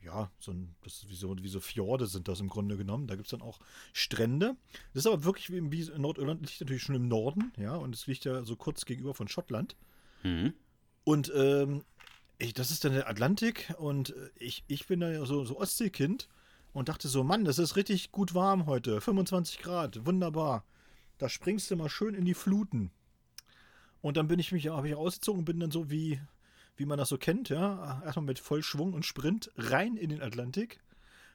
ja, 0.00 0.30
so 0.38 0.52
ein, 0.52 0.74
das 0.82 1.02
ist 1.02 1.10
wie 1.10 1.16
so, 1.16 1.36
wie 1.42 1.48
so 1.48 1.60
Fjorde 1.60 2.06
sind 2.06 2.28
das 2.28 2.40
im 2.40 2.48
Grunde 2.48 2.76
genommen. 2.76 3.08
Da 3.08 3.16
gibt 3.16 3.26
es 3.26 3.32
dann 3.32 3.42
auch 3.42 3.58
Strände. 3.92 4.56
Das 4.94 5.04
ist 5.04 5.06
aber 5.06 5.24
wirklich 5.24 5.50
wie, 5.50 5.72
wie 5.72 5.98
Nordirland 5.98 6.40
liegt 6.42 6.60
natürlich 6.60 6.82
schon 6.82 6.94
im 6.94 7.08
Norden, 7.08 7.52
ja, 7.56 7.74
und 7.74 7.94
es 7.94 8.06
liegt 8.06 8.24
ja 8.24 8.44
so 8.44 8.54
kurz 8.54 8.84
gegenüber 8.84 9.14
von 9.14 9.28
Schottland. 9.28 9.76
Mhm. 10.22 10.54
Und 11.04 11.32
ähm, 11.34 11.84
ich, 12.38 12.54
das 12.54 12.70
ist 12.70 12.84
dann 12.84 12.92
der 12.92 13.08
Atlantik 13.08 13.74
und 13.78 14.10
äh, 14.10 14.30
ich, 14.36 14.62
ich 14.68 14.86
bin 14.86 15.00
da 15.00 15.10
ja 15.10 15.24
so, 15.26 15.44
so 15.44 15.58
Ostseekind 15.58 16.28
und 16.72 16.88
dachte 16.88 17.08
so, 17.08 17.24
Mann, 17.24 17.44
das 17.44 17.58
ist 17.58 17.76
richtig 17.76 18.12
gut 18.12 18.34
warm 18.34 18.66
heute. 18.66 19.00
25 19.00 19.58
Grad, 19.58 20.06
wunderbar. 20.06 20.64
Da 21.18 21.28
springst 21.28 21.70
du 21.70 21.76
mal 21.76 21.88
schön 21.88 22.14
in 22.14 22.24
die 22.24 22.34
Fluten. 22.34 22.90
Und 24.00 24.16
dann 24.16 24.28
bin 24.28 24.38
ich 24.38 24.52
mich, 24.52 24.68
habe 24.68 24.88
ich 24.88 24.94
ausgezogen 24.94 25.40
und 25.40 25.44
bin 25.44 25.58
dann 25.58 25.70
so 25.70 25.90
wie, 25.90 26.20
wie 26.76 26.86
man 26.86 26.98
das 26.98 27.08
so 27.08 27.18
kennt, 27.18 27.48
ja. 27.48 28.02
Erstmal 28.04 28.26
mit 28.26 28.38
Vollschwung 28.38 28.92
und 28.92 29.04
Sprint 29.04 29.50
rein 29.56 29.96
in 29.96 30.10
den 30.10 30.22
Atlantik. 30.22 30.80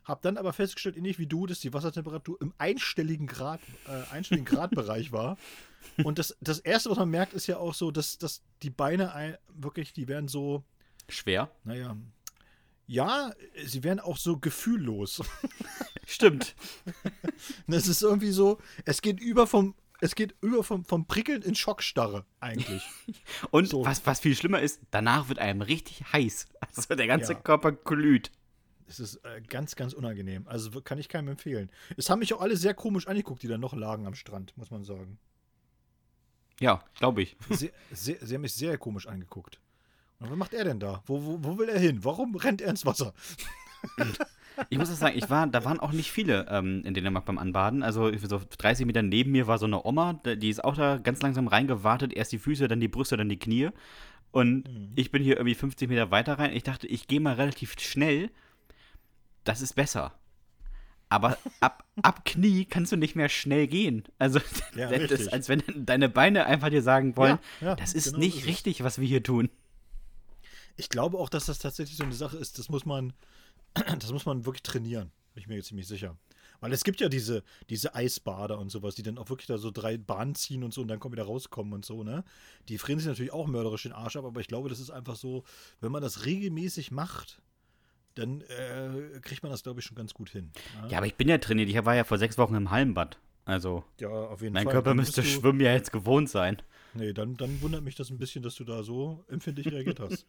Hab 0.05 0.21
dann 0.21 0.37
aber 0.37 0.51
festgestellt, 0.53 0.97
ähnlich 0.97 1.17
wie 1.17 1.27
du, 1.27 1.45
dass 1.45 1.59
die 1.59 1.73
Wassertemperatur 1.73 2.37
im 2.41 2.53
einstelligen 2.57 3.27
Grad, 3.27 3.61
äh, 3.87 4.13
einstelligen 4.13 4.45
Gradbereich 4.45 5.11
war. 5.11 5.37
Und 6.03 6.19
das, 6.19 6.35
das 6.41 6.59
Erste, 6.59 6.89
was 6.89 6.97
man 6.97 7.09
merkt, 7.09 7.33
ist 7.33 7.47
ja 7.47 7.57
auch 7.57 7.73
so, 7.73 7.91
dass, 7.91 8.17
dass 8.17 8.41
die 8.63 8.69
Beine 8.69 9.13
ein, 9.13 9.37
wirklich, 9.53 9.93
die 9.93 10.07
werden 10.07 10.27
so, 10.27 10.63
Schwer. 11.09 11.51
naja, 11.63 11.95
ja, 12.87 13.31
sie 13.65 13.83
werden 13.83 13.99
auch 13.99 14.17
so 14.17 14.37
gefühllos. 14.37 15.21
Stimmt. 16.05 16.55
Das 17.67 17.87
ist 17.87 18.01
irgendwie 18.01 18.31
so, 18.31 18.59
es 18.85 19.01
geht 19.01 19.19
über 19.19 19.47
vom, 19.47 19.73
es 19.99 20.15
geht 20.15 20.35
über 20.41 20.63
vom, 20.63 20.85
vom 20.85 21.05
Prickeln 21.07 21.41
in 21.41 21.55
Schockstarre 21.55 22.25
eigentlich. 22.39 22.83
Und 23.51 23.67
So. 23.67 23.85
was, 23.85 24.05
was 24.05 24.19
viel 24.19 24.35
schlimmer 24.35 24.61
ist, 24.61 24.81
danach 24.91 25.27
wird 25.29 25.39
einem 25.39 25.61
richtig 25.61 26.03
heiß. 26.13 26.45
Also 26.61 26.95
der 26.95 27.07
ganze 27.07 27.33
Ja. 27.33 27.39
Körper 27.39 27.71
glüht. 27.71 28.31
Es 28.87 28.99
ist 28.99 29.15
äh, 29.23 29.41
ganz, 29.41 29.75
ganz 29.75 29.93
unangenehm. 29.93 30.47
Also 30.47 30.81
kann 30.81 30.99
ich 30.99 31.09
keinem 31.09 31.29
empfehlen. 31.29 31.71
Es 31.97 32.09
haben 32.09 32.19
mich 32.19 32.33
auch 32.33 32.41
alle 32.41 32.57
sehr 32.57 32.73
komisch 32.73 33.07
angeguckt, 33.07 33.41
die 33.43 33.47
da 33.47 33.57
noch 33.57 33.73
lagen 33.73 34.05
am 34.05 34.13
Strand, 34.15 34.55
muss 34.57 34.71
man 34.71 34.83
sagen. 34.83 35.17
Ja, 36.59 36.83
glaube 36.95 37.23
ich. 37.23 37.35
Sehr, 37.49 37.71
sehr, 37.91 38.17
sie 38.21 38.35
haben 38.35 38.41
mich 38.41 38.53
sehr 38.53 38.77
komisch 38.77 39.07
angeguckt. 39.07 39.59
Was 40.29 40.37
macht 40.37 40.53
er 40.53 40.63
denn 40.65 40.79
da? 40.79 41.01
Wo, 41.05 41.23
wo, 41.23 41.37
wo 41.41 41.57
will 41.57 41.69
er 41.69 41.79
hin? 41.79 42.03
Warum 42.03 42.35
rennt 42.35 42.61
er 42.61 42.69
ins 42.69 42.85
Wasser? 42.85 43.13
Ich 44.69 44.77
muss 44.77 44.89
auch 44.91 44.95
sagen, 44.95 45.17
ich 45.17 45.29
war, 45.29 45.47
da 45.47 45.65
waren 45.65 45.79
auch 45.79 45.91
nicht 45.91 46.11
viele 46.11 46.45
ähm, 46.49 46.83
in 46.85 46.93
Dänemark 46.93 47.25
beim 47.25 47.37
Anbaden. 47.37 47.83
Also 47.83 48.15
so 48.17 48.39
30 48.57 48.85
Meter 48.85 49.01
neben 49.01 49.31
mir 49.31 49.47
war 49.47 49.57
so 49.57 49.65
eine 49.65 49.83
Oma, 49.85 50.13
die 50.25 50.49
ist 50.49 50.63
auch 50.63 50.75
da 50.75 50.97
ganz 50.97 51.21
langsam 51.21 51.47
reingewartet. 51.47 52.13
Erst 52.13 52.31
die 52.31 52.37
Füße, 52.39 52.67
dann 52.67 52.79
die 52.79 52.87
Brüste, 52.87 53.17
dann 53.17 53.29
die 53.29 53.39
Knie. 53.39 53.69
Und 54.31 54.67
ich 54.95 55.11
bin 55.11 55.21
hier 55.23 55.37
irgendwie 55.37 55.55
50 55.55 55.89
Meter 55.89 56.11
weiter 56.11 56.39
rein. 56.39 56.53
Ich 56.53 56.63
dachte, 56.63 56.87
ich 56.87 57.07
gehe 57.07 57.19
mal 57.19 57.33
relativ 57.35 57.79
schnell. 57.79 58.29
Das 59.43 59.61
ist 59.61 59.73
besser. 59.73 60.13
Aber 61.09 61.37
ab, 61.59 61.83
ab 62.01 62.25
Knie 62.25 62.65
kannst 62.65 62.91
du 62.91 62.95
nicht 62.95 63.15
mehr 63.15 63.29
schnell 63.29 63.67
gehen. 63.67 64.03
Also, 64.17 64.39
Ja, 64.75 64.89
das 64.89 65.11
ist, 65.11 65.31
als 65.33 65.49
wenn 65.49 65.61
deine 65.75 66.09
Beine 66.09 66.45
einfach 66.47 66.69
dir 66.69 66.81
sagen 66.81 67.15
wollen, 67.17 67.37
Ja, 67.61 67.67
ja, 67.67 67.75
das 67.75 67.93
ist 67.93 68.05
genau 68.05 68.19
nicht 68.19 68.39
es. 68.39 68.45
richtig, 68.47 68.83
was 68.83 68.99
wir 68.99 69.07
hier 69.07 69.21
tun. 69.21 69.49
Ich 70.75 70.89
glaube 70.89 71.17
auch, 71.17 71.29
dass 71.29 71.45
das 71.45 71.59
tatsächlich 71.59 71.97
so 71.97 72.03
eine 72.03 72.13
Sache 72.13 72.37
ist, 72.37 72.57
das 72.59 72.69
muss 72.69 72.85
man, 72.85 73.13
das 73.99 74.11
muss 74.11 74.25
man 74.25 74.45
wirklich 74.45 74.63
trainieren. 74.63 75.11
Bin 75.33 75.41
ich 75.41 75.47
mir 75.47 75.55
jetzt 75.55 75.67
ziemlich 75.67 75.87
sicher. 75.87 76.15
Weil 76.59 76.71
es 76.71 76.83
gibt 76.85 77.01
ja 77.01 77.09
diese, 77.09 77.43
diese 77.69 77.93
Eisbader 77.93 78.57
und 78.57 78.69
sowas, 78.69 78.95
die 78.95 79.03
dann 79.03 79.17
auch 79.17 79.29
wirklich 79.29 79.47
da 79.47 79.57
so 79.57 79.69
drei 79.69 79.97
Bahnen 79.97 80.33
ziehen 80.33 80.63
und 80.63 80.73
so 80.73 80.81
und 80.81 80.87
dann 80.87 80.99
kommen 80.99 81.11
wieder 81.13 81.25
rauskommen 81.25 81.73
und 81.73 81.83
so, 81.83 82.03
ne? 82.03 82.23
Die 82.69 82.77
frieren 82.77 82.99
sich 82.99 83.07
natürlich 83.07 83.33
auch 83.33 83.47
mörderisch 83.47 83.83
den 83.83 83.91
Arsch 83.91 84.15
ab, 84.15 84.23
aber 84.23 84.39
ich 84.39 84.47
glaube, 84.47 84.69
das 84.69 84.79
ist 84.79 84.89
einfach 84.89 85.17
so, 85.17 85.43
wenn 85.81 85.91
man 85.91 86.01
das 86.01 86.25
regelmäßig 86.25 86.91
macht, 86.91 87.41
dann 88.15 88.41
äh, 88.41 89.19
kriegt 89.21 89.43
man 89.43 89.51
das, 89.51 89.63
glaube 89.63 89.81
ich, 89.81 89.85
schon 89.85 89.97
ganz 89.97 90.13
gut 90.13 90.29
hin. 90.29 90.51
ne? 90.81 90.89
Ja, 90.89 90.97
aber 90.99 91.07
ich 91.07 91.15
bin 91.15 91.27
ja 91.27 91.37
trainiert. 91.37 91.67
Ich 91.69 91.83
war 91.83 91.95
ja 91.95 92.03
vor 92.05 92.17
sechs 92.17 92.37
Wochen 92.37 92.55
im 92.55 92.71
Hallenbad. 92.71 93.19
Also, 93.45 93.83
Ja, 93.99 94.07
auf 94.09 94.41
jeden 94.41 94.53
mein 94.53 94.63
Fall. 94.63 94.73
Körper 94.73 94.93
müsste 94.93 95.21
Schwimmen 95.23 95.59
ja 95.59 95.73
jetzt 95.73 95.91
gewohnt 95.91 96.29
sein. 96.29 96.61
Nee, 96.95 97.13
dann, 97.13 97.35
dann 97.37 97.61
wundert 97.61 97.83
mich 97.83 97.95
das 97.95 98.09
ein 98.11 98.17
bisschen, 98.19 98.43
dass 98.43 98.55
du 98.55 98.63
da 98.63 98.83
so 98.83 99.23
empfindlich 99.29 99.71
reagiert 99.71 99.99
hast. 99.99 100.25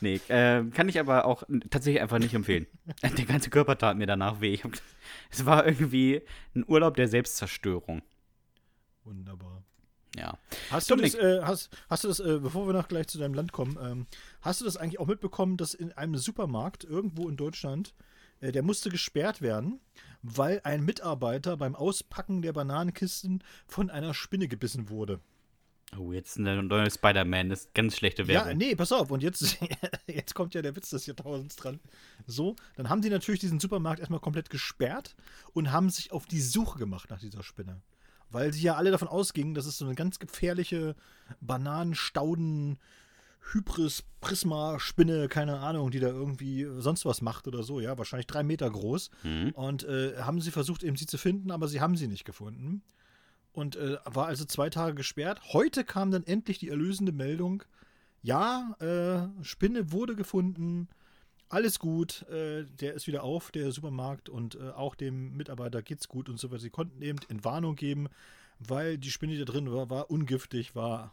Nee, 0.00 0.20
äh, 0.28 0.64
kann 0.70 0.88
ich 0.88 0.98
aber 0.98 1.26
auch 1.26 1.44
tatsächlich 1.70 2.02
einfach 2.02 2.18
nicht 2.18 2.34
empfehlen. 2.34 2.66
Der 3.02 3.24
ganze 3.24 3.50
Körper 3.50 3.78
tat 3.78 3.96
mir 3.96 4.06
danach 4.06 4.40
weh. 4.40 4.56
Hab- 4.58 4.72
Es 5.30 5.46
war 5.46 5.64
irgendwie 5.66 6.22
ein 6.56 6.64
Urlaub 6.66 6.96
der 6.96 7.06
Selbstzerstörung. 7.06 8.02
Wunderbar. 9.04 9.62
Ja. 10.16 10.38
Hast 10.70 10.90
du 10.90 10.96
das, 10.96 11.14
äh, 11.14 11.40
hast, 11.42 11.70
hast 11.88 12.02
du 12.04 12.08
das, 12.08 12.18
äh, 12.20 12.38
bevor 12.40 12.66
wir 12.66 12.72
noch 12.72 12.88
gleich 12.88 13.06
zu 13.06 13.18
deinem 13.18 13.34
Land 13.34 13.52
kommen, 13.52 13.78
ähm, 13.80 14.06
hast 14.40 14.60
du 14.60 14.64
das 14.64 14.76
eigentlich 14.76 14.98
auch 14.98 15.06
mitbekommen, 15.06 15.56
dass 15.56 15.72
in 15.72 15.92
einem 15.92 16.16
Supermarkt 16.16 16.82
irgendwo 16.84 17.28
in 17.28 17.36
Deutschland, 17.36 17.94
äh, 18.40 18.50
der 18.52 18.62
musste 18.62 18.90
gesperrt 18.90 19.40
werden, 19.40 19.80
weil 20.22 20.60
ein 20.64 20.84
Mitarbeiter 20.84 21.56
beim 21.56 21.74
Auspacken 21.74 22.42
der 22.42 22.52
Bananenkisten 22.52 23.42
von 23.66 23.90
einer 23.90 24.14
Spinne 24.14 24.48
gebissen 24.48 24.88
wurde? 24.88 25.20
Oh, 25.98 26.10
jetzt 26.10 26.38
ein 26.38 26.66
neuer 26.68 26.88
Spider-Man. 26.90 27.50
Das 27.50 27.60
ist 27.64 27.74
ganz 27.74 27.96
schlechte 27.96 28.22
Ja, 28.22 28.28
Werbung. 28.28 28.56
nee, 28.56 28.74
pass 28.74 28.92
auf. 28.92 29.10
Und 29.10 29.22
jetzt, 29.22 29.58
jetzt 30.06 30.34
kommt 30.34 30.54
ja 30.54 30.62
der 30.62 30.74
Witz 30.74 30.88
des 30.88 31.04
Jahrtausends 31.04 31.56
dran. 31.56 31.80
So, 32.26 32.56
dann 32.76 32.88
haben 32.88 33.02
die 33.02 33.10
natürlich 33.10 33.40
diesen 33.40 33.60
Supermarkt 33.60 34.00
erstmal 34.00 34.20
komplett 34.20 34.48
gesperrt 34.48 35.14
und 35.52 35.70
haben 35.70 35.90
sich 35.90 36.10
auf 36.12 36.24
die 36.24 36.40
Suche 36.40 36.78
gemacht 36.78 37.10
nach 37.10 37.20
dieser 37.20 37.42
Spinne. 37.42 37.82
Weil 38.30 38.54
sie 38.54 38.62
ja 38.62 38.76
alle 38.76 38.90
davon 38.90 39.08
ausgingen, 39.08 39.52
dass 39.52 39.66
es 39.66 39.76
so 39.76 39.84
eine 39.84 39.94
ganz 39.94 40.18
gefährliche 40.18 40.96
Bananenstauden, 41.42 42.78
Hybris, 43.50 44.04
Prisma, 44.20 44.78
Spinne, 44.78 45.28
keine 45.28 45.58
Ahnung, 45.58 45.90
die 45.90 46.00
da 46.00 46.08
irgendwie 46.08 46.66
sonst 46.78 47.04
was 47.04 47.22
macht 47.22 47.48
oder 47.48 47.62
so, 47.62 47.80
ja, 47.80 47.98
wahrscheinlich 47.98 48.26
drei 48.26 48.42
Meter 48.42 48.70
groß. 48.70 49.10
Mhm. 49.24 49.50
Und 49.50 49.84
äh, 49.84 50.16
haben 50.18 50.40
sie 50.40 50.50
versucht, 50.50 50.82
eben 50.82 50.96
sie 50.96 51.06
zu 51.06 51.18
finden, 51.18 51.50
aber 51.50 51.68
sie 51.68 51.80
haben 51.80 51.96
sie 51.96 52.06
nicht 52.06 52.24
gefunden. 52.24 52.82
Und 53.52 53.76
äh, 53.76 53.98
war 54.04 54.26
also 54.26 54.44
zwei 54.44 54.70
Tage 54.70 54.94
gesperrt. 54.94 55.40
Heute 55.52 55.84
kam 55.84 56.10
dann 56.10 56.24
endlich 56.24 56.58
die 56.58 56.70
erlösende 56.70 57.12
Meldung. 57.12 57.64
Ja, 58.22 58.76
äh, 58.80 59.44
Spinne 59.44 59.92
wurde 59.92 60.16
gefunden. 60.16 60.88
Alles 61.48 61.78
gut. 61.78 62.22
Äh, 62.30 62.64
der 62.64 62.94
ist 62.94 63.06
wieder 63.06 63.22
auf, 63.24 63.50
der 63.50 63.70
Supermarkt. 63.72 64.30
Und 64.30 64.54
äh, 64.54 64.70
auch 64.70 64.94
dem 64.94 65.36
Mitarbeiter 65.36 65.82
geht's 65.82 66.08
gut 66.08 66.30
und 66.30 66.38
so 66.38 66.50
weiter. 66.50 66.62
Sie 66.62 66.70
konnten 66.70 67.02
eben 67.02 67.18
Entwarnung 67.28 67.76
geben, 67.76 68.08
weil 68.58 68.96
die 68.96 69.10
Spinne, 69.10 69.32
die 69.32 69.44
da 69.44 69.44
drin 69.44 69.70
war, 69.70 69.90
war 69.90 70.10
ungiftig, 70.10 70.74
war 70.74 71.12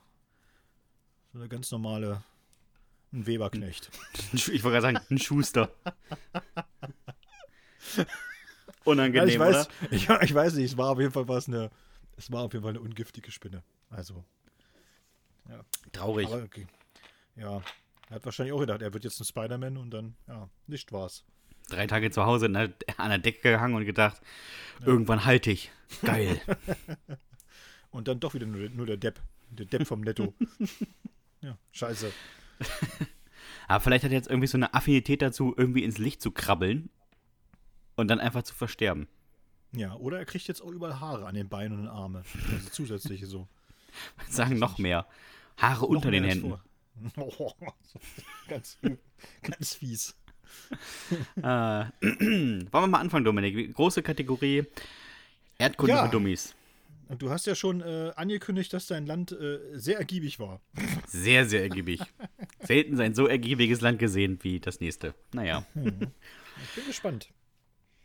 so 1.34 1.40
eine 1.40 1.48
ganz 1.48 1.72
normale 1.72 2.24
ein 3.12 3.26
Weberknecht. 3.26 3.90
Ich 4.34 4.48
wollte 4.64 4.80
gerade 4.80 4.82
sagen, 4.82 5.00
ein 5.10 5.18
Schuster. 5.18 5.72
Ja, 7.98 8.06
Unangenehm, 8.84 9.30
ich, 9.30 9.40
weiß, 9.40 9.68
oder? 9.68 9.92
ich, 9.92 10.10
ich 10.22 10.34
weiß 10.34 10.54
nicht, 10.54 10.66
es 10.72 10.78
war 10.78 10.92
auf 10.92 11.00
jeden 11.00 11.12
Fall 11.12 11.28
was 11.28 11.48
eine, 11.48 11.72
es 12.18 12.32
war 12.32 12.44
auf 12.44 12.54
jeden 12.54 12.64
Fall 12.64 12.72
eine 12.72 12.82
ungiftige 12.82 13.32
Spinne. 13.32 13.64
Also, 13.90 14.24
Traurig. 15.92 16.28
aber 16.28 16.44
okay. 16.44 16.68
ja, 17.36 17.62
er 18.10 18.16
hat 18.16 18.26
wahrscheinlich 18.26 18.54
auch 18.54 18.60
gedacht, 18.60 18.82
er 18.82 18.94
wird 18.94 19.06
jetzt 19.06 19.20
ein 19.20 19.26
Spider-Man 19.26 19.78
und 19.78 19.90
dann, 19.90 20.16
ja, 20.28 20.50
nicht 20.68 20.92
war's. 20.92 21.24
Drei 21.70 21.88
Tage 21.88 22.12
zu 22.12 22.26
Hause 22.26 22.46
an 22.46 23.10
der 23.10 23.18
Decke 23.18 23.42
gehangen 23.42 23.76
und 23.76 23.86
gedacht, 23.86 24.22
irgendwann 24.86 25.26
halte 25.26 25.52
ich. 25.52 25.72
Geil. 26.04 26.40
Und 27.92 28.08
dann 28.08 28.20
doch 28.20 28.36
wieder 28.36 28.46
nur, 28.46 28.70
nur 28.70 28.86
der 28.86 28.98
Depp, 28.98 29.20
der 29.50 29.66
Depp 29.66 29.88
vom 29.88 30.02
Netto. 30.02 30.34
Ja, 31.42 31.58
scheiße. 31.72 32.12
Aber 33.68 33.80
vielleicht 33.82 34.04
hat 34.04 34.12
er 34.12 34.18
jetzt 34.18 34.30
irgendwie 34.30 34.48
so 34.48 34.58
eine 34.58 34.74
Affinität 34.74 35.22
dazu, 35.22 35.54
irgendwie 35.56 35.84
ins 35.84 35.98
Licht 35.98 36.22
zu 36.22 36.32
krabbeln 36.32 36.90
und 37.96 38.08
dann 38.10 38.20
einfach 38.20 38.44
zu 38.44 38.54
versterben. 38.56 39.08
Ja, 39.72 39.94
oder 39.96 40.18
er 40.18 40.26
kriegt 40.26 40.48
jetzt 40.48 40.62
auch 40.62 40.72
überall 40.72 41.00
Haare 41.00 41.28
an 41.28 41.36
den 41.36 41.48
Beinen 41.50 41.78
und 41.78 41.84
den 41.86 41.92
Armen. 41.92 42.24
Also 42.52 42.70
zusätzliche 42.72 43.28
so. 43.28 43.48
Sagen 44.30 44.58
noch 44.58 44.78
mehr. 44.80 45.08
Haare 45.58 45.86
unter 45.86 46.06
Noch 46.08 46.12
den 46.12 46.24
mehr 46.24 46.32
als 46.32 46.42
Händen. 46.42 47.32
vor. 47.32 47.56
ganz, 48.48 48.78
ganz 49.44 49.76
fies. 49.76 50.16
Äh, 51.38 51.42
wollen 51.44 52.70
wir 52.72 52.88
mal 52.88 53.00
anfangen, 53.00 53.26
Dominik? 53.26 53.74
Große 53.76 54.02
Kategorie 54.02 54.66
Erdkunde 55.60 55.94
Ja. 55.94 56.06
für 56.06 56.12
Dummies. 56.12 56.56
Und 57.10 57.24
du 57.24 57.32
hast 57.32 57.48
ja 57.48 57.56
schon 57.56 57.82
äh, 57.82 58.12
angekündigt, 58.16 58.72
dass 58.72 58.86
dein 58.86 59.08
Land 59.08 59.32
äh, 59.32 59.60
sehr 59.74 59.98
ergiebig 59.98 60.40
war. 60.40 60.62
Sehr, 61.08 61.46
sehr 61.46 61.64
ergiebig. 61.64 62.02
Selten 62.60 63.02
ein 63.02 63.16
so 63.16 63.26
ergiebiges 63.26 63.82
Land 63.82 63.98
gesehen 63.98 64.38
wie 64.44 64.60
das 64.60 64.80
nächste. 64.80 65.16
Naja. 65.34 65.66
Ich 65.74 65.84
bin 66.76 66.86
gespannt. 66.86 67.30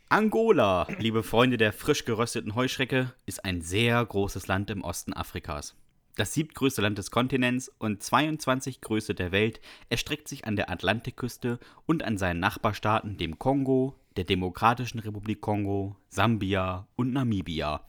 Angola, 0.09 0.87
liebe 0.97 1.21
Freunde 1.21 1.57
der 1.57 1.71
frisch 1.71 2.05
gerösteten 2.05 2.55
Heuschrecke, 2.55 3.13
ist 3.27 3.45
ein 3.45 3.61
sehr 3.61 4.03
großes 4.03 4.47
Land 4.47 4.71
im 4.71 4.81
Osten 4.83 5.13
Afrikas. 5.13 5.75
Das 6.15 6.33
siebtgrößte 6.33 6.81
Land 6.81 6.97
des 6.97 7.11
Kontinents 7.11 7.69
und 7.77 8.01
22 8.01 8.81
größte 8.81 9.13
der 9.13 9.31
Welt 9.31 9.61
erstreckt 9.89 10.27
sich 10.27 10.45
an 10.45 10.55
der 10.55 10.71
Atlantikküste 10.71 11.59
und 11.85 12.03
an 12.03 12.17
seinen 12.17 12.39
Nachbarstaaten 12.39 13.17
dem 13.17 13.37
Kongo, 13.37 13.99
der 14.15 14.23
Demokratischen 14.23 14.99
Republik 14.99 15.41
Kongo, 15.41 15.95
Sambia 16.09 16.87
und 16.95 17.13
Namibia. 17.13 17.85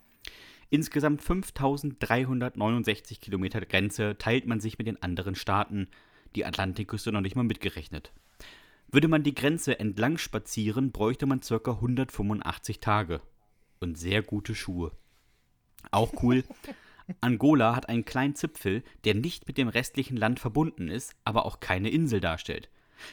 Insgesamt 0.68 1.22
5369 1.22 3.20
Kilometer 3.20 3.61
Grenze 3.61 4.16
teilt 4.18 4.46
man 4.46 4.61
sich 4.61 4.79
mit 4.79 4.87
den 4.87 5.00
anderen 5.02 5.35
Staaten, 5.35 5.88
die 6.35 6.44
Atlantikküste 6.44 7.12
noch 7.12 7.20
nicht 7.20 7.37
mal 7.37 7.44
mitgerechnet. 7.44 8.12
Würde 8.90 9.09
man 9.09 9.22
die 9.22 9.35
Grenze 9.35 9.79
entlang 9.79 10.18
spazieren, 10.18 10.92
bräuchte 10.92 11.26
man 11.26 11.40
ca. 11.40 11.72
185 11.72 12.81
Tage. 12.81 13.20
Und 13.81 13.98
sehr 13.98 14.22
gute 14.22 14.55
Schuhe. 14.55 14.92
Auch 15.90 16.22
cool. 16.22 16.44
Angola 17.20 17.76
hat 17.76 17.88
einen 17.88 18.05
kleinen 18.05 18.35
Zipfel, 18.35 18.83
der 19.05 19.14
nicht 19.14 19.46
mit 19.46 19.59
dem 19.59 19.68
restlichen 19.68 20.16
Land 20.16 20.40
verbunden 20.40 20.88
ist, 20.88 21.14
aber 21.24 21.46
auch 21.46 21.61
keine 21.61 21.90
Insel 21.90 22.20
darstellt. 22.20 22.68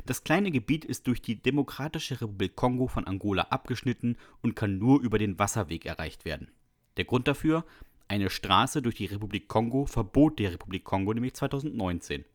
Das 0.05 0.23
kleine 0.23 0.49
Gebiet 0.49 0.85
ist 0.85 1.07
durch 1.07 1.21
die 1.21 1.41
Demokratische 1.41 2.21
Republik 2.21 2.55
Kongo 2.55 2.87
von 2.87 3.05
Angola 3.05 3.43
abgeschnitten 3.49 4.17
und 4.41 4.55
kann 4.55 4.77
nur 4.77 5.01
über 5.01 5.19
den 5.19 5.37
Wasserweg 5.37 5.85
erreicht 5.85 6.25
werden. 6.25 6.49
Der 6.97 7.05
Grund 7.05 7.27
dafür? 7.27 7.65
Eine 8.07 8.29
Straße 8.29 8.81
durch 8.81 8.95
die 8.95 9.05
Republik 9.05 9.47
Kongo 9.47 9.85
verbot 9.85 10.39
die 10.39 10.45
Republik 10.45 10.83
Kongo 10.83 11.13
nämlich 11.13 11.33
2019. 11.33 12.25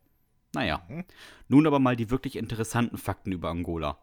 Naja, 0.53 0.85
nun 1.47 1.67
aber 1.67 1.79
mal 1.79 1.95
die 1.95 2.09
wirklich 2.09 2.35
interessanten 2.35 2.97
Fakten 2.97 3.31
über 3.31 3.49
Angola. 3.49 3.99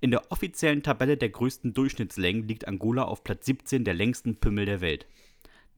In 0.00 0.10
der 0.10 0.32
offiziellen 0.32 0.82
Tabelle 0.82 1.16
der 1.16 1.28
größten 1.28 1.74
Durchschnittslängen 1.74 2.48
liegt 2.48 2.66
Angola 2.66 3.04
auf 3.04 3.24
Platz 3.24 3.46
17 3.46 3.84
der 3.84 3.94
längsten 3.94 4.36
Pimmel 4.36 4.66
der 4.66 4.80
Welt. 4.80 5.06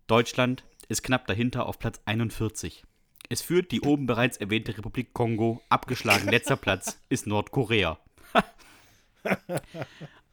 Deutschland 0.07 0.65
ist 0.89 1.03
knapp 1.03 1.27
dahinter 1.27 1.67
auf 1.67 1.79
Platz 1.79 2.01
41. 2.05 2.85
Es 3.29 3.43
führt 3.43 3.73
die 3.73 3.81
oben 3.81 4.07
bereits 4.07 4.37
erwähnte 4.37 4.77
Republik 4.77 5.15
Kongo, 5.15 5.63
abgeschlagen 5.69 6.29
letzter 6.29 6.57
Platz 6.57 7.01
ist 7.09 7.27
Nordkorea. 7.27 7.99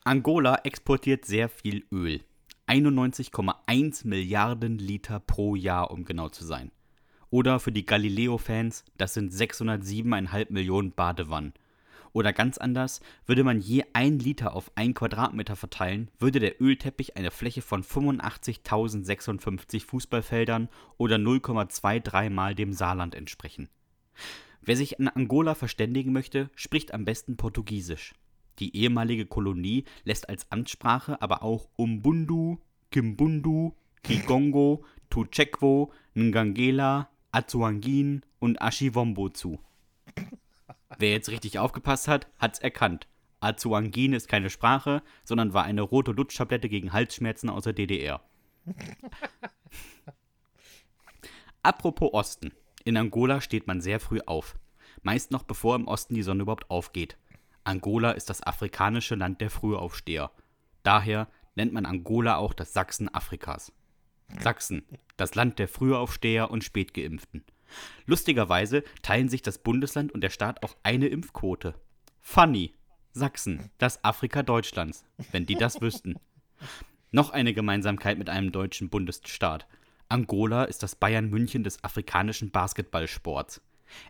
Angola 0.03 0.59
exportiert 0.63 1.25
sehr 1.25 1.49
viel 1.49 1.85
Öl. 1.91 2.21
91,1 2.71 4.07
Milliarden 4.07 4.77
Liter 4.77 5.19
pro 5.19 5.57
Jahr, 5.57 5.91
um 5.91 6.05
genau 6.05 6.29
zu 6.29 6.45
sein. 6.45 6.71
Oder 7.29 7.59
für 7.59 7.73
die 7.73 7.85
Galileo-Fans, 7.85 8.85
das 8.95 9.13
sind 9.13 9.33
607,5 9.33 10.53
Millionen 10.53 10.93
Badewannen. 10.93 11.53
Oder 12.13 12.31
ganz 12.31 12.57
anders, 12.57 13.01
würde 13.25 13.43
man 13.43 13.59
je 13.59 13.83
ein 13.91 14.19
Liter 14.19 14.55
auf 14.55 14.71
ein 14.75 14.93
Quadratmeter 14.93 15.57
verteilen, 15.57 16.11
würde 16.17 16.39
der 16.39 16.61
Ölteppich 16.61 17.17
eine 17.17 17.31
Fläche 17.31 17.61
von 17.61 17.83
85.056 17.83 19.85
Fußballfeldern 19.85 20.69
oder 20.97 21.17
0,23 21.17 22.29
mal 22.29 22.55
dem 22.55 22.71
Saarland 22.71 23.15
entsprechen. 23.15 23.67
Wer 24.61 24.77
sich 24.77 24.97
in 24.97 25.09
Angola 25.09 25.55
verständigen 25.55 26.13
möchte, 26.13 26.49
spricht 26.55 26.93
am 26.93 27.03
besten 27.03 27.35
Portugiesisch. 27.35 28.13
Die 28.61 28.75
ehemalige 28.77 29.25
Kolonie 29.25 29.85
lässt 30.03 30.29
als 30.29 30.49
Amtssprache 30.51 31.19
aber 31.19 31.41
auch 31.41 31.67
Umbundu, 31.77 32.59
Kimbundu, 32.91 33.73
Kigongo, 34.03 34.85
Tuchekwo, 35.09 35.91
Ngangela, 36.15 37.09
Azuangin 37.31 38.21
und 38.39 38.61
Ashivombo 38.61 39.29
zu. 39.29 39.59
Wer 40.99 41.11
jetzt 41.11 41.29
richtig 41.29 41.57
aufgepasst 41.57 42.07
hat, 42.07 42.27
hat's 42.37 42.59
erkannt. 42.59 43.07
Azuangin 43.39 44.13
ist 44.13 44.27
keine 44.27 44.51
Sprache, 44.51 45.01
sondern 45.23 45.53
war 45.53 45.63
eine 45.63 45.81
rote 45.81 46.11
Lutschtablette 46.11 46.69
gegen 46.69 46.93
Halsschmerzen 46.93 47.49
aus 47.49 47.63
der 47.63 47.73
DDR. 47.73 48.21
Apropos 51.63 52.13
Osten. 52.13 52.51
In 52.83 52.95
Angola 52.95 53.41
steht 53.41 53.65
man 53.65 53.81
sehr 53.81 53.99
früh 53.99 54.19
auf. 54.27 54.55
Meist 55.01 55.31
noch 55.31 55.43
bevor 55.43 55.75
im 55.75 55.87
Osten 55.87 56.13
die 56.13 56.21
Sonne 56.21 56.43
überhaupt 56.43 56.69
aufgeht. 56.69 57.17
Angola 57.63 58.11
ist 58.11 58.29
das 58.29 58.41
afrikanische 58.41 59.15
Land 59.15 59.41
der 59.41 59.49
Frühaufsteher. 59.49 60.31
Daher 60.83 61.27
nennt 61.55 61.73
man 61.73 61.85
Angola 61.85 62.37
auch 62.37 62.53
das 62.53 62.73
Sachsen 62.73 63.13
Afrikas. 63.13 63.71
Sachsen, 64.39 64.83
das 65.17 65.35
Land 65.35 65.59
der 65.59 65.67
Frühaufsteher 65.67 66.49
und 66.49 66.63
Spätgeimpften. 66.63 67.43
Lustigerweise 68.05 68.83
teilen 69.01 69.29
sich 69.29 69.41
das 69.41 69.57
Bundesland 69.57 70.11
und 70.11 70.21
der 70.21 70.29
Staat 70.29 70.63
auch 70.63 70.75
eine 70.83 71.07
Impfquote. 71.07 71.75
Funny. 72.19 72.73
Sachsen, 73.13 73.69
das 73.77 74.05
Afrika 74.05 74.41
Deutschlands, 74.41 75.03
wenn 75.31 75.45
die 75.45 75.55
das 75.55 75.81
wüssten. 75.81 76.15
Noch 77.11 77.31
eine 77.31 77.53
Gemeinsamkeit 77.53 78.17
mit 78.17 78.29
einem 78.29 78.53
deutschen 78.53 78.89
Bundesstaat. 78.89 79.67
Angola 80.07 80.63
ist 80.63 80.81
das 80.81 80.95
Bayern 80.95 81.29
München 81.29 81.65
des 81.65 81.83
afrikanischen 81.83 82.51
Basketballsports. 82.51 83.61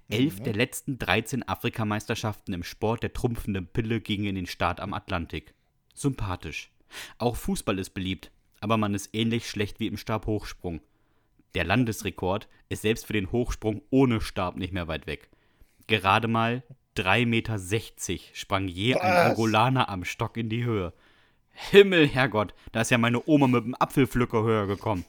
Elf 0.09 0.39
der 0.41 0.53
letzten 0.53 0.99
13 0.99 1.47
Afrikameisterschaften 1.47 2.53
im 2.53 2.63
Sport 2.63 3.03
der 3.03 3.13
trumpfenden 3.13 3.67
Pille 3.67 4.01
gingen 4.01 4.25
in 4.25 4.35
den 4.35 4.47
Staat 4.47 4.79
am 4.79 4.93
Atlantik. 4.93 5.53
Sympathisch. 5.93 6.71
Auch 7.17 7.35
Fußball 7.35 7.79
ist 7.79 7.91
beliebt, 7.91 8.31
aber 8.59 8.77
man 8.77 8.93
ist 8.93 9.09
ähnlich 9.13 9.49
schlecht 9.49 9.79
wie 9.79 9.87
im 9.87 9.97
Stabhochsprung. 9.97 10.81
Der 11.55 11.63
Landesrekord 11.65 12.47
ist 12.69 12.81
selbst 12.83 13.05
für 13.05 13.13
den 13.13 13.31
Hochsprung 13.31 13.81
ohne 13.89 14.21
Stab 14.21 14.55
nicht 14.55 14.73
mehr 14.73 14.87
weit 14.87 15.07
weg. 15.07 15.29
Gerade 15.87 16.27
mal 16.27 16.63
3,60 16.95 17.25
Meter 17.25 17.59
sprang 18.33 18.67
je 18.67 18.95
ein 18.95 19.01
Was? 19.01 19.31
Angolaner 19.31 19.89
am 19.89 20.05
Stock 20.05 20.37
in 20.37 20.49
die 20.49 20.63
Höhe. 20.63 20.93
Himmel, 21.53 22.07
Herrgott, 22.07 22.53
da 22.71 22.81
ist 22.81 22.91
ja 22.91 22.97
meine 22.97 23.27
Oma 23.27 23.47
mit 23.47 23.65
dem 23.65 23.75
Apfelpflücker 23.75 24.43
höher 24.43 24.67
gekommen. 24.67 25.05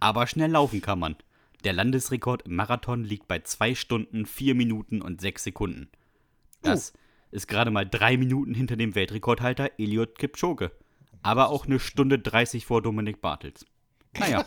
Aber 0.00 0.26
schnell 0.26 0.50
laufen 0.50 0.80
kann 0.80 0.98
man. 0.98 1.16
Der 1.64 1.72
Landesrekord 1.72 2.42
im 2.42 2.54
Marathon 2.56 3.04
liegt 3.04 3.26
bei 3.28 3.40
2 3.40 3.74
Stunden, 3.74 4.26
4 4.26 4.54
Minuten 4.54 5.02
und 5.02 5.20
6 5.20 5.44
Sekunden. 5.44 5.88
Das 6.62 6.92
ist 7.30 7.48
gerade 7.48 7.70
mal 7.70 7.84
3 7.88 8.16
Minuten 8.16 8.54
hinter 8.54 8.76
dem 8.76 8.94
Weltrekordhalter 8.94 9.72
Eliot 9.78 10.18
Kipchoge. 10.18 10.70
Aber 11.22 11.48
auch 11.50 11.66
eine 11.66 11.80
Stunde 11.80 12.18
30 12.18 12.64
vor 12.64 12.80
Dominik 12.80 13.20
Bartels. 13.20 13.66
Naja, 14.18 14.46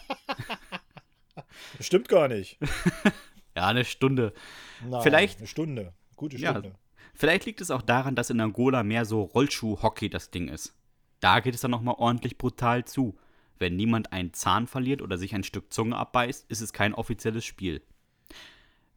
Das 1.77 1.85
stimmt 1.85 2.07
gar 2.09 2.27
nicht. 2.27 2.57
ja, 3.55 3.67
eine 3.67 3.85
Stunde. 3.85 4.33
Nein, 4.87 5.01
Vielleicht- 5.03 5.39
Eine 5.39 5.47
Stunde. 5.47 5.93
Gute 6.15 6.37
Ja. 6.37 6.51
Stunde. 6.51 6.75
Vielleicht 7.13 7.45
liegt 7.45 7.59
es 7.61 7.71
auch 7.71 7.81
daran, 7.81 8.15
dass 8.15 8.29
in 8.29 8.39
Angola 8.39 8.83
mehr 8.83 9.03
so 9.05 9.21
Rollschuh-Hockey 9.23 10.09
das 10.09 10.31
Ding 10.31 10.47
ist. 10.47 10.73
Da 11.19 11.39
geht 11.41 11.53
es 11.55 11.61
dann 11.61 11.71
nochmal 11.71 11.95
ordentlich 11.97 12.37
brutal 12.37 12.85
zu. 12.85 13.17
Wenn 13.61 13.75
niemand 13.75 14.11
einen 14.11 14.33
Zahn 14.33 14.65
verliert 14.65 15.03
oder 15.03 15.19
sich 15.19 15.35
ein 15.35 15.43
Stück 15.43 15.71
Zunge 15.71 15.95
abbeißt, 15.95 16.49
ist 16.49 16.61
es 16.61 16.73
kein 16.73 16.95
offizielles 16.95 17.45
Spiel. 17.45 17.83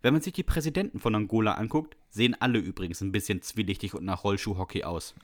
Wenn 0.00 0.14
man 0.14 0.22
sich 0.22 0.32
die 0.32 0.42
Präsidenten 0.42 0.98
von 0.98 1.14
Angola 1.14 1.52
anguckt, 1.52 1.98
sehen 2.08 2.34
alle 2.40 2.60
übrigens 2.60 3.02
ein 3.02 3.12
bisschen 3.12 3.42
zwielichtig 3.42 3.92
und 3.92 4.06
nach 4.06 4.24
Rollschuh-Hockey 4.24 4.84
aus. 4.84 5.14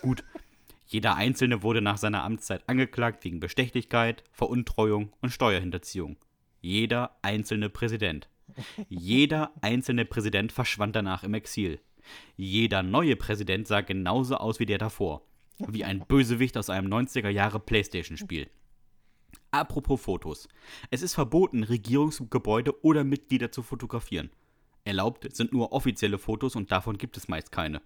Gut, 0.00 0.22
jeder 0.86 1.16
Einzelne 1.16 1.64
wurde 1.64 1.82
nach 1.82 1.98
seiner 1.98 2.22
Amtszeit 2.22 2.68
angeklagt 2.68 3.24
wegen 3.24 3.40
Bestechlichkeit, 3.40 4.22
Veruntreuung 4.30 5.12
und 5.20 5.30
Steuerhinterziehung. 5.30 6.16
Jeder 6.60 7.16
einzelne 7.20 7.70
Präsident. 7.70 8.28
Jeder 8.88 9.50
einzelne 9.60 10.04
Präsident 10.04 10.52
verschwand 10.52 10.94
danach 10.94 11.24
im 11.24 11.34
Exil. 11.34 11.80
Jeder 12.36 12.84
neue 12.84 13.16
Präsident 13.16 13.66
sah 13.66 13.80
genauso 13.80 14.36
aus 14.36 14.60
wie 14.60 14.66
der 14.66 14.78
davor. 14.78 15.26
Wie 15.58 15.82
ein 15.82 16.06
Bösewicht 16.06 16.56
aus 16.56 16.70
einem 16.70 16.92
90er 16.92 17.28
Jahre 17.28 17.58
Playstation-Spiel. 17.58 18.48
Apropos 19.54 20.00
Fotos. 20.00 20.48
Es 20.90 21.00
ist 21.00 21.14
verboten, 21.14 21.62
Regierungsgebäude 21.62 22.84
oder 22.84 23.04
Mitglieder 23.04 23.52
zu 23.52 23.62
fotografieren. 23.62 24.30
Erlaubt 24.82 25.28
sind 25.36 25.52
nur 25.52 25.70
offizielle 25.70 26.18
Fotos 26.18 26.56
und 26.56 26.72
davon 26.72 26.98
gibt 26.98 27.16
es 27.16 27.28
meist 27.28 27.52
keine. 27.52 27.80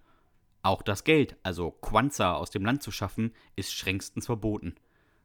Auch 0.63 0.81
das 0.81 1.03
Geld, 1.03 1.35
also 1.43 1.69
Kwanza, 1.69 2.33
aus 2.33 2.49
dem 2.49 2.65
Land 2.65 2.81
zu 2.81 2.89
schaffen, 2.89 3.33
ist 3.55 3.71
strengstens 3.71 4.25
verboten. 4.25 4.73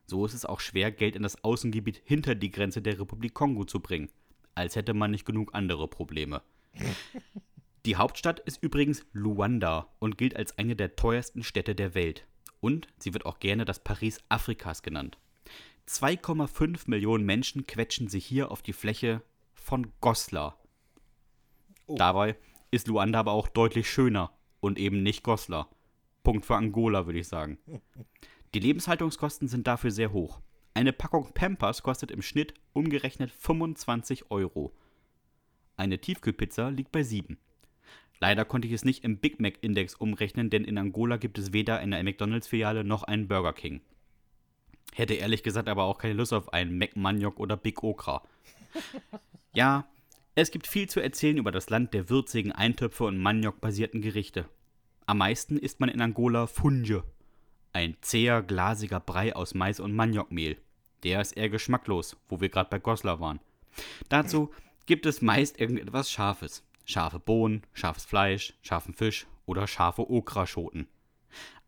So 0.04 0.26
ist 0.26 0.34
es 0.34 0.44
auch 0.44 0.60
schwer, 0.60 0.92
Geld 0.92 1.16
in 1.16 1.22
das 1.22 1.42
Außengebiet 1.42 2.02
hinter 2.04 2.34
die 2.34 2.50
Grenze 2.50 2.82
der 2.82 3.00
Republik 3.00 3.32
Kongo 3.32 3.64
zu 3.64 3.80
bringen. 3.80 4.10
Als 4.54 4.76
hätte 4.76 4.92
man 4.92 5.12
nicht 5.12 5.24
genug 5.24 5.54
andere 5.54 5.88
Probleme. 5.88 6.42
Die 7.86 7.96
Hauptstadt 7.96 8.40
ist 8.40 8.62
übrigens 8.62 9.06
Luanda 9.14 9.88
und 9.98 10.18
gilt 10.18 10.36
als 10.36 10.58
eine 10.58 10.76
der 10.76 10.94
teuersten 10.94 11.42
Städte 11.42 11.74
der 11.74 11.94
Welt. 11.94 12.26
Und 12.60 12.88
sie 12.98 13.14
wird 13.14 13.24
auch 13.24 13.38
gerne 13.38 13.64
das 13.64 13.82
Paris 13.82 14.18
Afrikas 14.28 14.82
genannt. 14.82 15.16
2,5 15.88 16.88
Millionen 16.88 17.24
Menschen 17.24 17.66
quetschen 17.66 18.08
sich 18.08 18.24
hier 18.24 18.50
auf 18.50 18.62
die 18.62 18.72
Fläche 18.72 19.22
von 19.54 19.92
Goslar. 20.00 20.58
Oh. 21.86 21.96
Dabei 21.96 22.36
ist 22.70 22.88
Luanda 22.88 23.20
aber 23.20 23.32
auch 23.32 23.48
deutlich 23.48 23.90
schöner 23.90 24.32
und 24.60 24.78
eben 24.78 25.02
nicht 25.02 25.22
Goslar. 25.22 25.68
Punkt 26.22 26.46
für 26.46 26.56
Angola, 26.56 27.06
würde 27.06 27.18
ich 27.18 27.28
sagen. 27.28 27.58
Die 28.54 28.60
Lebenshaltungskosten 28.60 29.48
sind 29.48 29.66
dafür 29.66 29.90
sehr 29.90 30.12
hoch. 30.12 30.40
Eine 30.72 30.92
Packung 30.92 31.32
Pampers 31.34 31.82
kostet 31.82 32.10
im 32.10 32.22
Schnitt 32.22 32.54
umgerechnet 32.72 33.30
25 33.30 34.30
Euro. 34.30 34.74
Eine 35.76 36.00
Tiefkühlpizza 36.00 36.68
liegt 36.68 36.92
bei 36.92 37.02
7. 37.02 37.38
Leider 38.20 38.44
konnte 38.44 38.68
ich 38.68 38.74
es 38.74 38.84
nicht 38.84 39.04
im 39.04 39.18
Big 39.18 39.40
Mac 39.40 39.58
Index 39.60 39.94
umrechnen, 39.94 40.50
denn 40.50 40.64
in 40.64 40.78
Angola 40.78 41.16
gibt 41.16 41.38
es 41.38 41.52
weder 41.52 41.78
eine 41.78 42.02
McDonalds-Filiale 42.02 42.84
noch 42.84 43.02
einen 43.02 43.28
Burger 43.28 43.52
King. 43.52 43.82
Hätte 44.92 45.14
ehrlich 45.14 45.42
gesagt 45.42 45.68
aber 45.68 45.84
auch 45.84 45.98
keine 45.98 46.14
Lust 46.14 46.32
auf 46.32 46.52
einen 46.52 46.78
Mac 46.78 46.96
Maniok 46.96 47.40
oder 47.40 47.56
Big 47.56 47.82
Okra. 47.82 48.22
Ja, 49.56 49.86
es 50.34 50.50
gibt 50.50 50.66
viel 50.66 50.88
zu 50.88 50.98
erzählen 50.98 51.38
über 51.38 51.52
das 51.52 51.70
Land 51.70 51.94
der 51.94 52.10
würzigen 52.10 52.50
Eintöpfe 52.50 53.04
und 53.04 53.18
Maniok-basierten 53.18 54.02
Gerichte. 54.02 54.48
Am 55.06 55.18
meisten 55.18 55.58
isst 55.58 55.78
man 55.78 55.88
in 55.88 56.00
Angola 56.00 56.48
Funge, 56.48 57.04
ein 57.72 57.96
zäher, 58.00 58.42
glasiger 58.42 58.98
Brei 58.98 59.36
aus 59.36 59.54
Mais 59.54 59.78
und 59.78 59.94
Maniokmehl. 59.94 60.56
Der 61.04 61.20
ist 61.20 61.32
eher 61.32 61.50
geschmacklos, 61.50 62.16
wo 62.28 62.40
wir 62.40 62.48
gerade 62.48 62.70
bei 62.70 62.80
Goslar 62.80 63.20
waren. 63.20 63.38
Dazu 64.08 64.50
gibt 64.86 65.06
es 65.06 65.22
meist 65.22 65.60
irgendetwas 65.60 66.10
Scharfes. 66.10 66.64
Scharfe 66.84 67.18
Bohnen, 67.18 67.62
scharfes 67.72 68.04
Fleisch, 68.04 68.54
scharfen 68.62 68.94
Fisch 68.94 69.26
oder 69.46 69.66
scharfe 69.66 70.10
Okraschoten. 70.10 70.88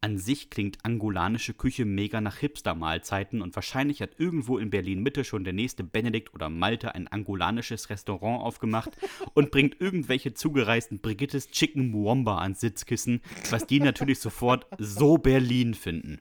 An 0.07 0.19
sich 0.19 0.51
klingt 0.51 0.85
angolanische 0.85 1.53
Küche 1.53 1.85
mega 1.85 2.21
nach 2.21 2.37
Hipster-Mahlzeiten 2.37 3.42
und 3.42 3.57
wahrscheinlich 3.57 4.01
hat 4.01 4.21
irgendwo 4.21 4.57
in 4.57 4.71
Berlin-Mitte 4.71 5.25
schon 5.25 5.42
der 5.42 5.53
nächste 5.53 5.83
Benedikt 5.83 6.33
oder 6.33 6.49
Malte 6.49 6.95
ein 6.95 7.09
angolanisches 7.09 7.90
Restaurant 7.90 8.40
aufgemacht 8.40 8.97
und 9.35 9.51
bringt 9.51 9.81
irgendwelche 9.81 10.33
zugereisten 10.33 11.01
Brigittes 11.01 11.51
Chicken 11.51 11.90
Muomba 11.90 12.38
ans 12.38 12.61
Sitzkissen, 12.61 13.21
was 13.51 13.66
die 13.66 13.81
natürlich 13.81 14.21
sofort 14.21 14.69
so 14.79 15.19
Berlin 15.19 15.75
finden. 15.75 16.21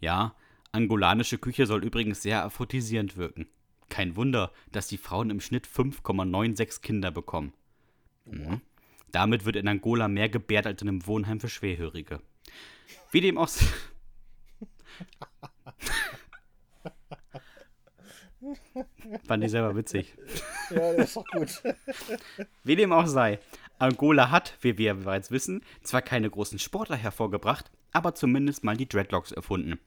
Ja, 0.00 0.34
Angolanische 0.72 1.38
Küche 1.38 1.66
soll 1.66 1.84
übrigens 1.84 2.22
sehr 2.22 2.44
aphrodisierend 2.44 3.16
wirken. 3.16 3.46
Kein 3.90 4.16
Wunder, 4.16 4.50
dass 4.72 4.88
die 4.88 4.98
Frauen 4.98 5.30
im 5.30 5.40
Schnitt 5.40 5.68
5,96 5.68 6.80
Kinder 6.80 7.12
bekommen. 7.12 7.52
Mhm. 8.24 8.60
Damit 9.12 9.44
wird 9.44 9.54
in 9.54 9.68
Angola 9.68 10.08
mehr 10.08 10.28
gebärt 10.28 10.66
als 10.66 10.82
in 10.82 10.88
einem 10.88 11.06
Wohnheim 11.06 11.38
für 11.38 11.48
Schwerhörige. 11.48 12.20
Wie 13.12 13.20
dem 13.20 13.38
auch. 13.38 13.48
Fand 19.26 19.44
ich 19.44 19.50
selber 19.50 19.76
witzig. 19.76 20.14
Ja, 20.70 20.92
das 20.94 21.08
ist 21.08 21.16
doch 21.16 21.24
gut. 21.26 21.62
Wie 22.64 22.76
dem 22.76 22.92
auch 22.92 23.06
sei, 23.06 23.38
Angola 23.78 24.30
hat, 24.30 24.56
wie 24.60 24.78
wir 24.78 24.94
bereits 24.94 25.30
wissen, 25.30 25.62
zwar 25.82 26.02
keine 26.02 26.30
großen 26.30 26.58
Sportler 26.58 26.96
hervorgebracht, 26.96 27.70
aber 27.92 28.14
zumindest 28.14 28.64
mal 28.64 28.76
die 28.76 28.88
Dreadlocks 28.88 29.32
erfunden. 29.32 29.78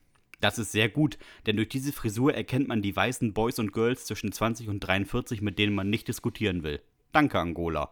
Das 0.42 0.60
ist 0.60 0.72
sehr 0.72 0.90
gut, 0.90 1.18
denn 1.46 1.56
durch 1.56 1.70
diese 1.70 1.94
Frisur 1.94 2.34
erkennt 2.34 2.68
man 2.68 2.82
die 2.82 2.96
weißen 2.96 3.34
Boys 3.34 3.60
und 3.60 3.72
Girls 3.72 4.06
zwischen 4.06 4.32
20 4.32 4.68
und 4.68 4.82
43, 4.82 5.42
mit 5.42 5.58
denen 5.58 5.74
man 5.74 5.90
nicht 5.90 6.08
diskutieren 6.08 6.64
will. 6.64 6.82
Danke, 7.14 7.40
Angola. 7.40 7.92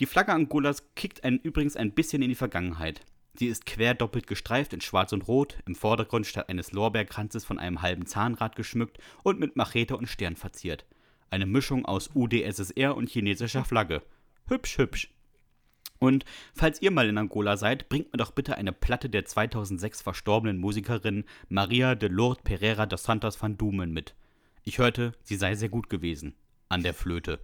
Die 0.00 0.06
Flagge 0.06 0.32
Angolas 0.32 0.94
kickt 0.96 1.24
einen 1.24 1.38
übrigens 1.38 1.76
ein 1.76 1.92
bisschen 1.92 2.22
in 2.22 2.28
die 2.28 2.34
Vergangenheit. 2.34 3.02
Sie 3.34 3.46
ist 3.46 3.64
quer 3.64 3.94
doppelt 3.94 4.26
gestreift 4.26 4.72
in 4.72 4.80
Schwarz 4.80 5.12
und 5.12 5.26
Rot, 5.26 5.58
im 5.66 5.74
Vordergrund 5.74 6.26
statt 6.26 6.48
eines 6.48 6.72
Lorbeerkranzes 6.72 7.44
von 7.44 7.58
einem 7.58 7.80
halben 7.80 8.06
Zahnrad 8.06 8.56
geschmückt 8.56 8.98
und 9.22 9.40
mit 9.40 9.56
Machete 9.56 9.96
und 9.96 10.06
Stern 10.06 10.36
verziert. 10.36 10.84
Eine 11.30 11.46
Mischung 11.46 11.86
aus 11.86 12.10
UdSSR 12.14 12.94
und 12.94 13.08
chinesischer 13.08 13.64
Flagge. 13.64 14.02
Hübsch, 14.48 14.76
hübsch. 14.76 15.10
Und 15.98 16.24
falls 16.52 16.82
ihr 16.82 16.90
mal 16.90 17.08
in 17.08 17.16
Angola 17.16 17.56
seid, 17.56 17.88
bringt 17.88 18.12
mir 18.12 18.18
doch 18.18 18.32
bitte 18.32 18.58
eine 18.58 18.72
Platte 18.72 19.08
der 19.08 19.24
2006 19.24 20.02
verstorbenen 20.02 20.58
Musikerin 20.58 21.24
Maria 21.48 21.94
de 21.94 22.10
Lourdes 22.10 22.42
Pereira 22.42 22.86
dos 22.86 23.04
Santos 23.04 23.40
van 23.40 23.56
Dumen 23.56 23.92
mit. 23.92 24.14
Ich 24.64 24.78
hörte, 24.78 25.12
sie 25.22 25.36
sei 25.36 25.54
sehr 25.54 25.68
gut 25.68 25.88
gewesen. 25.88 26.34
An 26.68 26.82
der 26.82 26.92
Flöte. 26.92 27.38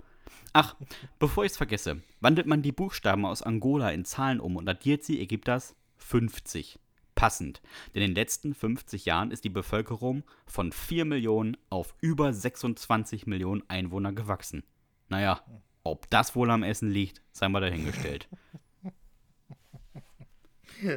Ach, 0.53 0.77
bevor 1.19 1.45
ich 1.45 1.53
es 1.53 1.57
vergesse, 1.57 2.03
wandelt 2.21 2.47
man 2.47 2.63
die 2.63 2.73
Buchstaben 2.73 3.25
aus 3.25 3.43
Angola 3.43 3.91
in 3.91 4.05
Zahlen 4.05 4.41
um 4.41 4.57
und 4.57 4.69
addiert 4.69 5.05
sie, 5.05 5.19
ergibt 5.21 5.49
das 5.49 5.75
50. 5.99 6.79
Passend, 7.15 7.61
denn 7.95 8.03
in 8.03 8.11
den 8.11 8.15
letzten 8.15 8.55
50 8.55 9.05
Jahren 9.05 9.33
ist 9.33 9.43
die 9.43 9.49
Bevölkerung 9.49 10.23
von 10.47 10.71
4 10.71 11.05
Millionen 11.05 11.57
auf 11.69 11.95
über 12.01 12.33
26 12.33 13.27
Millionen 13.27 13.65
Einwohner 13.69 14.13
gewachsen. 14.13 14.63
Naja, 15.09 15.43
ob 15.83 16.09
das 16.11 16.37
wohl 16.37 16.51
am 16.51 16.63
Essen 16.63 16.91
liegt, 16.91 17.23
sei 17.33 17.49
mal 17.49 17.61
dahingestellt. 17.61 18.29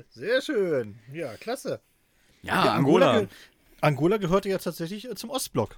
Sehr 0.09 0.41
schön. 0.41 0.99
Ja, 1.11 1.35
klasse. 1.37 1.81
Ja, 2.43 2.73
Angola. 2.73 3.21
ge 3.21 3.27
Angola 3.81 4.17
gehörte 4.17 4.49
ja 4.49 4.59
tatsächlich 4.59 5.09
äh, 5.09 5.15
zum 5.15 5.31
Ostblock. 5.31 5.75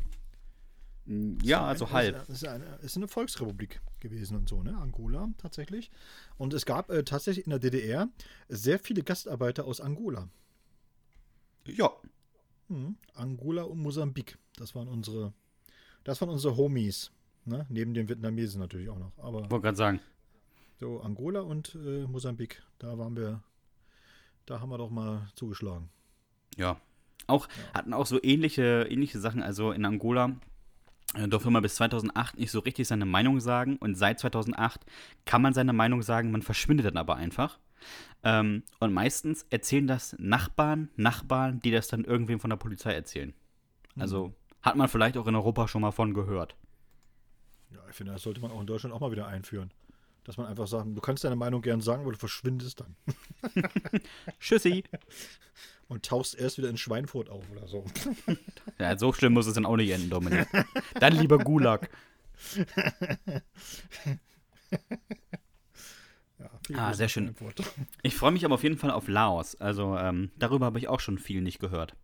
Ja, 1.06 1.66
also 1.66 1.92
halb. 1.92 2.16
Es 2.30 2.42
ist, 2.42 2.48
eine, 2.48 2.66
ist 2.82 2.96
eine 2.96 3.10
Volksrepublik 3.10 3.82
gewesen 4.00 4.38
und 4.38 4.48
so, 4.48 4.64
ne? 4.64 4.78
Angola 4.78 5.30
tatsächlich. 5.38 5.92
Und 6.38 6.54
es 6.54 6.66
gab 6.66 6.90
äh, 6.90 7.04
tatsächlich 7.04 7.46
in 7.46 7.50
der 7.50 7.60
DDR 7.60 8.08
sehr 8.48 8.80
viele 8.80 9.04
Gastarbeiter 9.04 9.66
aus 9.66 9.82
Angola. 9.82 10.30
Ja. 11.66 11.92
Mhm. 12.70 12.96
Angola 13.16 13.64
und 13.64 13.80
Mosambik. 13.80 14.38
Das 14.56 14.76
waren 14.76 14.88
unsere, 14.88 15.34
das 16.06 16.22
waren 16.22 16.30
unsere 16.30 16.56
Homies. 16.56 17.12
Ne? 17.46 17.66
Neben 17.70 17.94
den 17.94 18.08
Vietnamesen 18.08 18.62
natürlich 18.62 18.90
auch 18.90 19.00
noch. 19.00 19.12
Aber 19.18 19.52
Wollte 19.52 19.64
gerade 19.64 19.78
sagen. 19.78 20.00
so 20.80 21.02
Angola 21.02 21.42
und 21.42 21.76
äh, 21.76 22.08
Mosambik, 22.08 22.64
da 22.80 22.98
waren 22.98 23.18
wir, 23.18 23.44
da 24.46 24.62
haben 24.62 24.70
wir 24.70 24.78
doch 24.78 24.90
mal 24.90 25.30
zugeschlagen. 25.36 25.90
Ja. 26.56 26.80
Auch, 27.28 27.48
hatten 27.74 27.94
auch 27.94 28.06
so 28.06 28.22
ähnliche, 28.22 28.88
ähnliche 28.90 29.20
Sachen. 29.20 29.42
Also 29.42 29.72
in 29.72 29.86
Angola 29.86 30.36
durfte 31.28 31.50
man 31.50 31.62
bis 31.62 31.76
2008 31.76 32.40
nicht 32.40 32.52
so 32.52 32.60
richtig 32.60 32.88
seine 32.88 33.06
Meinung 33.06 33.40
sagen. 33.40 33.78
Und 33.78 33.96
seit 33.96 34.20
2008 34.20 34.82
kann 35.26 35.42
man 35.42 35.54
seine 35.54 35.74
Meinung 35.74 36.02
sagen, 36.02 36.32
man 36.32 36.42
verschwindet 36.42 36.88
dann 36.88 36.98
aber 36.98 37.16
einfach. 37.16 37.60
Ähm, 38.24 38.64
und 38.80 38.94
meistens 38.94 39.46
erzählen 39.50 39.88
das 39.88 40.16
Nachbarn, 40.18 40.90
Nachbarn, 40.96 41.60
die 41.60 41.72
das 41.72 41.88
dann 41.88 42.06
irgendwem 42.06 42.40
von 42.40 42.50
der 42.50 42.58
Polizei 42.58 42.94
erzählen. 42.94 43.34
Also 43.98 44.34
hat 44.62 44.76
man 44.76 44.88
vielleicht 44.88 45.18
auch 45.18 45.28
in 45.28 45.36
Europa 45.36 45.68
schon 45.68 45.82
mal 45.82 45.92
von 45.92 46.14
gehört. 46.14 46.56
Ja, 47.72 47.80
ich 47.90 47.96
finde, 47.96 48.14
das 48.14 48.24
sollte 48.24 48.42
man 48.42 48.52
auch 48.52 48.62
in 48.62 48.68
Deutschland 48.68 48.96
auch 48.96 49.02
mal 49.02 49.12
wieder 49.12 49.28
einführen. 49.28 49.72
Dass 50.24 50.38
man 50.38 50.48
einfach 50.48 50.68
sagt, 50.68 50.88
du 50.88 51.02
kannst 51.02 51.24
deine 51.24 51.36
Meinung 51.36 51.62
gern 51.62 51.82
sagen, 51.82 52.04
aber 52.04 52.14
du 52.14 52.18
verschwindest 52.18 52.80
dann. 52.80 52.96
Tschüssi. 54.40 54.84
Und 55.90 56.06
tauchst 56.06 56.36
erst 56.36 56.58
wieder 56.58 56.70
in 56.70 56.78
Schweinfurt 56.78 57.30
auf 57.30 57.44
oder 57.52 57.68
so. 57.68 57.86
Ja, 58.80 58.98
so 58.98 59.14
schlimm 59.14 59.34
muss 59.34 59.48
es 59.48 59.54
dann 59.54 59.66
auch 59.66 59.76
nicht 59.76 59.92
enden, 59.92 60.10
Dominik. 60.10 60.48
Dann 61.00 61.14
lieber 61.14 61.38
Gulag. 61.38 61.90
Ja, 66.70 66.88
Ah, 66.90 66.94
sehr 66.94 67.10
schön. 67.10 67.36
Ich 68.02 68.16
freue 68.16 68.32
mich 68.32 68.46
aber 68.46 68.56
auf 68.56 68.64
jeden 68.64 68.78
Fall 68.78 68.92
auf 68.92 69.08
Laos. 69.08 69.56
Also 69.56 69.98
ähm, 69.98 70.32
darüber 70.38 70.66
habe 70.66 70.80
ich 70.80 70.88
auch 70.88 71.00
schon 71.00 71.20
viel 71.20 71.42
nicht 71.42 71.60
gehört. 71.60 71.96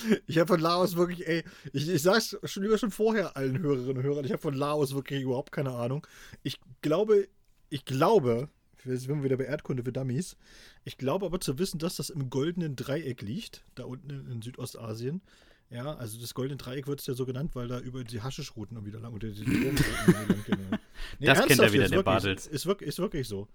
Ich 0.26 0.38
habe 0.38 0.48
von 0.48 0.60
Laos 0.60 0.96
wirklich, 0.96 1.26
ey, 1.26 1.44
ich, 1.72 1.88
ich 1.88 2.02
sag's 2.02 2.36
schon 2.44 2.62
lieber 2.62 2.78
schon 2.78 2.90
vorher 2.90 3.36
allen 3.36 3.58
Hörerinnen 3.58 3.98
und 3.98 4.02
Hörern, 4.02 4.24
ich 4.24 4.32
habe 4.32 4.42
von 4.42 4.54
Laos 4.54 4.94
wirklich 4.94 5.22
überhaupt 5.22 5.52
keine 5.52 5.72
Ahnung. 5.72 6.06
Ich 6.42 6.58
glaube, 6.82 7.28
ich 7.68 7.84
glaube, 7.84 8.48
wir 8.84 8.96
sind 8.98 9.22
wieder 9.24 9.36
bei 9.36 9.44
Erdkunde 9.44 9.82
für 9.84 9.92
Dummies, 9.92 10.36
ich 10.84 10.98
glaube 10.98 11.26
aber 11.26 11.40
zu 11.40 11.58
wissen, 11.58 11.78
dass 11.78 11.96
das 11.96 12.10
im 12.10 12.30
goldenen 12.30 12.76
Dreieck 12.76 13.22
liegt, 13.22 13.64
da 13.74 13.84
unten 13.84 14.10
in, 14.10 14.30
in 14.30 14.42
Südostasien. 14.42 15.22
Ja, 15.68 15.96
also 15.96 16.20
das 16.20 16.32
goldene 16.34 16.58
Dreieck 16.58 16.86
wird 16.86 17.00
es 17.00 17.06
ja 17.06 17.14
so 17.14 17.26
genannt, 17.26 17.54
weil 17.54 17.66
da 17.66 17.80
über 17.80 18.04
die 18.04 18.22
Haschischrouten 18.22 18.84
wieder 18.86 19.00
lang 19.00 19.12
oder 19.14 19.28
die 19.28 19.44
Drogenrouten 19.44 20.44
gehen. 20.44 20.78
Nee, 21.18 21.26
Das 21.26 21.46
kennt 21.46 21.60
er 21.60 21.72
wieder, 21.72 21.82
der 21.84 21.90
wirklich, 21.90 22.04
Bartels. 22.04 22.46
Ist 22.46 22.66
wirklich, 22.66 22.88
ist 22.88 22.98
wirklich 22.98 23.28
so. 23.28 23.48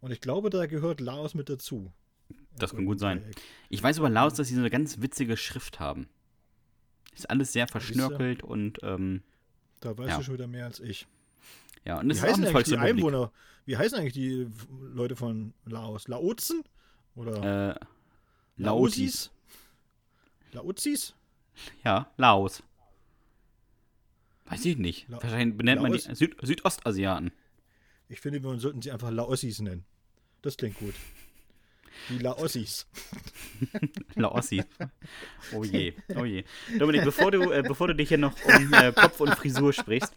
Und 0.00 0.12
ich 0.12 0.20
glaube, 0.20 0.50
da 0.50 0.66
gehört 0.66 1.00
Laos 1.00 1.34
mit 1.34 1.48
dazu. 1.48 1.92
Das 2.58 2.74
kann 2.74 2.86
gut 2.86 2.98
sein. 3.00 3.24
Ich 3.68 3.82
weiß 3.82 3.98
über 3.98 4.08
Laos, 4.10 4.34
dass 4.34 4.48
sie 4.48 4.54
so 4.54 4.60
eine 4.60 4.70
ganz 4.70 5.00
witzige 5.00 5.36
Schrift 5.36 5.78
haben. 5.80 6.08
Ist 7.14 7.28
alles 7.30 7.52
sehr 7.52 7.66
verschnörkelt 7.66 8.42
und 8.42 8.78
ähm, 8.82 9.22
Da 9.80 9.96
weißt 9.96 10.10
Ja. 10.10 10.16
du 10.18 10.22
schon 10.24 10.34
wieder 10.34 10.46
mehr 10.46 10.64
als 10.66 10.80
ich. 10.80 11.06
ja, 11.84 11.98
und 12.00 12.10
es 12.10 12.16
Wie 12.16 12.18
ist 12.18 12.24
auch 12.24 12.28
heißen 12.28 12.44
eine 12.46 12.54
eigentlich 12.56 12.66
die. 12.66 12.76
Einwohner? 12.78 13.32
Wie 13.66 13.76
heißen 13.76 13.98
eigentlich 13.98 14.12
die 14.14 14.46
Leute 14.94 15.16
von 15.16 15.52
Laos? 15.64 16.08
Laozen? 16.08 16.62
Oder 17.14 17.74
Äh, 17.76 17.80
Laotis. 18.56 19.30
Laozis? 20.52 21.14
Ja, 21.84 22.10
Laos. 22.16 22.62
Weiß 24.46 24.64
ich 24.64 24.76
nicht. 24.76 25.08
La- 25.08 25.22
Wahrscheinlich 25.22 25.56
benennt 25.56 25.82
man 25.82 25.92
die 25.92 25.98
Laos? 25.98 26.18
Süd 26.18 26.36
Südostasiaten. 26.40 27.32
Ich 28.08 28.20
finde, 28.20 28.42
wir 28.42 28.58
sollten 28.60 28.80
sie 28.82 28.92
einfach 28.92 29.10
Laossis 29.10 29.60
nennen. 29.60 29.84
Das 30.42 30.56
klingt 30.56 30.78
gut. 30.78 30.94
Die 32.08 32.18
Laossis. 32.18 32.86
Laossi. 34.14 34.62
Oh 35.52 35.64
je, 35.64 35.94
oh 36.14 36.24
je. 36.24 36.44
Dominik, 36.78 37.04
bevor 37.04 37.30
du, 37.30 37.50
äh, 37.50 37.62
bevor 37.62 37.88
du 37.88 37.94
dich 37.94 38.08
hier 38.08 38.18
noch 38.18 38.34
um 38.44 38.72
äh, 38.72 38.92
Kopf 38.92 39.20
und 39.20 39.34
Frisur 39.34 39.72
sprichst, 39.72 40.12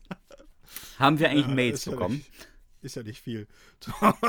haben 0.97 1.19
wir 1.19 1.29
eigentlich 1.29 1.47
Ja, 1.47 1.53
Mails 1.53 1.85
ja 1.85 1.91
bekommen. 1.91 2.23
Ist 2.81 2.95
ja 2.95 3.03
nicht 3.03 3.21
viel. 3.21 3.47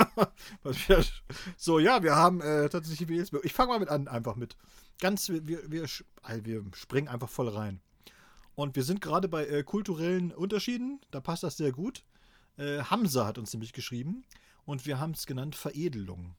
So, 1.57 1.79
ja, 1.79 2.03
wir 2.03 2.17
haben 2.17 2.41
äh, 2.41 2.69
tatsächlich 2.69 3.09
Mails. 3.09 3.31
Ich 3.43 3.53
fange 3.53 3.73
mal 3.73 3.79
mit 3.79 3.89
an, 3.89 4.09
einfach 4.09 4.37
mit. 4.37 4.57
Ganz, 5.01 5.29
wir, 5.29 5.71
wir, 5.71 5.87
also 6.23 6.45
wir 6.45 6.65
springen 6.75 7.09
einfach 7.09 7.29
voll 7.29 7.49
rein. 7.49 7.81
Und 8.55 8.77
wir 8.77 8.83
sind 8.83 9.01
gerade 9.01 9.29
bei 9.29 9.47
äh, 9.47 9.63
kulturellen 9.63 10.33
Unterschieden. 10.33 11.01
Da 11.11 11.21
passt 11.21 11.43
das 11.43 11.57
sehr 11.57 11.73
gut. 11.73 12.05
Äh, 12.57 12.81
Hamza 12.83 13.27
hat 13.27 13.39
uns 13.39 13.53
nämlich 13.53 13.73
geschrieben. 13.73 14.25
Und 14.65 14.87
wir 14.87 14.99
haben 14.99 15.13
es 15.13 15.27
genannt 15.27 15.55
Veredelung. 15.55 16.35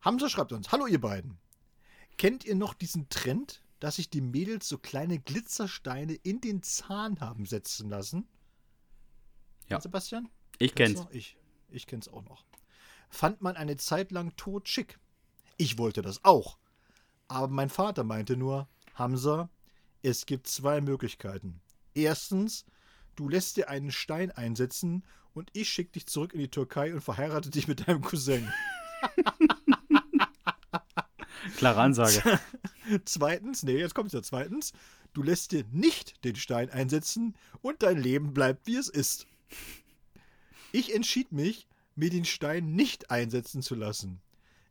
Hamza 0.00 0.28
schreibt 0.28 0.52
uns: 0.52 0.70
Hallo, 0.72 0.86
ihr 0.86 1.00
beiden. 1.00 1.38
Kennt 2.16 2.44
ihr 2.44 2.54
noch 2.54 2.74
diesen 2.74 3.08
Trend, 3.08 3.62
dass 3.80 3.96
sich 3.96 4.10
die 4.10 4.20
Mädels 4.20 4.68
so 4.68 4.78
kleine 4.78 5.18
Glitzersteine 5.18 6.14
in 6.14 6.40
den 6.40 6.62
Zahn 6.62 7.20
haben 7.20 7.46
setzen 7.46 7.88
lassen? 7.88 8.28
Ja. 9.68 9.80
Sebastian? 9.80 10.28
Ich 10.58 10.74
kenn's. 10.74 10.98
noch? 10.98 11.10
Ich, 11.10 11.36
ich 11.68 11.86
kenn's 11.86 12.08
auch 12.08 12.24
noch. 12.24 12.44
Fand 13.08 13.40
man 13.40 13.56
eine 13.56 13.76
Zeit 13.76 14.10
lang 14.10 14.34
tot 14.36 14.68
schick. 14.68 14.98
Ich 15.56 15.78
wollte 15.78 16.02
das 16.02 16.24
auch. 16.24 16.58
Aber 17.28 17.48
mein 17.48 17.70
Vater 17.70 18.04
meinte 18.04 18.36
nur, 18.36 18.68
Hamza, 18.94 19.50
es 20.02 20.26
gibt 20.26 20.46
zwei 20.46 20.80
Möglichkeiten. 20.80 21.60
Erstens, 21.94 22.64
du 23.16 23.28
lässt 23.28 23.56
dir 23.56 23.68
einen 23.68 23.92
Stein 23.92 24.30
einsetzen 24.30 25.04
und 25.34 25.50
ich 25.52 25.68
schick 25.68 25.92
dich 25.92 26.06
zurück 26.06 26.32
in 26.32 26.40
die 26.40 26.50
Türkei 26.50 26.92
und 26.92 27.00
verheirate 27.00 27.50
dich 27.50 27.68
mit 27.68 27.86
deinem 27.86 28.00
Cousin. 28.00 28.50
Klare 31.56 31.80
Ansage. 31.80 32.40
Zweitens, 33.04 33.62
nee, 33.62 33.78
jetzt 33.78 33.94
kommt's 33.94 34.12
ja 34.12 34.22
zweitens, 34.22 34.72
du 35.12 35.22
lässt 35.22 35.52
dir 35.52 35.64
nicht 35.72 36.24
den 36.24 36.36
Stein 36.36 36.70
einsetzen 36.70 37.34
und 37.60 37.82
dein 37.82 37.98
Leben 37.98 38.34
bleibt 38.34 38.66
wie 38.66 38.76
es 38.76 38.88
ist. 38.88 39.26
Ich 40.72 40.94
entschied 40.94 41.32
mich, 41.32 41.66
mir 41.96 42.10
den 42.10 42.24
Stein 42.24 42.74
nicht 42.74 43.10
einsetzen 43.10 43.62
zu 43.62 43.74
lassen. 43.74 44.20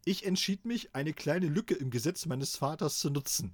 Ich 0.05 0.25
entschied 0.25 0.63
mich, 0.65 0.95
eine 0.95 1.13
kleine 1.13 1.47
Lücke 1.47 1.73
im 1.73 1.89
Gesetz 1.89 2.25
meines 2.25 2.55
Vaters 2.55 2.99
zu 2.99 3.09
nutzen. 3.09 3.53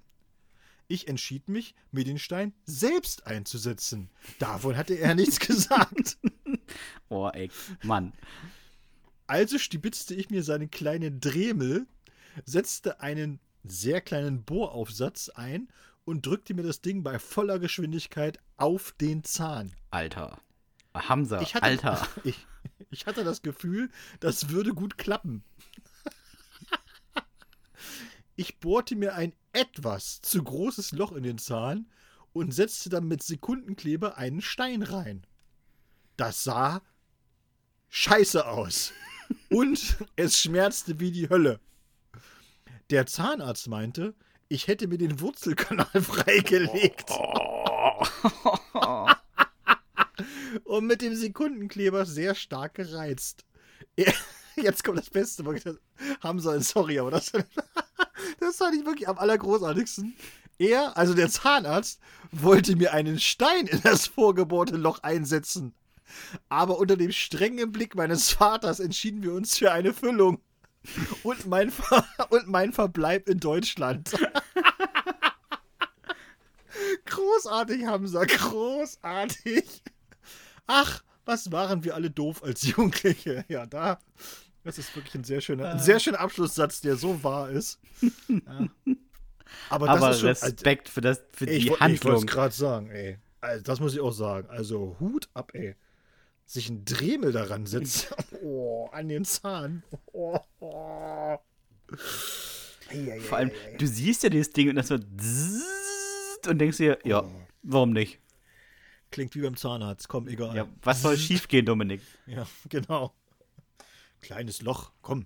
Ich 0.87 1.07
entschied 1.07 1.47
mich, 1.49 1.73
mir 1.91 2.03
den 2.03 2.19
Stein 2.19 2.53
selbst 2.65 3.25
einzusetzen. 3.25 4.09
Davon 4.39 4.77
hatte 4.77 4.93
er 4.93 5.15
nichts 5.15 5.39
gesagt. 5.47 6.17
Oh, 7.09 7.29
ey, 7.33 7.49
Mann. 7.81 8.13
Also 9.25 9.57
stibitzte 9.57 10.13
ich 10.13 10.29
mir 10.29 10.43
seinen 10.43 10.69
kleinen 10.69 11.19
Dremel, 11.21 11.87
setzte 12.45 12.99
einen 12.99 13.39
sehr 13.63 14.01
kleinen 14.01 14.43
Bohraufsatz 14.43 15.29
ein 15.29 15.69
und 16.05 16.25
drückte 16.25 16.53
mir 16.53 16.63
das 16.63 16.81
Ding 16.81 17.03
bei 17.03 17.19
voller 17.19 17.59
Geschwindigkeit 17.59 18.39
auf 18.57 18.93
den 18.99 19.23
Zahn. 19.23 19.73
Alter. 19.91 20.39
Hamza, 20.93 21.41
Ich 21.41 21.55
hatte, 21.55 21.63
Alter. 21.63 22.07
Ich, 22.23 22.45
ich 22.91 23.05
hatte 23.05 23.23
das 23.23 23.41
Gefühl, 23.41 23.89
das 24.19 24.49
würde 24.49 24.73
gut 24.73 24.97
klappen. 24.97 25.43
Ich 28.35 28.59
bohrte 28.59 28.95
mir 28.95 29.13
ein 29.13 29.33
etwas 29.51 30.19
zu 30.21 30.43
großes 30.43 30.91
Loch 30.93 31.11
in 31.11 31.21
den 31.21 31.37
Zahn 31.37 31.85
und 32.33 32.51
setzte 32.51 32.89
dann 32.89 33.07
mit 33.07 33.21
Sekundenkleber 33.21 34.17
einen 34.17 34.41
Stein 34.41 34.81
rein. 34.81 35.27
Das 36.17 36.43
sah 36.43 36.81
scheiße 37.89 38.47
aus. 38.47 38.91
Und 39.49 39.97
es 40.15 40.39
schmerzte 40.39 40.99
wie 40.99 41.11
die 41.11 41.29
Hölle. 41.29 41.59
Der 42.89 43.05
Zahnarzt 43.05 43.67
meinte, 43.67 44.13
ich 44.49 44.67
hätte 44.67 44.87
mir 44.87 44.97
den 44.97 45.19
Wurzelkanal 45.19 45.87
freigelegt. 46.01 47.09
und 50.63 50.87
mit 50.87 51.01
dem 51.01 51.15
Sekundenkleber 51.15 52.05
sehr 52.05 52.35
stark 52.35 52.75
gereizt. 52.75 53.45
Er, 53.95 54.13
jetzt 54.55 54.83
kommt 54.83 54.99
das 54.99 55.09
Beste. 55.09 55.43
das- 55.43 55.77
Hamza, 56.21 56.59
sorry, 56.61 56.99
aber 56.99 57.11
das, 57.11 57.31
das 58.39 58.57
fand 58.57 58.75
ich 58.75 58.85
wirklich 58.85 59.07
am 59.07 59.17
allergroßartigsten. 59.17 60.15
Er, 60.59 60.95
also 60.97 61.13
der 61.13 61.29
Zahnarzt, 61.29 61.99
wollte 62.31 62.75
mir 62.75 62.93
einen 62.93 63.19
Stein 63.19 63.67
in 63.67 63.81
das 63.81 64.07
vorgebohrte 64.07 64.77
Loch 64.77 64.99
einsetzen. 65.01 65.73
Aber 66.47 66.77
unter 66.77 66.95
dem 66.95 67.11
strengen 67.11 67.71
Blick 67.71 67.95
meines 67.95 68.29
Vaters 68.29 68.79
entschieden 68.79 69.23
wir 69.23 69.33
uns 69.33 69.57
für 69.57 69.71
eine 69.71 69.93
Füllung. 69.93 70.39
Und 71.23 71.45
mein, 71.47 71.71
Ver 71.71 72.05
und 72.29 72.47
mein 72.47 72.73
Verbleib 72.73 73.29
in 73.29 73.39
Deutschland. 73.39 74.11
großartig, 77.05 77.85
Hamza, 77.85 78.25
großartig. 78.25 79.83
Ach, 80.67 81.03
was 81.25 81.51
waren 81.51 81.83
wir 81.83 81.95
alle 81.95 82.09
doof 82.09 82.43
als 82.43 82.63
Jugendliche. 82.63 83.45
Ja, 83.47 83.65
da. 83.65 83.99
Das 84.63 84.77
ist 84.77 84.95
wirklich 84.95 85.15
ein 85.15 85.23
sehr 85.23 85.41
schöner, 85.41 85.71
ein 85.71 85.79
sehr 85.79 85.99
schöner 85.99 86.19
Abschlusssatz, 86.21 86.81
der 86.81 86.95
so 86.95 87.23
wahr 87.23 87.49
ist. 87.49 87.79
Ja. 88.29 88.67
Aber, 89.69 89.85
das 89.85 89.97
Aber 89.97 90.09
ist 90.11 90.19
schon, 90.21 90.29
Respekt 90.29 90.89
für, 90.89 91.01
das, 91.01 91.21
für 91.31 91.45
ich, 91.45 91.65
die 91.65 91.69
woll- 91.69 91.75
Ich 91.75 91.79
wollte 91.79 91.83
Handlung. 91.83 92.15
es 92.15 92.25
gerade 92.25 92.55
sagen, 92.55 92.89
ey. 92.89 93.19
Also, 93.39 93.63
das 93.63 93.79
muss 93.79 93.93
ich 93.93 93.99
auch 93.99 94.11
sagen. 94.11 94.49
Also 94.49 94.95
Hut 94.99 95.29
ab, 95.35 95.51
ey. 95.53 95.75
Sich 96.45 96.69
ein 96.69 96.85
Dremel 96.85 97.31
daran 97.31 97.65
setzt. 97.65 98.13
Oh, 98.45 98.89
an 98.91 99.07
den 99.07 99.23
Zahn. 99.23 99.83
Oh, 100.11 100.37
oh. 100.59 101.37
Vor 103.21 103.37
allem, 103.37 103.51
du 103.77 103.87
siehst 103.87 104.23
ja 104.23 104.29
dieses 104.29 104.51
Ding 104.51 104.67
und 104.69 104.75
das 104.75 104.89
wird 104.89 105.03
und 106.47 106.59
denkst 106.59 106.77
dir, 106.77 106.99
ja, 107.05 107.23
warum 107.61 107.93
nicht? 107.93 108.19
Klingt 109.11 109.33
wie 109.35 109.41
beim 109.41 109.55
Zahnarzt. 109.55 110.09
Komm, 110.09 110.27
egal. 110.27 110.55
Ja, 110.55 110.67
was 110.81 111.01
soll 111.01 111.17
schiefgehen, 111.19 111.65
Dominik? 111.65 112.01
Ja, 112.25 112.45
genau. 112.67 113.13
Kleines 114.21 114.61
Loch, 114.61 114.91
komm. 115.01 115.25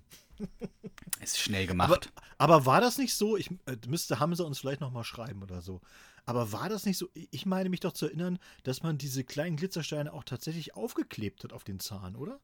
Ist 1.20 1.40
schnell 1.40 1.64
Aber, 1.64 1.68
gemacht. 1.68 2.12
aber 2.38 2.66
war 2.66 2.80
das 2.80 2.98
nicht 2.98 3.14
so? 3.14 3.36
Ich 3.36 3.50
äh, 3.66 3.76
müsste 3.88 4.20
Hamza 4.20 4.44
uns 4.44 4.60
vielleicht 4.60 4.80
nochmal 4.80 5.04
schreiben 5.04 5.42
oder 5.42 5.60
so. 5.60 5.80
Aber 6.28 6.52
war 6.52 6.68
das 6.68 6.84
nicht 6.84 6.98
so? 6.98 7.08
Ich 7.14 7.46
meine 7.46 7.70
mich 7.70 7.80
doch 7.80 7.94
zu 7.94 8.04
erinnern, 8.04 8.38
dass 8.62 8.82
man 8.82 8.98
diese 8.98 9.24
kleinen 9.24 9.56
Glitzersteine 9.56 10.12
auch 10.12 10.24
tatsächlich 10.24 10.74
aufgeklebt 10.74 11.42
hat 11.42 11.54
auf 11.54 11.64
den 11.64 11.80
Zahn, 11.80 12.16
oder? 12.16 12.38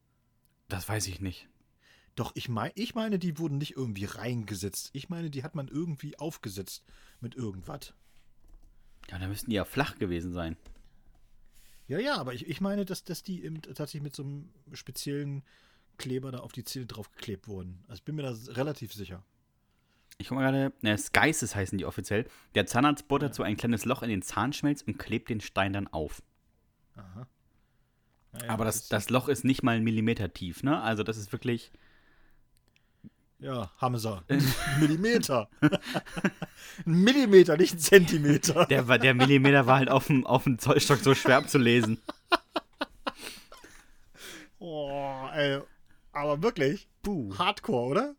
das 0.68 0.88
weiß 0.88 1.06
ich 1.08 1.20
nicht. 1.20 1.50
Doch, 2.14 2.32
ich, 2.34 2.48
mein, 2.48 2.70
ich 2.76 2.94
meine, 2.94 3.18
die 3.18 3.38
wurden 3.38 3.58
nicht 3.58 3.76
irgendwie 3.76 4.06
reingesetzt. 4.06 4.88
Ich 4.94 5.10
meine, 5.10 5.28
die 5.28 5.42
hat 5.42 5.54
man 5.54 5.68
irgendwie 5.68 6.18
aufgesetzt 6.18 6.82
mit 7.20 7.34
irgendwas. 7.34 7.92
Ja, 9.10 9.18
da 9.18 9.28
müssten 9.28 9.50
die 9.50 9.56
ja 9.56 9.66
flach 9.66 9.98
gewesen 9.98 10.32
sein. 10.32 10.56
Ja, 11.86 11.98
ja, 11.98 12.16
aber 12.16 12.32
ich, 12.32 12.46
ich 12.46 12.62
meine, 12.62 12.86
dass, 12.86 13.04
dass 13.04 13.22
die 13.22 13.44
eben 13.44 13.60
tatsächlich 13.60 14.02
mit 14.02 14.16
so 14.16 14.22
einem 14.22 14.48
speziellen 14.72 15.42
Kleber 15.98 16.32
da 16.32 16.38
auf 16.38 16.52
die 16.52 16.64
Zähne 16.64 16.86
draufgeklebt 16.86 17.48
wurden. 17.48 17.84
Also 17.86 18.00
ich 18.00 18.04
bin 18.04 18.14
mir 18.14 18.22
da 18.22 18.34
relativ 18.54 18.94
sicher. 18.94 19.22
Ich 20.18 20.28
guck 20.28 20.36
mal 20.38 20.42
gerade, 20.50 20.72
ne, 20.82 20.96
Skices 20.96 21.54
heißen 21.56 21.76
die 21.76 21.84
offiziell. 21.86 22.26
Der 22.54 22.66
Zahnarzt 22.66 23.08
bohrt 23.08 23.22
dazu 23.22 23.42
ein 23.42 23.56
kleines 23.56 23.84
Loch 23.84 24.02
in 24.02 24.08
den 24.10 24.22
Zahnschmelz 24.22 24.82
und 24.82 24.98
klebt 24.98 25.28
den 25.28 25.40
Stein 25.40 25.72
dann 25.72 25.88
auf. 25.88 26.22
Aha. 26.96 27.26
Ja, 28.34 28.44
ja, 28.46 28.50
Aber 28.50 28.64
das, 28.64 28.88
das 28.88 29.10
Loch 29.10 29.28
ist 29.28 29.44
nicht 29.44 29.62
mal 29.62 29.74
einen 29.76 29.84
Millimeter 29.84 30.32
tief, 30.32 30.62
ne? 30.62 30.80
Also 30.80 31.02
das 31.02 31.16
ist 31.16 31.32
wirklich. 31.32 31.72
Ja, 33.40 33.70
Hamza. 33.78 34.22
Ein 34.28 34.42
Millimeter. 34.80 35.50
ein 35.60 36.92
Millimeter, 37.02 37.56
nicht 37.56 37.74
ein 37.74 37.78
Zentimeter. 37.78 38.64
Der, 38.66 38.88
war- 38.88 38.98
der 38.98 39.12
Millimeter 39.14 39.66
war 39.66 39.78
halt 39.78 39.90
auf 39.90 40.06
dem, 40.06 40.24
auf 40.26 40.44
dem 40.44 40.58
Zollstock 40.58 41.00
so 41.00 41.14
schwer 41.14 41.36
abzulesen. 41.38 42.00
Oh, 44.58 45.28
ey. 45.34 45.60
Aber 46.12 46.42
wirklich, 46.42 46.88
Puh. 47.02 47.36
Hardcore, 47.36 47.86
oder? 47.90 48.14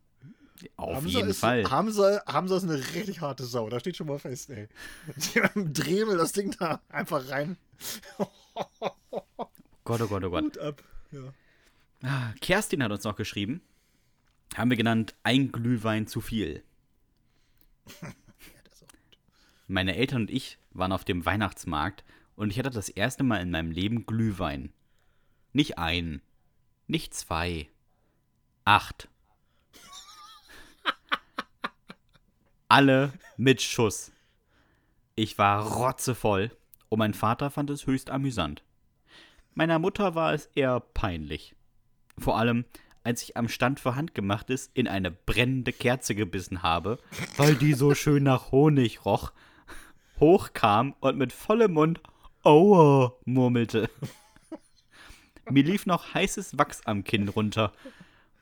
Auf 0.76 0.96
Hamza 0.96 1.08
jeden 1.08 1.28
ist, 1.28 1.40
Fall. 1.40 1.70
Hamza, 1.70 2.22
Hamza 2.26 2.56
ist 2.56 2.64
eine 2.64 2.78
richtig 2.94 3.20
harte 3.20 3.44
Sau, 3.44 3.68
da 3.68 3.80
steht 3.80 3.96
schon 3.96 4.06
mal 4.06 4.18
fest, 4.18 4.50
ey. 4.50 4.68
Die 5.16 5.40
mit 5.40 5.54
dem 5.54 5.72
Dremel 5.72 6.16
das 6.16 6.32
Ding 6.32 6.54
da 6.58 6.80
einfach 6.88 7.28
rein. 7.28 7.56
Gott, 9.84 10.00
oh 10.00 10.06
Gott, 10.06 10.24
oh 10.24 10.30
Gott. 10.30 10.44
Gut 10.44 10.58
ab. 10.58 10.82
Ja. 11.12 11.32
Ah, 12.02 12.32
Kerstin 12.40 12.82
hat 12.82 12.92
uns 12.92 13.04
noch 13.04 13.16
geschrieben. 13.16 13.60
Haben 14.54 14.70
wir 14.70 14.76
genannt, 14.76 15.14
ein 15.22 15.52
Glühwein 15.52 16.06
zu 16.06 16.20
viel. 16.20 16.62
Meine 19.66 19.96
Eltern 19.96 20.22
und 20.22 20.30
ich 20.30 20.58
waren 20.72 20.92
auf 20.92 21.04
dem 21.04 21.24
Weihnachtsmarkt 21.24 22.04
und 22.36 22.50
ich 22.50 22.58
hatte 22.58 22.70
das 22.70 22.88
erste 22.88 23.24
Mal 23.24 23.38
in 23.38 23.50
meinem 23.50 23.70
Leben 23.70 24.06
Glühwein. 24.06 24.72
Nicht 25.52 25.78
ein, 25.78 26.20
nicht 26.86 27.14
zwei, 27.14 27.68
acht. 28.64 29.08
Alle 32.68 33.12
mit 33.36 33.62
Schuss. 33.62 34.10
Ich 35.14 35.38
war 35.38 35.74
rotzevoll 35.74 36.50
und 36.88 36.98
mein 36.98 37.14
Vater 37.14 37.50
fand 37.50 37.70
es 37.70 37.86
höchst 37.86 38.10
amüsant. 38.10 38.64
Meiner 39.54 39.78
Mutter 39.78 40.16
war 40.16 40.34
es 40.34 40.46
eher 40.54 40.80
peinlich. 40.80 41.54
Vor 42.18 42.36
allem, 42.36 42.64
als 43.04 43.22
ich 43.22 43.36
am 43.36 43.48
Stand 43.48 43.78
für 43.78 43.94
Handgemachtes 43.94 44.70
in 44.74 44.88
eine 44.88 45.12
brennende 45.12 45.72
Kerze 45.72 46.16
gebissen 46.16 46.64
habe, 46.64 46.98
weil 47.36 47.54
die 47.54 47.72
so 47.72 47.94
schön 47.94 48.24
nach 48.24 48.50
Honig 48.50 49.04
roch, 49.04 49.32
hochkam 50.18 50.96
und 50.98 51.16
mit 51.16 51.32
vollem 51.32 51.74
Mund 51.74 52.00
Aua 52.42 53.12
murmelte. 53.24 53.88
Mir 55.48 55.62
lief 55.62 55.86
noch 55.86 56.14
heißes 56.14 56.58
Wachs 56.58 56.84
am 56.84 57.04
Kinn 57.04 57.28
runter. 57.28 57.72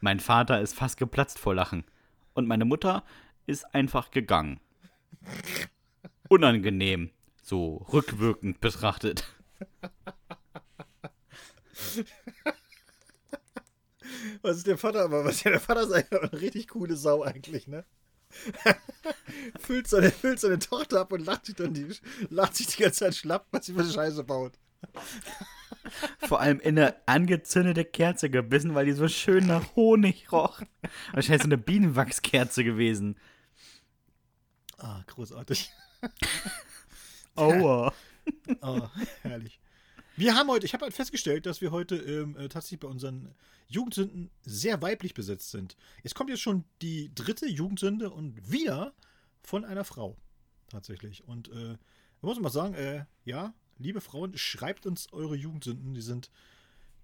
Mein 0.00 0.18
Vater 0.18 0.62
ist 0.62 0.74
fast 0.74 0.96
geplatzt 0.96 1.38
vor 1.38 1.54
Lachen. 1.54 1.84
Und 2.32 2.48
meine 2.48 2.64
Mutter 2.64 3.04
ist 3.46 3.64
einfach 3.74 4.10
gegangen. 4.10 4.60
Unangenehm, 6.28 7.10
so 7.42 7.76
rückwirkend 7.92 8.60
betrachtet. 8.60 9.24
Was 14.42 14.58
ist 14.58 14.66
der 14.66 14.78
Vater, 14.78 15.04
aber 15.04 15.24
was 15.24 15.36
ist 15.36 15.44
der 15.44 15.60
Vater 15.60 15.82
ist 15.82 15.92
einfach 15.92 16.22
eine 16.22 16.40
richtig 16.40 16.68
coole 16.68 16.96
Sau 16.96 17.22
eigentlich, 17.22 17.66
ne? 17.66 17.84
füllt, 19.60 19.86
seine, 19.88 20.10
füllt 20.10 20.40
seine 20.40 20.58
Tochter 20.58 21.00
ab 21.00 21.12
und 21.12 21.24
lacht 21.24 21.46
sich 21.46 21.54
dann 21.54 21.72
die, 21.72 21.86
lacht 22.30 22.56
sich 22.56 22.66
die 22.66 22.82
ganze 22.82 23.00
Zeit 23.00 23.14
schlapp, 23.14 23.46
was 23.52 23.66
sie 23.66 23.74
für 23.74 23.84
Scheiße 23.84 24.24
baut. 24.24 24.58
Vor 26.20 26.40
allem 26.40 26.60
in 26.60 26.78
eine 26.78 26.96
angezündete 27.06 27.84
Kerze 27.84 28.30
gebissen, 28.30 28.74
weil 28.74 28.86
die 28.86 28.92
so 28.92 29.08
schön 29.08 29.46
nach 29.46 29.76
Honig 29.76 30.32
roch. 30.32 30.60
Wahrscheinlich 31.12 31.42
so 31.42 31.48
eine 31.48 31.58
Bienenwachskerze 31.58 32.64
gewesen. 32.64 33.16
Ah, 34.78 35.02
großartig. 35.06 35.70
Aua. 37.34 37.92
Ah, 38.62 38.90
herrlich. 39.20 39.60
Wir 40.16 40.34
haben 40.34 40.48
heute, 40.48 40.64
ich 40.64 40.72
habe 40.72 40.84
halt 40.84 40.94
festgestellt, 40.94 41.44
dass 41.44 41.60
wir 41.60 41.72
heute 41.72 41.96
ähm, 41.96 42.38
äh, 42.38 42.48
tatsächlich 42.48 42.80
bei 42.80 42.88
unseren 42.88 43.34
Jugendsünden 43.66 44.30
sehr 44.44 44.80
weiblich 44.80 45.12
besetzt 45.12 45.50
sind. 45.50 45.76
Es 46.04 46.14
kommt 46.14 46.30
jetzt 46.30 46.40
schon 46.40 46.64
die 46.80 47.14
dritte 47.14 47.46
Jugendsünde 47.46 48.08
und 48.08 48.50
wieder 48.50 48.94
von 49.42 49.66
einer 49.66 49.84
Frau. 49.84 50.16
Tatsächlich. 50.68 51.28
Und 51.28 51.48
äh, 51.48 51.76
muss 52.22 52.36
man 52.36 52.44
mal 52.44 52.50
sagen, 52.50 52.72
äh, 52.74 53.04
ja, 53.24 53.52
liebe 53.76 54.00
Frauen, 54.00 54.38
schreibt 54.38 54.86
uns 54.86 55.12
eure 55.12 55.36
Jugendsünden. 55.36 55.92
Die 55.92 56.00
sind, 56.00 56.30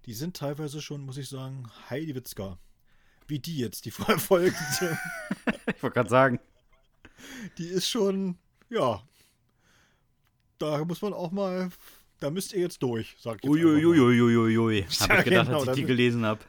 die 0.05 0.13
sind 0.13 0.35
teilweise 0.35 0.81
schon, 0.81 1.01
muss 1.01 1.17
ich 1.17 1.29
sagen, 1.29 1.69
Heidi 1.89 2.15
Witzka. 2.15 2.57
Wie 3.27 3.39
die 3.39 3.57
jetzt, 3.57 3.85
die 3.85 3.91
vorher 3.91 4.17
folgt. 4.17 4.57
Ich 5.67 5.83
wollte 5.83 5.93
gerade 5.93 6.09
sagen. 6.09 6.39
Die 7.57 7.67
ist 7.67 7.87
schon, 7.87 8.37
ja. 8.69 9.01
Da 10.57 10.85
muss 10.85 11.01
man 11.01 11.13
auch 11.13 11.31
mal, 11.31 11.69
da 12.19 12.29
müsst 12.29 12.53
ihr 12.53 12.61
jetzt 12.61 12.83
durch, 12.83 13.15
sagt 13.19 13.43
jetzt 13.43 13.53
einfach 13.53 13.65
mal. 13.65 13.81
Uiuiuiuiui, 13.81 14.83
habe 14.99 15.17
ich 15.19 15.23
gedacht, 15.25 15.47
genau, 15.47 15.59
als 15.61 15.69
ich 15.69 15.75
die 15.75 15.85
gelesen 15.85 16.25
habe. 16.25 16.41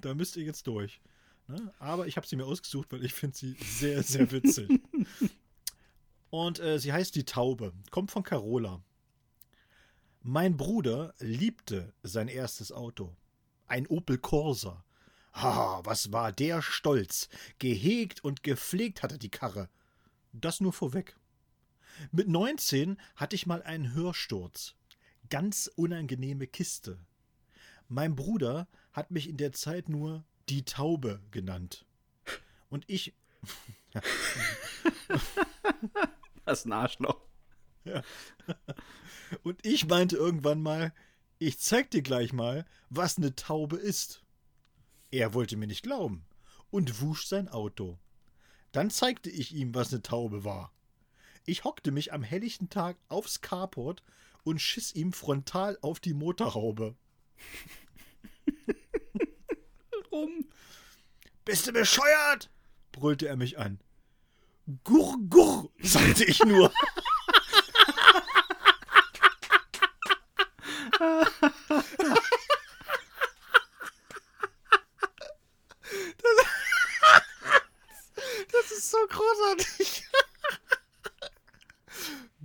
Da 0.00 0.14
müsst 0.14 0.36
ihr 0.36 0.44
jetzt 0.44 0.66
durch. 0.66 1.00
Ne? 1.48 1.72
Aber 1.78 2.06
ich 2.06 2.16
habe 2.16 2.26
sie 2.26 2.36
mir 2.36 2.44
ausgesucht, 2.44 2.88
weil 2.90 3.04
ich 3.04 3.12
finde 3.12 3.36
sie 3.36 3.56
sehr, 3.60 4.02
sehr 4.02 4.30
witzig. 4.30 4.68
Und 6.30 6.60
äh, 6.60 6.78
sie 6.78 6.92
heißt 6.92 7.14
Die 7.14 7.24
Taube, 7.24 7.72
kommt 7.90 8.10
von 8.10 8.22
Carola. 8.22 8.82
Mein 10.22 10.56
Bruder 10.56 11.14
liebte 11.18 11.92
sein 12.02 12.28
erstes 12.28 12.72
Auto. 12.72 13.14
Ein 13.66 13.86
Opel 13.86 14.18
Corsa. 14.18 14.84
Ha, 15.34 15.80
was 15.84 16.12
war 16.12 16.32
der 16.32 16.62
stolz. 16.62 17.28
Gehegt 17.58 18.24
und 18.24 18.42
gepflegt 18.42 19.02
hatte 19.02 19.18
die 19.18 19.30
Karre. 19.30 19.68
Das 20.32 20.60
nur 20.60 20.72
vorweg. 20.72 21.16
Mit 22.10 22.28
19 22.28 22.98
hatte 23.16 23.36
ich 23.36 23.46
mal 23.46 23.62
einen 23.62 23.94
Hörsturz. 23.94 24.74
Ganz 25.30 25.70
unangenehme 25.76 26.46
Kiste. 26.46 26.98
Mein 27.88 28.16
Bruder 28.16 28.68
hat 28.92 29.10
mich 29.10 29.28
in 29.28 29.36
der 29.36 29.52
Zeit 29.52 29.88
nur 29.88 30.24
die 30.48 30.64
Taube 30.64 31.22
genannt. 31.30 31.86
Und 32.68 32.84
ich, 32.86 33.14
Das 36.44 36.60
ist 36.60 36.66
ein 36.66 36.72
Arschloch. 36.72 37.20
und 39.42 39.64
ich 39.64 39.86
meinte 39.86 40.16
irgendwann 40.16 40.62
mal, 40.62 40.92
ich 41.38 41.58
zeig 41.58 41.90
dir 41.90 42.02
gleich 42.02 42.32
mal, 42.32 42.64
was 42.90 43.18
eine 43.18 43.34
Taube 43.34 43.76
ist. 43.76 44.22
Er 45.10 45.34
wollte 45.34 45.56
mir 45.56 45.66
nicht 45.66 45.82
glauben 45.82 46.24
und 46.70 47.00
wusch 47.00 47.26
sein 47.26 47.48
Auto. 47.48 47.98
Dann 48.72 48.90
zeigte 48.90 49.30
ich 49.30 49.54
ihm, 49.54 49.74
was 49.74 49.92
eine 49.92 50.02
Taube 50.02 50.44
war. 50.44 50.72
Ich 51.44 51.64
hockte 51.64 51.90
mich 51.92 52.12
am 52.12 52.22
helllichten 52.22 52.70
Tag 52.70 52.96
aufs 53.08 53.40
Carport 53.42 54.02
und 54.44 54.60
schiss 54.60 54.94
ihm 54.94 55.12
frontal 55.12 55.78
auf 55.82 56.00
die 56.00 56.14
Motorhaube. 56.14 56.96
Warum? 60.10 60.46
Bist 61.44 61.66
du 61.66 61.72
bescheuert? 61.72 62.50
brüllte 62.92 63.26
er 63.26 63.36
mich 63.36 63.58
an. 63.58 63.80
Gurr, 64.84 65.16
gurr, 65.28 65.70
sagte 65.80 66.24
ich 66.24 66.42
nur. 66.44 66.72
Das 78.52 78.70
ist 78.70 78.90
so 78.90 78.98
großartig. 79.08 80.04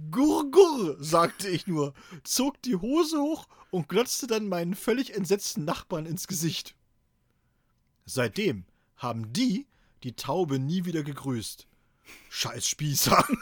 Gurr, 0.09 0.49
gurr, 0.49 0.96
sagte 1.09 1.49
ich 1.49 1.67
nur, 1.67 1.93
zog 2.23 2.61
die 2.61 2.75
Hose 2.75 3.19
hoch 3.19 3.47
und 3.71 3.89
glotzte 3.89 4.27
dann 4.27 4.47
meinen 4.47 4.75
völlig 4.75 5.15
entsetzten 5.15 5.65
Nachbarn 5.65 6.05
ins 6.05 6.27
Gesicht. 6.27 6.75
Seitdem 8.05 8.65
haben 8.95 9.33
die 9.33 9.67
die 10.03 10.15
Taube 10.15 10.59
nie 10.59 10.85
wieder 10.85 11.03
gegrüßt. 11.03 11.67
Scheiß 12.29 12.67
Spießer. 12.67 13.25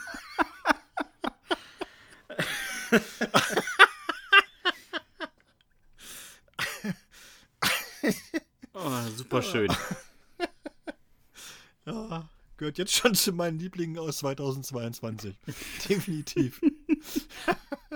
Oh, 8.78 9.02
super 9.16 9.42
schön. 9.42 9.72
Ja, 11.86 12.30
gehört 12.58 12.78
jetzt 12.78 12.94
schon 12.94 13.16
zu 13.16 13.32
meinen 13.32 13.58
Lieblingen 13.58 13.98
aus 13.98 14.18
2022. 14.18 15.36
Definitiv. 15.90 16.62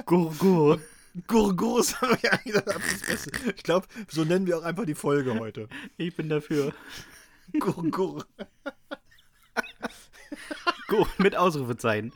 Gurgur. 0.05 0.80
Gurgurs 1.28 2.01
habe 2.01 2.18
ich 2.22 2.32
eigentlich 2.32 2.64
das 2.64 2.76
ist 2.76 3.01
das 3.01 3.07
Beste. 3.07 3.53
Ich 3.55 3.64
glaube, 3.64 3.88
so 4.07 4.24
nennen 4.24 4.45
wir 4.47 4.57
auch 4.57 4.64
einfach 4.64 4.86
die 4.86 4.95
Folge 4.95 5.39
heute. 5.39 5.68
Ich 5.97 6.16
bin 6.16 6.30
dafür. 6.30 6.74
Gurgur. 7.60 8.26
Gur 10.88 11.07
mit 11.18 11.36
Ausrufezeichen. 11.36 12.12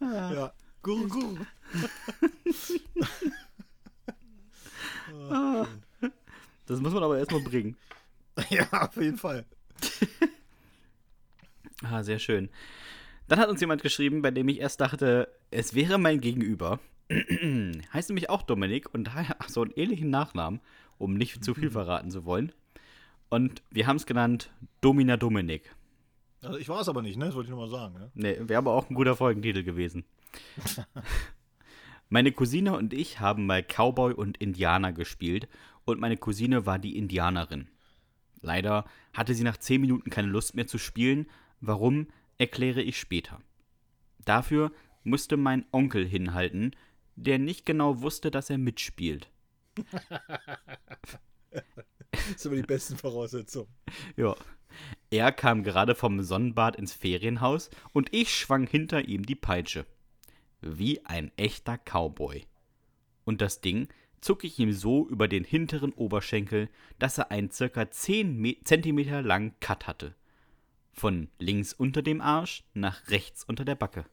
Ja. 0.00 0.52
Gurgur. 0.82 1.38
Das 6.66 6.80
muss 6.80 6.92
man 6.92 7.02
aber 7.02 7.18
erstmal 7.18 7.42
bringen. 7.42 7.76
Ja, 8.50 8.66
auf 8.88 8.96
jeden 8.96 9.18
Fall. 9.18 9.44
Ah, 11.82 12.02
sehr 12.02 12.18
schön. 12.18 12.50
Dann 13.28 13.38
hat 13.38 13.48
uns 13.48 13.60
jemand 13.60 13.82
geschrieben, 13.82 14.22
bei 14.22 14.30
dem 14.30 14.48
ich 14.48 14.60
erst 14.60 14.80
dachte, 14.80 15.28
es 15.50 15.74
wäre 15.74 15.98
mein 15.98 16.20
Gegenüber. 16.20 16.80
heißt 17.92 18.08
nämlich 18.08 18.30
auch 18.30 18.42
Dominik 18.42 18.92
und 18.92 19.14
hat 19.14 19.36
so 19.48 19.62
einen 19.62 19.72
ähnlichen 19.76 20.10
Nachnamen, 20.10 20.60
um 20.98 21.14
nicht 21.14 21.44
zu 21.44 21.54
viel 21.54 21.70
verraten 21.70 22.10
zu 22.10 22.24
wollen. 22.24 22.52
Und 23.28 23.62
wir 23.70 23.86
haben 23.86 23.96
es 23.96 24.06
genannt 24.06 24.50
Domina 24.80 25.16
Dominik. 25.16 25.74
Also 26.42 26.58
ich 26.58 26.68
war 26.68 26.80
es 26.80 26.88
aber 26.88 27.02
nicht, 27.02 27.16
ne? 27.16 27.26
Das 27.26 27.34
wollte 27.34 27.46
ich 27.46 27.50
nur 27.50 27.66
mal 27.66 27.70
sagen. 27.70 27.94
Ne? 27.94 28.10
Ne, 28.14 28.48
wäre 28.48 28.58
aber 28.58 28.72
auch 28.72 28.90
ein 28.90 28.94
guter 28.94 29.16
Folgentitel 29.16 29.62
gewesen. 29.62 30.04
meine 32.10 32.32
Cousine 32.32 32.76
und 32.76 32.92
ich 32.92 33.20
haben 33.20 33.46
mal 33.46 33.62
Cowboy 33.62 34.12
und 34.12 34.36
Indianer 34.36 34.92
gespielt 34.92 35.48
und 35.84 36.00
meine 36.00 36.16
Cousine 36.16 36.66
war 36.66 36.78
die 36.78 36.96
Indianerin. 36.96 37.68
Leider 38.42 38.84
hatte 39.14 39.34
sie 39.34 39.42
nach 39.42 39.56
10 39.56 39.80
Minuten 39.80 40.10
keine 40.10 40.28
Lust 40.28 40.54
mehr 40.54 40.66
zu 40.66 40.76
spielen. 40.76 41.26
Warum, 41.60 42.08
erkläre 42.38 42.82
ich 42.82 42.98
später. 42.98 43.40
Dafür 44.24 44.72
musste 45.02 45.36
mein 45.36 45.66
Onkel 45.70 46.06
hinhalten, 46.06 46.74
der 47.16 47.38
nicht 47.38 47.66
genau 47.66 48.00
wusste, 48.00 48.30
dass 48.30 48.50
er 48.50 48.58
mitspielt. 48.58 49.30
Das 52.10 52.42
sind 52.42 52.52
aber 52.52 52.56
die 52.56 52.62
besten 52.66 52.96
Voraussetzungen. 52.96 53.68
Ja. 54.16 54.34
Er 55.10 55.30
kam 55.30 55.62
gerade 55.62 55.94
vom 55.94 56.20
Sonnenbad 56.22 56.74
ins 56.76 56.92
Ferienhaus 56.92 57.70
und 57.92 58.12
ich 58.12 58.34
schwang 58.34 58.66
hinter 58.66 59.06
ihm 59.06 59.24
die 59.24 59.36
Peitsche. 59.36 59.86
Wie 60.60 61.04
ein 61.04 61.30
echter 61.36 61.78
Cowboy. 61.78 62.44
Und 63.24 63.40
das 63.40 63.60
Ding 63.60 63.88
zog 64.20 64.42
ich 64.42 64.58
ihm 64.58 64.72
so 64.72 65.06
über 65.08 65.28
den 65.28 65.44
hinteren 65.44 65.92
Oberschenkel, 65.92 66.68
dass 66.98 67.18
er 67.18 67.30
einen 67.30 67.50
circa 67.50 67.90
10 67.90 68.36
Me 68.36 68.56
Zentimeter 68.64 69.22
langen 69.22 69.54
Cut 69.60 69.86
hatte. 69.86 70.16
Von 70.94 71.28
links 71.38 71.72
unter 71.72 72.02
dem 72.02 72.20
Arsch 72.20 72.64
nach 72.72 73.08
rechts 73.08 73.44
unter 73.44 73.64
der 73.64 73.74
Backe. 73.74 74.04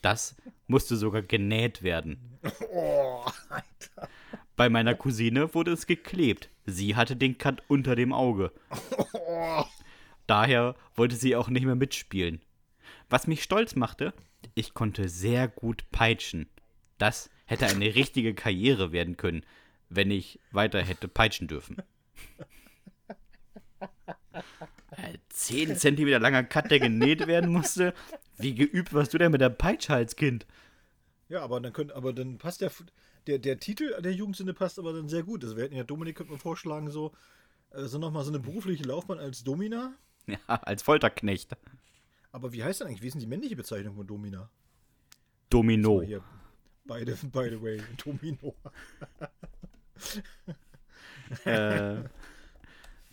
Das 0.00 0.36
musste 0.68 0.96
sogar 0.96 1.22
genäht 1.22 1.82
werden. 1.82 2.38
Oh, 2.70 3.24
Alter. 3.48 4.08
Bei 4.56 4.68
meiner 4.68 4.94
Cousine 4.94 5.54
wurde 5.54 5.72
es 5.72 5.86
geklebt. 5.86 6.50
Sie 6.66 6.94
hatte 6.94 7.16
den 7.16 7.36
Cut 7.38 7.62
unter 7.68 7.96
dem 7.96 8.12
Auge. 8.12 8.52
Oh. 9.12 9.64
Daher 10.26 10.76
wollte 10.94 11.16
sie 11.16 11.34
auch 11.34 11.48
nicht 11.48 11.64
mehr 11.64 11.74
mitspielen. 11.74 12.40
Was 13.10 13.26
mich 13.26 13.42
stolz 13.42 13.74
machte, 13.74 14.14
ich 14.54 14.74
konnte 14.74 15.08
sehr 15.08 15.48
gut 15.48 15.90
peitschen. 15.90 16.48
Das 16.98 17.30
hätte 17.46 17.66
eine 17.66 17.94
richtige 17.94 18.34
Karriere 18.34 18.92
werden 18.92 19.16
können, 19.16 19.44
wenn 19.88 20.10
ich 20.10 20.38
weiter 20.52 20.82
hätte 20.82 21.08
peitschen 21.08 21.48
dürfen. 21.48 21.78
Ein 24.98 25.18
10 25.28 25.76
Zentimeter 25.76 26.18
langer 26.18 26.42
Cut, 26.42 26.70
der 26.70 26.80
genäht 26.80 27.26
werden 27.28 27.52
musste. 27.52 27.94
Wie 28.36 28.54
geübt 28.54 28.92
warst 28.92 29.14
du 29.14 29.18
denn 29.18 29.30
mit 29.30 29.40
der 29.40 29.48
Peitsche 29.48 29.94
als 29.94 30.16
Kind? 30.16 30.44
Ja, 31.28 31.42
aber 31.42 31.60
dann 31.60 31.72
können, 31.72 31.92
aber 31.92 32.12
dann 32.12 32.38
passt 32.38 32.62
der, 32.62 32.72
der, 33.28 33.38
der 33.38 33.60
Titel 33.60 34.00
der 34.00 34.12
Jugendsünde 34.12 34.54
passt 34.54 34.78
aber 34.78 34.92
dann 34.92 35.08
sehr 35.08 35.22
gut. 35.22 35.44
Also 35.44 35.56
wir 35.56 35.64
hätten 35.64 35.76
ja 35.76 35.84
Dominik 35.84 36.16
könnte 36.16 36.32
man 36.32 36.40
vorschlagen, 36.40 36.90
so, 36.90 37.12
äh, 37.70 37.84
so 37.84 37.98
nochmal 37.98 38.24
so 38.24 38.30
eine 38.30 38.40
berufliche 38.40 38.84
Laufbahn 38.84 39.18
als 39.18 39.44
Domina. 39.44 39.94
Ja, 40.26 40.38
als 40.46 40.82
Folterknecht. 40.82 41.56
Aber 42.32 42.52
wie 42.52 42.62
heißt 42.62 42.80
denn 42.80 42.88
eigentlich, 42.88 43.00
wie 43.00 43.06
ist 43.06 43.14
denn 43.14 43.20
die 43.20 43.26
männliche 43.26 43.56
Bezeichnung 43.56 43.96
von 43.96 44.06
Domina? 44.06 44.50
Domino. 45.48 46.02
Hier. 46.02 46.22
Beide, 46.84 47.12
by 47.32 47.48
the 47.48 47.62
way, 47.62 47.80
Domino. 48.04 48.54
Äh, 51.44 52.04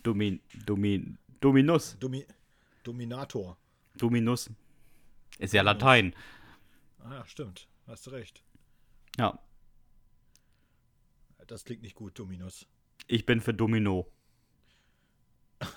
Domin, 0.02 0.40
Domin, 0.66 1.18
Dominus. 1.46 1.96
Domi, 2.00 2.26
Dominator. 2.82 3.56
Dominus. 3.96 4.50
Ist 5.38 5.54
ja 5.54 5.62
Latein. 5.62 6.12
Ah 6.98 7.14
ja, 7.14 7.26
stimmt. 7.26 7.68
Hast 7.86 8.04
du 8.08 8.10
recht. 8.10 8.42
Ja, 9.16 9.38
Das 11.46 11.64
klingt 11.64 11.82
nicht 11.82 11.94
gut, 11.94 12.18
Dominus. 12.18 12.66
ich 13.06 13.24
bin 13.24 13.40
für 13.40 13.54
Domino. 13.54 14.10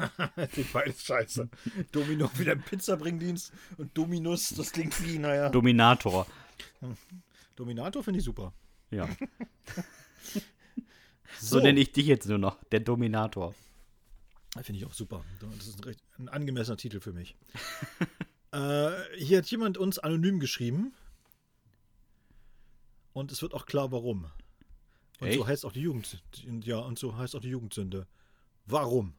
Klingt 0.51 0.73
beides 0.73 1.03
scheiße. 1.03 1.47
Domino 1.91 2.31
wieder 2.39 2.53
im 2.53 2.63
Pizzabringdienst 2.63 3.53
und 3.77 3.95
Dominus, 3.95 4.49
das 4.49 4.71
klingt 4.71 4.99
wie, 5.03 5.19
naja. 5.19 5.49
Dominator. 5.49 6.25
Dominator 7.55 8.03
finde 8.03 8.19
ich 8.19 8.25
super. 8.25 8.51
Ja. 8.89 9.07
so 11.39 11.59
nenne 11.59 11.79
ich 11.79 11.91
dich 11.91 12.07
jetzt 12.07 12.27
nur 12.27 12.39
noch, 12.39 12.61
der 12.65 12.79
Dominator. 12.79 13.53
Finde 14.53 14.79
ich 14.79 14.85
auch 14.85 14.93
super. 14.93 15.23
Das 15.39 15.67
ist 15.67 15.79
ein, 15.79 15.83
recht, 15.83 16.01
ein 16.17 16.29
angemessener 16.29 16.77
Titel 16.77 16.99
für 16.99 17.13
mich. 17.13 17.35
äh, 18.51 18.91
hier 19.17 19.39
hat 19.39 19.51
jemand 19.51 19.77
uns 19.77 19.99
anonym 19.99 20.39
geschrieben. 20.39 20.93
Und 23.13 23.31
es 23.31 23.41
wird 23.41 23.53
auch 23.53 23.65
klar, 23.65 23.91
warum. 23.91 24.31
Und 25.19 25.27
Echt? 25.27 25.37
so 25.37 25.47
heißt 25.47 25.65
auch 25.65 25.71
die 25.71 25.81
Jugend. 25.81 26.23
Ja, 26.63 26.79
und 26.79 26.97
so 26.97 27.15
heißt 27.15 27.35
auch 27.35 27.41
die 27.41 27.49
Jugendsünde. 27.49 28.07
Warum? 28.65 29.13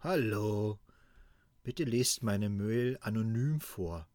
Hallo. 0.00 0.78
Bitte 1.62 1.84
lest 1.84 2.22
meine 2.22 2.48
Mail 2.48 2.98
anonym 3.00 3.60
vor. 3.60 4.08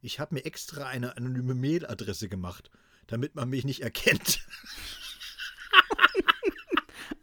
Ich 0.00 0.20
habe 0.20 0.34
mir 0.34 0.44
extra 0.44 0.86
eine 0.86 1.16
anonyme 1.16 1.54
Mailadresse 1.54 2.28
gemacht, 2.28 2.70
damit 3.06 3.34
man 3.34 3.48
mich 3.48 3.64
nicht 3.64 3.82
erkennt. 3.82 4.46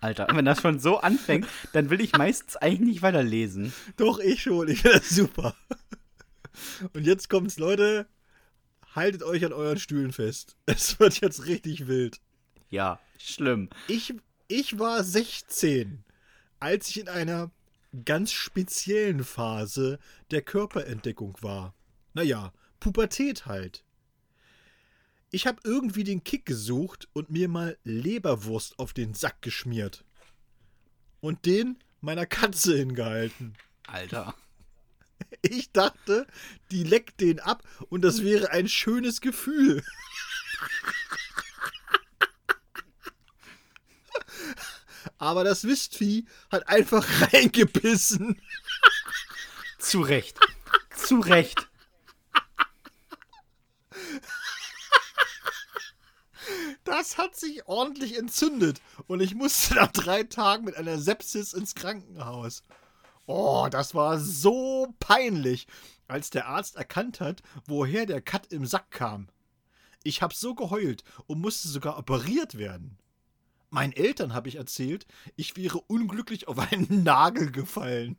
Alter, 0.05 0.27
wenn 0.31 0.45
das 0.45 0.61
schon 0.61 0.79
so 0.79 0.99
anfängt, 0.99 1.47
dann 1.73 1.89
will 1.89 1.99
ich 1.99 2.15
meistens 2.15 2.55
eigentlich 2.57 2.79
nicht 2.89 3.01
weiterlesen. 3.01 3.73
Doch, 3.97 4.19
ich 4.19 4.43
schon. 4.43 4.67
Ich 4.67 4.81
finde 4.81 4.99
das 4.99 5.09
super. 5.09 5.55
Und 6.93 7.05
jetzt 7.05 7.29
kommt's, 7.29 7.57
Leute. 7.57 8.07
Haltet 8.93 9.23
euch 9.23 9.43
an 9.43 9.51
euren 9.51 9.79
Stühlen 9.79 10.11
fest. 10.11 10.57
Es 10.67 10.99
wird 10.99 11.19
jetzt 11.21 11.47
richtig 11.47 11.87
wild. 11.87 12.21
Ja, 12.69 12.99
schlimm. 13.17 13.69
Ich, 13.87 14.13
ich 14.47 14.77
war 14.77 15.03
16, 15.03 16.03
als 16.59 16.89
ich 16.89 16.99
in 16.99 17.09
einer 17.09 17.49
ganz 18.05 18.31
speziellen 18.31 19.23
Phase 19.23 19.97
der 20.29 20.43
Körperentdeckung 20.43 21.35
war. 21.41 21.73
Naja, 22.13 22.53
Pubertät 22.79 23.47
halt. 23.47 23.84
Ich 25.35 25.45
habe 25.47 25.59
irgendwie 25.65 26.05
den 26.05 26.23
Kick 26.23 26.45
gesucht 26.45 27.09
und 27.11 27.29
mir 27.29 27.49
mal 27.49 27.77
Leberwurst 27.83 28.79
auf 28.79 28.93
den 28.93 29.13
Sack 29.13 29.41
geschmiert. 29.41 30.05
Und 31.19 31.45
den 31.45 31.77
meiner 31.99 32.25
Katze 32.25 32.77
hingehalten. 32.77 33.57
Alter. 33.85 34.33
Ich 35.41 35.73
dachte, 35.73 36.25
die 36.71 36.83
leckt 36.83 37.19
den 37.19 37.41
ab 37.41 37.63
und 37.89 38.01
das 38.01 38.23
wäre 38.23 38.51
ein 38.51 38.69
schönes 38.69 39.19
Gefühl. 39.19 39.83
Aber 45.17 45.43
das 45.43 45.63
Mistvieh 45.63 46.27
hat 46.49 46.69
einfach 46.69 47.05
reingebissen. 47.33 48.41
Zu 49.79 49.99
Recht. 50.01 50.39
Zu 50.95 51.19
Recht. 51.19 51.67
Das 56.97 57.17
hat 57.17 57.35
sich 57.35 57.67
ordentlich 57.67 58.17
entzündet 58.17 58.81
und 59.07 59.19
ich 59.19 59.35
musste 59.35 59.75
nach 59.75 59.91
drei 59.91 60.23
Tagen 60.23 60.63
mit 60.63 60.77
einer 60.77 60.97
Sepsis 60.97 61.51
ins 61.51 61.75
Krankenhaus. 61.75 62.63
Oh, 63.25 63.67
das 63.69 63.93
war 63.95 64.17
so 64.17 64.95
peinlich, 65.01 65.67
als 66.07 66.29
der 66.29 66.47
Arzt 66.47 66.77
erkannt 66.77 67.19
hat, 67.19 67.43
woher 67.65 68.05
der 68.05 68.21
Cut 68.21 68.53
im 68.53 68.65
Sack 68.65 68.91
kam. 68.91 69.27
Ich 70.03 70.21
hab 70.21 70.33
so 70.33 70.55
geheult 70.55 71.03
und 71.27 71.41
musste 71.41 71.67
sogar 71.67 71.97
operiert 71.97 72.57
werden. 72.57 72.97
Meinen 73.69 73.91
Eltern 73.91 74.33
habe 74.33 74.47
ich 74.47 74.55
erzählt, 74.55 75.05
ich 75.35 75.57
wäre 75.57 75.81
unglücklich 75.81 76.47
auf 76.47 76.59
einen 76.59 76.87
Nagel 77.03 77.51
gefallen. 77.51 78.15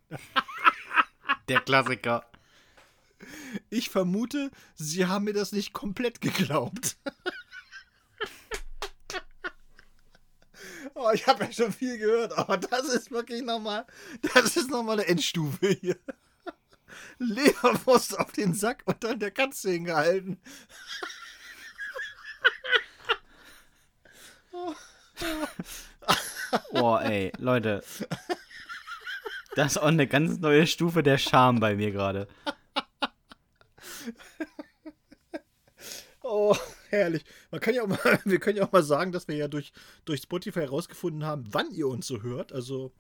Der 1.49 1.63
Klassiker. 1.63 2.27
Ich 3.71 3.89
vermute, 3.89 4.51
sie 4.75 5.07
haben 5.07 5.25
mir 5.25 5.33
das 5.33 5.53
nicht 5.53 5.73
komplett 5.73 6.21
geglaubt. 6.21 6.99
oh, 10.97 11.11
ich 11.13 11.27
habe 11.27 11.45
ja 11.45 11.53
schon 11.53 11.73
viel 11.73 11.99
gehört, 11.99 12.37
aber 12.37 12.57
das 12.57 12.89
ist 12.89 13.11
wirklich 13.11 13.43
nochmal, 13.43 13.87
das 14.35 14.57
ist 14.57 14.71
nochmal 14.71 14.99
eine 14.99 15.09
Endstufe 15.09 15.69
hier. 15.69 15.97
Leberwurst 17.19 18.19
auf 18.19 18.33
den 18.33 18.55
Sack 18.55 18.83
und 18.87 19.05
dann 19.05 19.21
der 19.21 19.31
Katze 19.31 19.71
hingehalten. 19.71 20.41
Oh, 26.73 26.97
ey, 26.97 27.33
Leute. 27.39 27.83
Das 29.55 29.73
ist 29.73 29.79
auch 29.79 29.87
eine 29.87 30.07
ganz 30.07 30.39
neue 30.39 30.67
Stufe 30.67 31.03
der 31.03 31.19
Scham 31.19 31.61
bei 31.61 31.75
mir 31.75 31.91
gerade. 31.91 32.29
Oh, 36.29 36.57
herrlich. 36.91 37.25
Man 37.51 37.61
kann 37.61 37.75
ja 37.75 37.83
auch 37.83 37.87
mal, 37.87 37.99
wir 38.25 38.41
können 38.41 38.57
ja 38.59 38.67
auch 38.67 38.73
mal 38.73 38.83
sagen, 38.83 39.13
dass 39.13 39.29
wir 39.29 39.37
ja 39.37 39.49
durch, 39.49 39.73
durch 40.05 40.23
Spotify 40.23 40.61
herausgefunden 40.61 41.25
haben, 41.25 41.45
wann 41.51 41.71
ihr 41.71 41.87
uns 41.87 42.07
so 42.07 42.23
hört. 42.23 42.53
Also, 42.53 42.93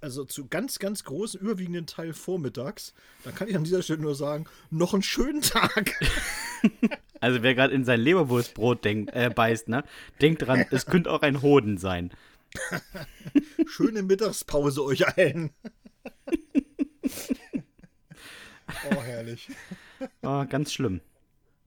also 0.00 0.24
zu 0.24 0.46
ganz, 0.48 0.78
ganz 0.78 1.04
großen, 1.04 1.40
überwiegenden 1.40 1.86
Teil 1.86 2.14
vormittags. 2.14 2.94
Da 3.24 3.32
kann 3.32 3.48
ich 3.48 3.56
an 3.56 3.64
dieser 3.64 3.82
Stelle 3.82 4.00
nur 4.00 4.14
sagen, 4.14 4.46
noch 4.70 4.94
einen 4.94 5.02
schönen 5.02 5.42
Tag. 5.42 5.94
Also 7.20 7.42
wer 7.42 7.54
gerade 7.54 7.72
in 7.72 7.84
sein 7.84 8.00
Leberwurstbrot 8.00 8.84
denkt, 8.84 9.14
äh, 9.14 9.30
beißt, 9.34 9.68
ne? 9.68 9.82
Denkt 10.20 10.42
dran, 10.42 10.66
es 10.70 10.84
könnte 10.84 11.10
auch 11.10 11.22
ein 11.22 11.40
Hoden 11.40 11.78
sein. 11.78 12.10
Schöne 13.66 14.02
Mittagspause 14.02 14.84
euch 14.84 15.08
allen. 15.08 15.50
oh, 18.90 19.02
herrlich. 19.02 19.48
Oh, 20.20 20.44
ganz 20.46 20.74
schlimm. 20.74 21.00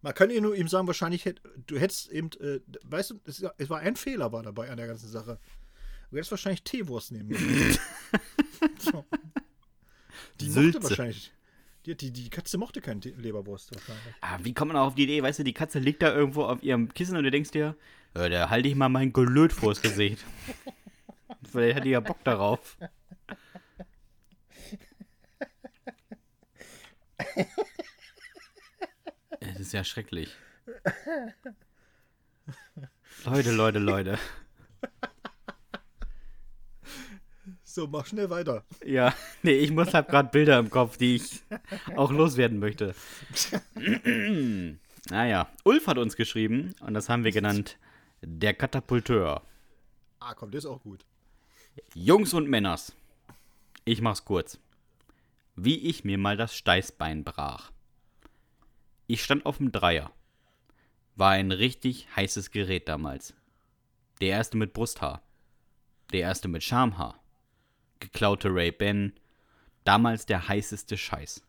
Man 0.02 0.14
kann 0.14 0.30
ja 0.30 0.40
nur 0.42 0.56
ihm 0.56 0.68
sagen, 0.68 0.88
wahrscheinlich 0.88 1.26
hätt, 1.26 1.42
du 1.66 1.78
hättest 1.80 2.10
eben, 2.10 2.30
äh, 2.40 2.60
weißt 2.84 3.12
du, 3.12 3.20
es, 3.26 3.44
es 3.58 3.70
war 3.70 3.80
ein 3.80 3.96
Fehler 3.96 4.32
war 4.32 4.44
dabei 4.44 4.70
an 4.70 4.78
der 4.78 4.88
ganzen 4.88 5.10
Sache. 5.10 5.40
Du 6.10 6.16
hättest 6.18 6.32
wahrscheinlich 6.32 6.64
Teewurst 6.64 7.12
nehmen 7.12 7.30
müssen. 7.30 7.80
so. 8.80 9.04
Die 10.40 10.50
Sülze. 10.50 10.80
mochte 10.80 10.90
wahrscheinlich. 10.90 11.34
Die, 11.86 11.96
die, 11.96 12.12
die 12.12 12.30
Katze 12.30 12.58
mochte 12.58 12.82
keine 12.82 13.00
Te- 13.00 13.10
Leberwurst 13.18 13.74
wahrscheinlich. 13.74 14.14
Ah, 14.22 14.38
wie 14.44 14.54
kommt 14.54 14.72
man 14.74 14.82
auf 14.82 14.96
die 14.96 15.04
Idee, 15.04 15.24
weißt 15.24 15.40
du, 15.40 15.44
die 15.44 15.54
Katze 15.54 15.80
liegt 15.80 16.02
da 16.02 16.14
irgendwo 16.14 16.44
auf 16.44 16.62
ihrem 16.62 16.94
Kissen 16.94 17.18
und 17.18 17.24
du 17.24 17.32
denkst 17.32 17.52
dir, 17.52 17.76
da 18.14 18.50
halte 18.50 18.68
ich 18.68 18.76
mal 18.76 18.90
mein 18.90 19.14
Gelöt 19.14 19.54
vors 19.54 19.82
Gesicht. 19.82 20.24
Vielleicht 21.52 21.78
hat 21.78 21.86
die 21.86 21.92
ja 21.92 22.00
Bock 22.02 22.24
darauf. 22.24 22.78
Ist 29.68 29.74
ja 29.74 29.84
schrecklich. 29.84 30.34
Leute, 33.26 33.52
Leute, 33.52 33.80
Leute. 33.80 34.18
So, 37.64 37.86
mach 37.86 38.06
schnell 38.06 38.30
weiter. 38.30 38.64
Ja, 38.86 39.14
nee, 39.44 39.58
ich 39.58 39.72
muss 39.72 39.94
hab 39.94 40.08
gerade 40.08 40.30
Bilder 40.30 40.58
im 40.58 40.70
Kopf, 40.70 40.96
die 40.96 41.18
ich 41.18 41.42
auch 41.98 42.12
loswerden 42.12 42.60
möchte. 42.60 42.96
naja, 45.10 45.50
Ulf 45.66 45.88
hat 45.88 45.98
uns 45.98 46.16
geschrieben 46.16 46.74
und 46.80 46.94
das 46.94 47.10
haben 47.10 47.26
wir 47.26 47.34
genannt 47.34 47.78
der 48.22 48.54
Katapulteur. 48.54 49.42
Ah, 50.20 50.34
komm, 50.34 50.52
der 50.52 50.60
ist 50.60 50.66
auch 50.66 50.82
gut. 50.82 51.04
Jungs 51.94 52.34
und 52.34 52.48
Männers. 52.48 52.96
Ich 53.84 54.02
mach's 54.02 54.24
kurz. 54.24 54.60
Wie 55.58 55.90
ich 55.90 56.06
mir 56.06 56.18
mal 56.18 56.38
das 56.38 56.56
Steißbein 56.56 57.26
brach. 57.26 57.72
Ich 59.10 59.24
stand 59.24 59.46
auf 59.46 59.58
dem 59.58 59.72
Dreier. 59.72 60.12
War 61.16 61.32
ein 61.32 61.54
richtig 61.54 62.14
heißes 62.16 62.52
Gerät 62.52 62.90
damals. 62.90 63.34
Der 64.20 64.30
erste 64.30 64.58
mit 64.58 64.74
Brusthaar. 64.74 65.22
Der 66.12 66.22
erste 66.22 66.50
mit 66.50 66.62
Schamhaar. 66.62 67.18
Geklaute 68.02 68.50
Ray-Ban. 68.54 69.14
Damals 69.86 70.26
der 70.26 70.50
heißeste 70.50 70.98
Scheiß. 70.98 71.42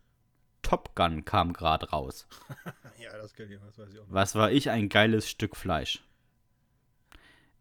Top 0.62 0.94
Gun 0.94 1.24
kam 1.24 1.52
grad 1.52 1.92
raus. 1.92 2.26
Ja, 3.00 3.16
das 3.16 3.32
kenn 3.32 3.50
ich, 3.50 3.58
das 3.60 3.78
weiß 3.78 3.92
ich 3.92 4.00
auch. 4.00 4.06
Was 4.08 4.34
war 4.34 4.50
ich 4.50 4.70
ein 4.70 4.88
geiles 4.88 5.30
Stück 5.30 5.56
Fleisch. 5.56 6.02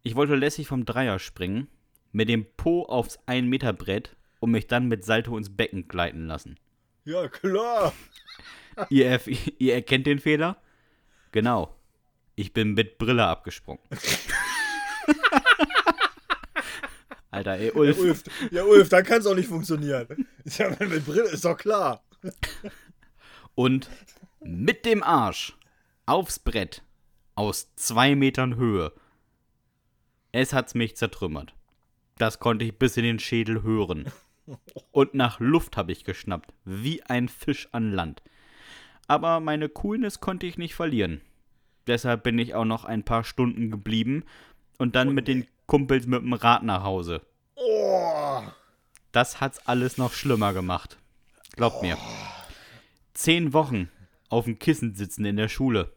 Ich 0.02 0.16
wollte 0.16 0.34
lässig 0.34 0.66
vom 0.66 0.84
Dreier 0.84 1.20
springen, 1.20 1.68
mit 2.10 2.28
dem 2.28 2.44
Po 2.56 2.82
aufs 2.82 3.20
1 3.26 3.46
Meter 3.48 3.72
Brett 3.72 4.16
und 4.40 4.50
mich 4.50 4.66
dann 4.66 4.88
mit 4.88 5.04
Salto 5.04 5.38
ins 5.38 5.56
Becken 5.56 5.86
gleiten 5.86 6.26
lassen. 6.26 6.58
Ja, 7.08 7.26
klar. 7.26 7.94
Ihr, 8.90 9.18
ihr 9.58 9.74
erkennt 9.74 10.06
den 10.06 10.18
Fehler? 10.18 10.60
Genau. 11.32 11.74
Ich 12.34 12.52
bin 12.52 12.74
mit 12.74 12.98
Brille 12.98 13.24
abgesprungen. 13.24 13.82
Alter, 17.30 17.52
ey, 17.52 17.68
Ja, 17.68 17.74
Ulf. 17.74 17.98
Ulf, 17.98 18.24
ja, 18.50 18.62
Ulf, 18.62 18.90
dann 18.90 19.04
kann 19.04 19.20
es 19.20 19.26
auch 19.26 19.34
nicht 19.34 19.48
funktionieren. 19.48 20.26
Ist 20.44 20.58
ja 20.58 20.68
mit 20.68 21.06
Brille, 21.06 21.30
ist 21.30 21.46
doch 21.46 21.56
klar. 21.56 22.04
Und 23.54 23.88
mit 24.40 24.84
dem 24.84 25.02
Arsch 25.02 25.56
aufs 26.04 26.38
Brett 26.38 26.82
aus 27.36 27.74
zwei 27.74 28.16
Metern 28.16 28.56
Höhe. 28.56 28.92
Es 30.32 30.52
hat's 30.52 30.74
mich 30.74 30.94
zertrümmert. 30.98 31.54
Das 32.18 32.38
konnte 32.38 32.66
ich 32.66 32.78
bis 32.78 32.98
in 32.98 33.04
den 33.04 33.18
Schädel 33.18 33.62
hören. 33.62 34.12
Und 34.92 35.14
nach 35.14 35.40
Luft 35.40 35.76
habe 35.76 35.92
ich 35.92 36.04
geschnappt, 36.04 36.52
wie 36.64 37.02
ein 37.02 37.28
Fisch 37.28 37.68
an 37.72 37.92
Land. 37.92 38.22
Aber 39.06 39.40
meine 39.40 39.68
Coolness 39.68 40.20
konnte 40.20 40.46
ich 40.46 40.58
nicht 40.58 40.74
verlieren. 40.74 41.20
Deshalb 41.86 42.22
bin 42.22 42.38
ich 42.38 42.54
auch 42.54 42.64
noch 42.64 42.84
ein 42.84 43.02
paar 43.02 43.24
Stunden 43.24 43.70
geblieben 43.70 44.24
und 44.78 44.94
dann 44.94 45.14
mit 45.14 45.28
den 45.28 45.46
Kumpels 45.66 46.06
mit 46.06 46.22
dem 46.22 46.34
Rad 46.34 46.62
nach 46.62 46.82
Hause. 46.82 47.22
Oh, 47.54 48.42
das 49.12 49.40
hat's 49.40 49.66
alles 49.66 49.98
noch 49.98 50.12
schlimmer 50.12 50.52
gemacht. 50.52 50.98
Glaubt 51.56 51.82
mir. 51.82 51.96
Zehn 53.14 53.52
Wochen 53.52 53.90
auf 54.28 54.44
dem 54.44 54.58
Kissen 54.58 54.94
sitzen 54.94 55.24
in 55.24 55.36
der 55.36 55.48
Schule. 55.48 55.92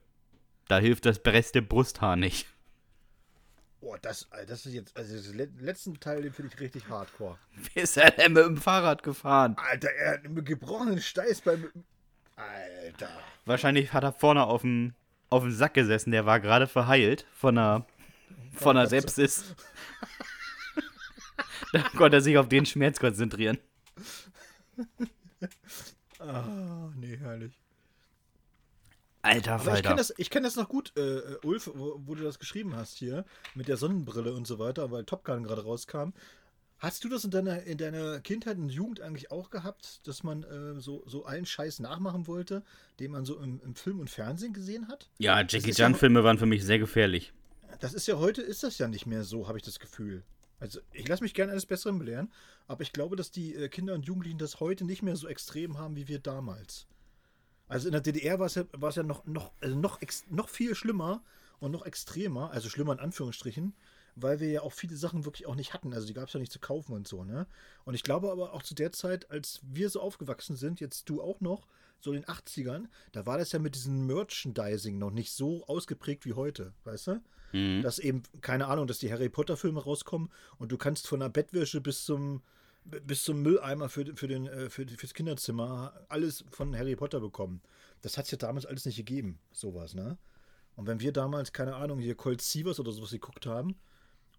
Da 0.68 0.80
hilft 0.80 1.06
das 1.06 1.22
beste 1.22 1.62
Brusthaar 1.62 2.16
nicht. 2.16 2.48
Boah, 3.82 3.98
das, 3.98 4.30
das 4.48 4.68
ist 4.68 4.74
jetzt, 4.74 4.96
also 4.96 5.34
den 5.34 5.58
letzten 5.60 6.00
Teil, 6.00 6.22
den 6.22 6.32
finde 6.32 6.54
ich 6.54 6.60
richtig 6.60 6.88
hardcore. 6.88 7.40
Wie 7.74 7.80
ist 7.80 7.98
er 7.98 8.12
denn 8.12 8.34
mit 8.34 8.46
dem 8.46 8.58
Fahrrad 8.58 9.02
gefahren? 9.02 9.56
Alter, 9.58 9.90
er 9.90 10.14
hat 10.14 10.26
einen 10.26 10.46
gebrochenen 10.46 11.02
Steiß 11.02 11.42
beim. 11.42 11.72
Alter. 12.36 13.10
Wahrscheinlich 13.46 13.92
hat 13.92 14.04
er 14.04 14.14
vorne 14.14 14.46
auf 14.46 14.62
dem, 14.62 14.94
auf 15.30 15.42
dem 15.42 15.52
Sack 15.52 15.74
gesessen, 15.74 16.12
der 16.12 16.28
war 16.28 16.40
gerade 16.40 16.68
verheilt 16.68 17.26
von 17.34 17.58
einer, 17.58 17.88
von 18.54 18.78
einer 18.78 18.88
Sepsis. 18.88 19.56
da 21.74 21.82
konnte 21.98 22.18
er 22.18 22.22
sich 22.22 22.38
auf 22.38 22.50
den 22.50 22.68
Schmerz 22.68 23.00
konzentrieren. 23.00 23.58
Ah, 26.20 26.92
nee, 26.96 27.18
herrlich. 27.18 27.61
Alter 29.22 29.54
Aber 29.54 29.76
ich 29.76 29.84
kenne 29.84 29.96
das, 29.96 30.14
ich 30.18 30.30
kenn 30.30 30.44
das 30.44 30.56
noch 30.56 30.68
gut, 30.68 30.94
äh, 30.98 31.02
äh, 31.02 31.38
Ulf, 31.44 31.70
wo, 31.74 32.02
wo, 32.06 32.16
du 32.16 32.24
das 32.24 32.40
geschrieben 32.40 32.76
hast 32.76 32.98
hier, 32.98 33.26
mit 33.56 33.68
der 33.68 33.78
Sonnenbrille 33.78 34.34
und 34.34 34.48
so 34.48 34.60
weiter, 34.60 34.92
weil 34.92 35.04
Top 35.04 35.24
Gun 35.24 35.44
gerade 35.44 35.64
rauskam. 35.64 36.14
Hast 36.80 37.04
du 37.04 37.10
das 37.10 37.24
in 37.24 37.30
deiner, 37.30 37.62
in 37.64 37.78
deiner 37.78 38.20
Kindheit 38.22 38.58
und 38.58 38.70
Jugend 38.70 39.02
eigentlich 39.02 39.30
auch 39.30 39.52
gehabt, 39.52 40.02
dass 40.08 40.24
man 40.24 40.42
äh, 40.42 40.80
so, 40.80 41.04
so 41.06 41.26
allen 41.26 41.46
Scheiß 41.46 41.80
nachmachen 41.80 42.26
wollte, 42.26 42.64
den 43.00 43.12
man 43.12 43.24
so 43.24 43.38
im, 43.40 43.62
im 43.64 43.76
Film 43.76 44.00
und 44.00 44.10
Fernsehen 44.10 44.52
gesehen 44.52 44.88
hat? 44.88 45.08
Ja, 45.20 45.42
Jackie 45.42 45.74
Chan-Filme 45.74 46.22
ja, 46.22 46.24
waren 46.26 46.40
für 46.40 46.48
mich 46.48 46.66
sehr 46.66 46.80
gefährlich. 46.80 47.34
Das 47.80 47.94
ist 47.94 48.08
ja 48.08 48.18
heute, 48.18 48.42
ist 48.42 48.64
das 48.64 48.80
ja 48.80 48.88
nicht 48.88 49.06
mehr 49.06 49.24
so, 49.24 49.48
habe 49.48 49.60
ich 49.60 49.64
das 49.64 49.80
Gefühl. 49.80 50.24
Also 50.60 50.80
ich 50.92 51.08
lasse 51.08 51.24
mich 51.24 51.36
gerne 51.36 51.52
eines 51.52 51.68
Besseren 51.68 52.00
belehren, 52.00 52.32
aber 52.68 52.82
ich 52.82 52.94
glaube, 52.94 53.16
dass 53.16 53.30
die 53.30 53.56
äh, 53.56 53.70
Kinder 53.70 53.94
und 53.94 54.06
Jugendlichen 54.06 54.40
das 54.40 54.60
heute 54.60 54.84
nicht 54.84 55.04
mehr 55.04 55.16
so 55.16 55.28
extrem 55.28 55.78
haben 55.78 55.96
wie 55.96 56.08
wir 56.08 56.20
damals. 56.20 56.88
Also 57.72 57.88
in 57.88 57.94
der 57.94 58.02
DDR 58.02 58.40
war 58.40 58.48
es 58.48 58.56
ja, 58.56 58.64
war 58.74 58.90
es 58.90 58.96
ja 58.96 59.04
noch, 59.04 59.26
noch, 59.26 59.52
also 59.62 59.76
noch, 59.76 60.00
noch 60.30 60.50
viel 60.50 60.76
schlimmer 60.76 61.24
und 61.60 61.72
noch 61.72 61.86
extremer, 61.86 62.52
also 62.52 62.70
schlimmer 62.70 62.94
in 62.94 63.00
Anführungsstrichen, 63.00 63.74
weil 64.16 64.40
wir 64.40 64.50
ja 64.50 64.62
auch 64.62 64.74
viele 64.74 64.98
Sachen 64.98 65.26
wirklich 65.26 65.48
auch 65.48 65.56
nicht 65.56 65.74
hatten. 65.74 65.94
Also 65.94 66.06
die 66.06 66.14
gab 66.14 66.28
es 66.28 66.34
ja 66.34 66.40
nicht 66.40 66.52
zu 66.52 66.60
kaufen 66.60 66.94
und 66.94 67.08
so, 67.08 67.24
ne? 67.24 67.48
Und 67.86 67.94
ich 67.94 68.04
glaube 68.04 68.32
aber 68.32 68.54
auch 68.54 68.64
zu 68.64 68.76
der 68.76 68.92
Zeit, 68.92 69.32
als 69.32 69.62
wir 69.64 69.90
so 69.90 70.02
aufgewachsen 70.02 70.56
sind, 70.56 70.80
jetzt 70.80 71.10
du 71.10 71.22
auch 71.22 71.40
noch, 71.40 71.68
so 72.02 72.12
in 72.12 72.22
den 72.22 72.26
80ern, 72.26 72.86
da 73.12 73.26
war 73.26 73.38
das 73.38 73.52
ja 73.52 73.60
mit 73.60 73.76
diesem 73.76 74.06
Merchandising 74.08 74.98
noch 74.98 75.12
nicht 75.12 75.32
so 75.32 75.66
ausgeprägt 75.68 76.26
wie 76.26 76.34
heute, 76.34 76.74
weißt 76.84 77.08
du? 77.08 77.22
Mhm. 77.54 77.82
Dass 77.82 78.00
eben, 78.00 78.24
keine 78.42 78.68
Ahnung, 78.68 78.88
dass 78.88 79.00
die 79.00 79.12
Harry 79.12 79.30
Potter-Filme 79.30 79.84
rauskommen 79.84 80.30
und 80.58 80.72
du 80.72 80.78
kannst 80.78 81.08
von 81.08 81.20
der 81.20 81.30
Bettwäsche 81.30 81.82
bis 81.82 82.06
zum 82.06 82.42
bis 82.84 83.24
zum 83.24 83.42
Mülleimer 83.42 83.90
für, 83.90 84.16
für 84.16 84.28
den, 84.28 84.48
äh, 84.48 84.70
für, 84.70 84.88
fürs 84.88 85.14
Kinderzimmer 85.14 86.06
alles 86.10 86.44
von 86.50 86.76
Harry 86.76 86.96
Potter 86.96 87.20
bekommen. 87.20 87.62
Das 88.02 88.18
hat 88.18 88.26
es 88.26 88.32
ja 88.32 88.38
damals 88.38 88.66
alles 88.66 88.86
nicht 88.86 88.98
gegeben, 88.98 89.40
sowas, 89.52 89.94
ne? 89.94 90.18
Und 90.76 90.88
wenn 90.88 91.00
wir 91.00 91.12
damals, 91.12 91.52
keine 91.52 91.76
Ahnung, 91.76 92.00
hier 92.00 92.16
Colt 92.16 92.42
Sievers 92.42 92.80
oder 92.80 92.92
sowas 92.92 93.12
geguckt 93.12 93.46
haben, 93.46 93.76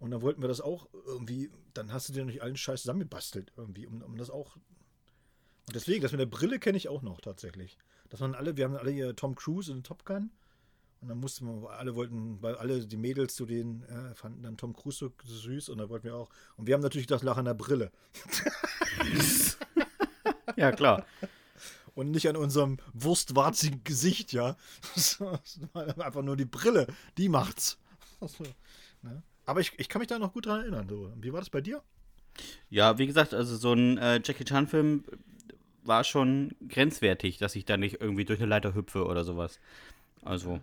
und 0.02 0.10
dann 0.10 0.22
wollten 0.22 0.42
wir 0.42 0.48
das 0.48 0.60
auch 0.60 0.88
irgendwie, 1.06 1.52
dann 1.74 1.92
hast 1.92 2.08
du 2.08 2.12
dir 2.12 2.24
nicht 2.24 2.42
allen 2.42 2.56
Scheiß 2.56 2.82
zusammengebastelt, 2.82 3.52
irgendwie, 3.56 3.86
um, 3.86 4.02
um 4.02 4.16
das 4.16 4.30
auch. 4.30 4.56
Und 4.56 5.76
deswegen, 5.76 6.02
das 6.02 6.10
mit 6.10 6.20
der 6.20 6.26
Brille 6.26 6.58
kenne 6.58 6.76
ich 6.76 6.88
auch 6.88 7.02
noch 7.02 7.20
tatsächlich. 7.20 7.78
Dass 8.08 8.18
man 8.18 8.34
alle, 8.34 8.56
wir 8.56 8.64
haben 8.64 8.74
alle 8.74 8.90
hier 8.90 9.14
Tom 9.14 9.36
Cruise 9.36 9.70
in 9.70 9.84
Top 9.84 10.04
Gun. 10.04 10.32
Und 11.02 11.08
dann 11.08 11.18
mussten 11.18 11.46
wir, 11.46 11.70
alle 11.70 11.96
wollten, 11.96 12.40
weil 12.42 12.54
alle 12.54 12.86
die 12.86 12.96
Mädels 12.96 13.34
zu 13.34 13.44
denen 13.44 13.82
äh, 13.82 14.14
fanden 14.14 14.44
dann 14.44 14.56
Tom 14.56 14.72
Cruise 14.72 14.98
so 14.98 15.12
süß 15.24 15.68
und 15.68 15.78
da 15.78 15.88
wollten 15.88 16.04
wir 16.04 16.14
auch. 16.14 16.30
Und 16.56 16.68
wir 16.68 16.74
haben 16.74 16.80
natürlich 16.80 17.08
das 17.08 17.24
Lachen 17.24 17.40
an 17.40 17.44
der 17.46 17.54
Brille. 17.54 17.90
ja, 20.56 20.70
klar. 20.70 21.04
Und 21.96 22.12
nicht 22.12 22.28
an 22.28 22.36
unserem 22.36 22.78
wurstwarzigen 22.94 23.82
Gesicht, 23.82 24.32
ja. 24.32 24.56
Einfach 25.74 26.22
nur 26.22 26.36
die 26.36 26.44
Brille, 26.44 26.86
die 27.18 27.28
macht's. 27.28 27.78
Ne? 29.04 29.20
Aber 29.46 29.58
ich, 29.58 29.72
ich 29.78 29.88
kann 29.88 29.98
mich 29.98 30.06
da 30.06 30.20
noch 30.20 30.32
gut 30.32 30.46
dran 30.46 30.60
erinnern. 30.60 30.88
So. 30.88 31.12
Wie 31.16 31.32
war 31.32 31.40
das 31.40 31.50
bei 31.50 31.60
dir? 31.60 31.82
Ja, 32.70 32.98
wie 32.98 33.08
gesagt, 33.08 33.34
also 33.34 33.56
so 33.56 33.72
ein 33.72 33.98
äh, 33.98 34.20
Jackie 34.22 34.44
Chan-Film 34.44 35.02
war 35.82 36.04
schon 36.04 36.54
grenzwertig, 36.68 37.38
dass 37.38 37.56
ich 37.56 37.64
da 37.64 37.76
nicht 37.76 38.00
irgendwie 38.00 38.24
durch 38.24 38.38
eine 38.38 38.48
Leiter 38.48 38.74
hüpfe 38.76 39.06
oder 39.06 39.24
sowas. 39.24 39.58
Also, 40.24 40.60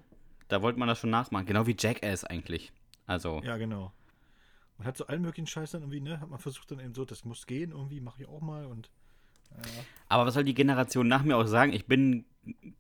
da 0.49 0.61
wollte 0.61 0.77
man 0.77 0.87
das 0.87 0.99
schon 0.99 1.09
nachmachen. 1.09 1.45
Genau 1.45 1.65
wie 1.65 1.75
Jackass 1.77 2.25
eigentlich. 2.25 2.73
Also. 3.05 3.41
Ja, 3.43 3.57
genau. 3.57 3.93
Man 4.77 4.87
hat 4.87 4.97
so 4.97 5.07
allen 5.07 5.21
möglichen 5.21 5.47
Scheiß 5.47 5.71
dann 5.71 5.81
irgendwie, 5.81 6.01
ne? 6.01 6.19
Hat 6.19 6.29
man 6.29 6.39
versucht 6.39 6.71
dann 6.71 6.79
eben 6.79 6.93
so, 6.93 7.05
das 7.05 7.25
muss 7.25 7.47
gehen, 7.47 7.71
irgendwie, 7.71 8.01
mache 8.01 8.21
ich 8.21 8.27
auch 8.27 8.41
mal 8.41 8.65
und. 8.65 8.89
Ja. 9.51 9.83
Aber 10.09 10.25
was 10.25 10.35
soll 10.35 10.43
die 10.43 10.53
Generation 10.53 11.07
nach 11.07 11.23
mir 11.23 11.35
auch 11.35 11.47
sagen? 11.47 11.73
Ich 11.73 11.85
bin 11.87 12.25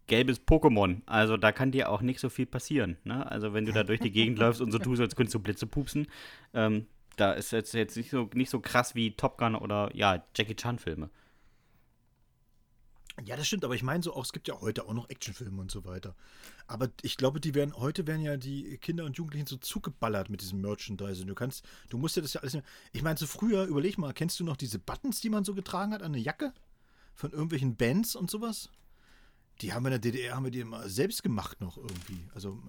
gelbes 0.07 0.45
Pokémon. 0.45 1.01
Also 1.05 1.37
da 1.37 1.51
kann 1.51 1.71
dir 1.71 1.89
auch 1.89 2.01
nicht 2.01 2.19
so 2.19 2.29
viel 2.29 2.45
passieren. 2.45 2.97
Ne? 3.03 3.29
Also 3.29 3.53
wenn 3.53 3.65
du 3.65 3.71
da 3.71 3.83
durch 3.83 3.99
die 3.99 4.11
Gegend 4.11 4.39
läufst 4.39 4.61
und 4.61 4.71
so 4.71 4.79
tust, 4.79 5.01
als 5.01 5.15
könntest 5.15 5.35
du 5.35 5.39
Blitze 5.39 5.67
pupsen, 5.67 6.07
ähm, 6.53 6.87
da 7.17 7.33
ist 7.33 7.51
jetzt, 7.51 7.73
jetzt 7.73 7.97
nicht, 7.97 8.11
so, 8.11 8.29
nicht 8.33 8.49
so 8.49 8.59
krass 8.59 8.95
wie 8.95 9.11
Top 9.11 9.37
Gun 9.37 9.55
oder 9.55 9.89
ja, 9.93 10.23
Jackie 10.35 10.55
Chan-Filme. 10.55 11.09
Ja, 13.25 13.35
das 13.35 13.47
stimmt, 13.47 13.65
aber 13.65 13.75
ich 13.75 13.83
meine 13.83 14.03
so 14.03 14.13
auch, 14.13 14.23
es 14.23 14.31
gibt 14.31 14.47
ja 14.47 14.59
heute 14.61 14.85
auch 14.85 14.93
noch 14.93 15.09
Actionfilme 15.09 15.59
und 15.61 15.71
so 15.71 15.85
weiter. 15.85 16.15
Aber 16.67 16.89
ich 17.01 17.17
glaube, 17.17 17.39
die 17.39 17.55
werden, 17.55 17.75
heute 17.75 18.07
werden 18.07 18.21
ja 18.21 18.37
die 18.37 18.77
Kinder 18.77 19.05
und 19.05 19.17
Jugendlichen 19.17 19.47
so 19.47 19.57
zugeballert 19.57 20.29
mit 20.29 20.41
diesem 20.41 20.61
Merchandise. 20.61 21.25
Du 21.25 21.35
kannst, 21.35 21.65
du 21.89 21.97
musst 21.97 22.15
ja 22.15 22.21
das 22.21 22.33
ja 22.33 22.41
alles. 22.41 22.57
Ich 22.91 23.01
meine, 23.01 23.17
so 23.17 23.27
früher, 23.27 23.65
überleg 23.65 23.97
mal, 23.97 24.13
kennst 24.13 24.39
du 24.39 24.43
noch 24.43 24.57
diese 24.57 24.79
Buttons, 24.79 25.21
die 25.21 25.29
man 25.29 25.43
so 25.43 25.53
getragen 25.53 25.93
hat 25.93 26.01
an 26.01 26.13
der 26.13 26.21
Jacke? 26.21 26.53
Von 27.15 27.31
irgendwelchen 27.31 27.75
Bands 27.75 28.15
und 28.15 28.31
sowas? 28.31 28.69
Die 29.61 29.73
haben 29.73 29.83
wir 29.83 29.89
in 29.89 30.01
der 30.01 30.11
DDR 30.11 30.35
haben 30.35 30.45
wir 30.45 30.51
die 30.51 30.61
immer 30.61 30.87
selbst 30.87 31.21
gemacht 31.21 31.59
noch 31.59 31.75
irgendwie. 31.75 32.29
Also 32.33 32.61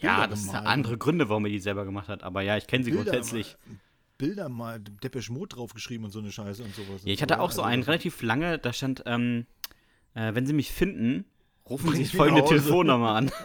ja, 0.00 0.26
das 0.26 0.44
sind 0.44 0.54
andere 0.54 0.96
Gründe, 0.96 1.28
warum 1.28 1.44
er 1.44 1.50
die 1.50 1.58
selber 1.58 1.84
gemacht 1.84 2.08
hat. 2.08 2.22
Aber 2.22 2.40
ja, 2.40 2.56
ich 2.56 2.66
kenne 2.66 2.84
sie 2.84 2.90
Bilder 2.90 3.12
grundsätzlich. 3.12 3.56
Mal, 3.66 3.78
Bilder 4.16 4.48
mal 4.48 4.80
Depeche 4.80 5.32
Mode 5.32 5.56
draufgeschrieben 5.56 6.04
und 6.04 6.10
so 6.10 6.18
eine 6.18 6.32
Scheiße 6.32 6.62
und 6.64 6.74
sowas. 6.74 7.02
Ja, 7.04 7.12
ich 7.12 7.22
hatte 7.22 7.40
auch 7.40 7.52
so 7.52 7.62
also 7.62 7.72
einen 7.72 7.82
relativ 7.82 8.22
lange, 8.22 8.58
da 8.58 8.72
stand 8.72 9.02
ähm, 9.06 9.46
äh, 10.18 10.34
wenn 10.34 10.44
Sie 10.46 10.52
mich 10.52 10.72
finden, 10.72 11.24
rufen 11.68 11.94
Sie 11.94 12.04
folgende 12.04 12.44
Telefonnummer 12.44 13.14
an. 13.14 13.30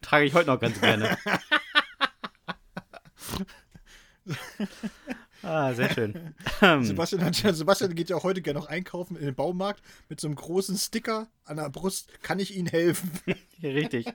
Trage 0.00 0.24
ich 0.24 0.32
heute 0.34 0.48
noch 0.48 0.58
ganz 0.60 0.80
gerne. 0.80 1.16
Ah, 5.42 5.72
sehr 5.72 5.88
schön. 5.94 6.34
Sebastian, 6.82 7.32
Sebastian 7.32 7.94
geht 7.94 8.10
ja 8.10 8.16
auch 8.16 8.24
heute 8.24 8.42
gerne 8.42 8.60
noch 8.60 8.68
einkaufen 8.68 9.16
in 9.16 9.24
den 9.24 9.34
Baumarkt 9.34 9.82
mit 10.10 10.20
so 10.20 10.28
einem 10.28 10.36
großen 10.36 10.76
Sticker 10.76 11.28
an 11.44 11.56
der 11.56 11.70
Brust. 11.70 12.22
Kann 12.22 12.38
ich 12.38 12.54
Ihnen 12.54 12.68
helfen? 12.68 13.10
Richtig. 13.62 14.06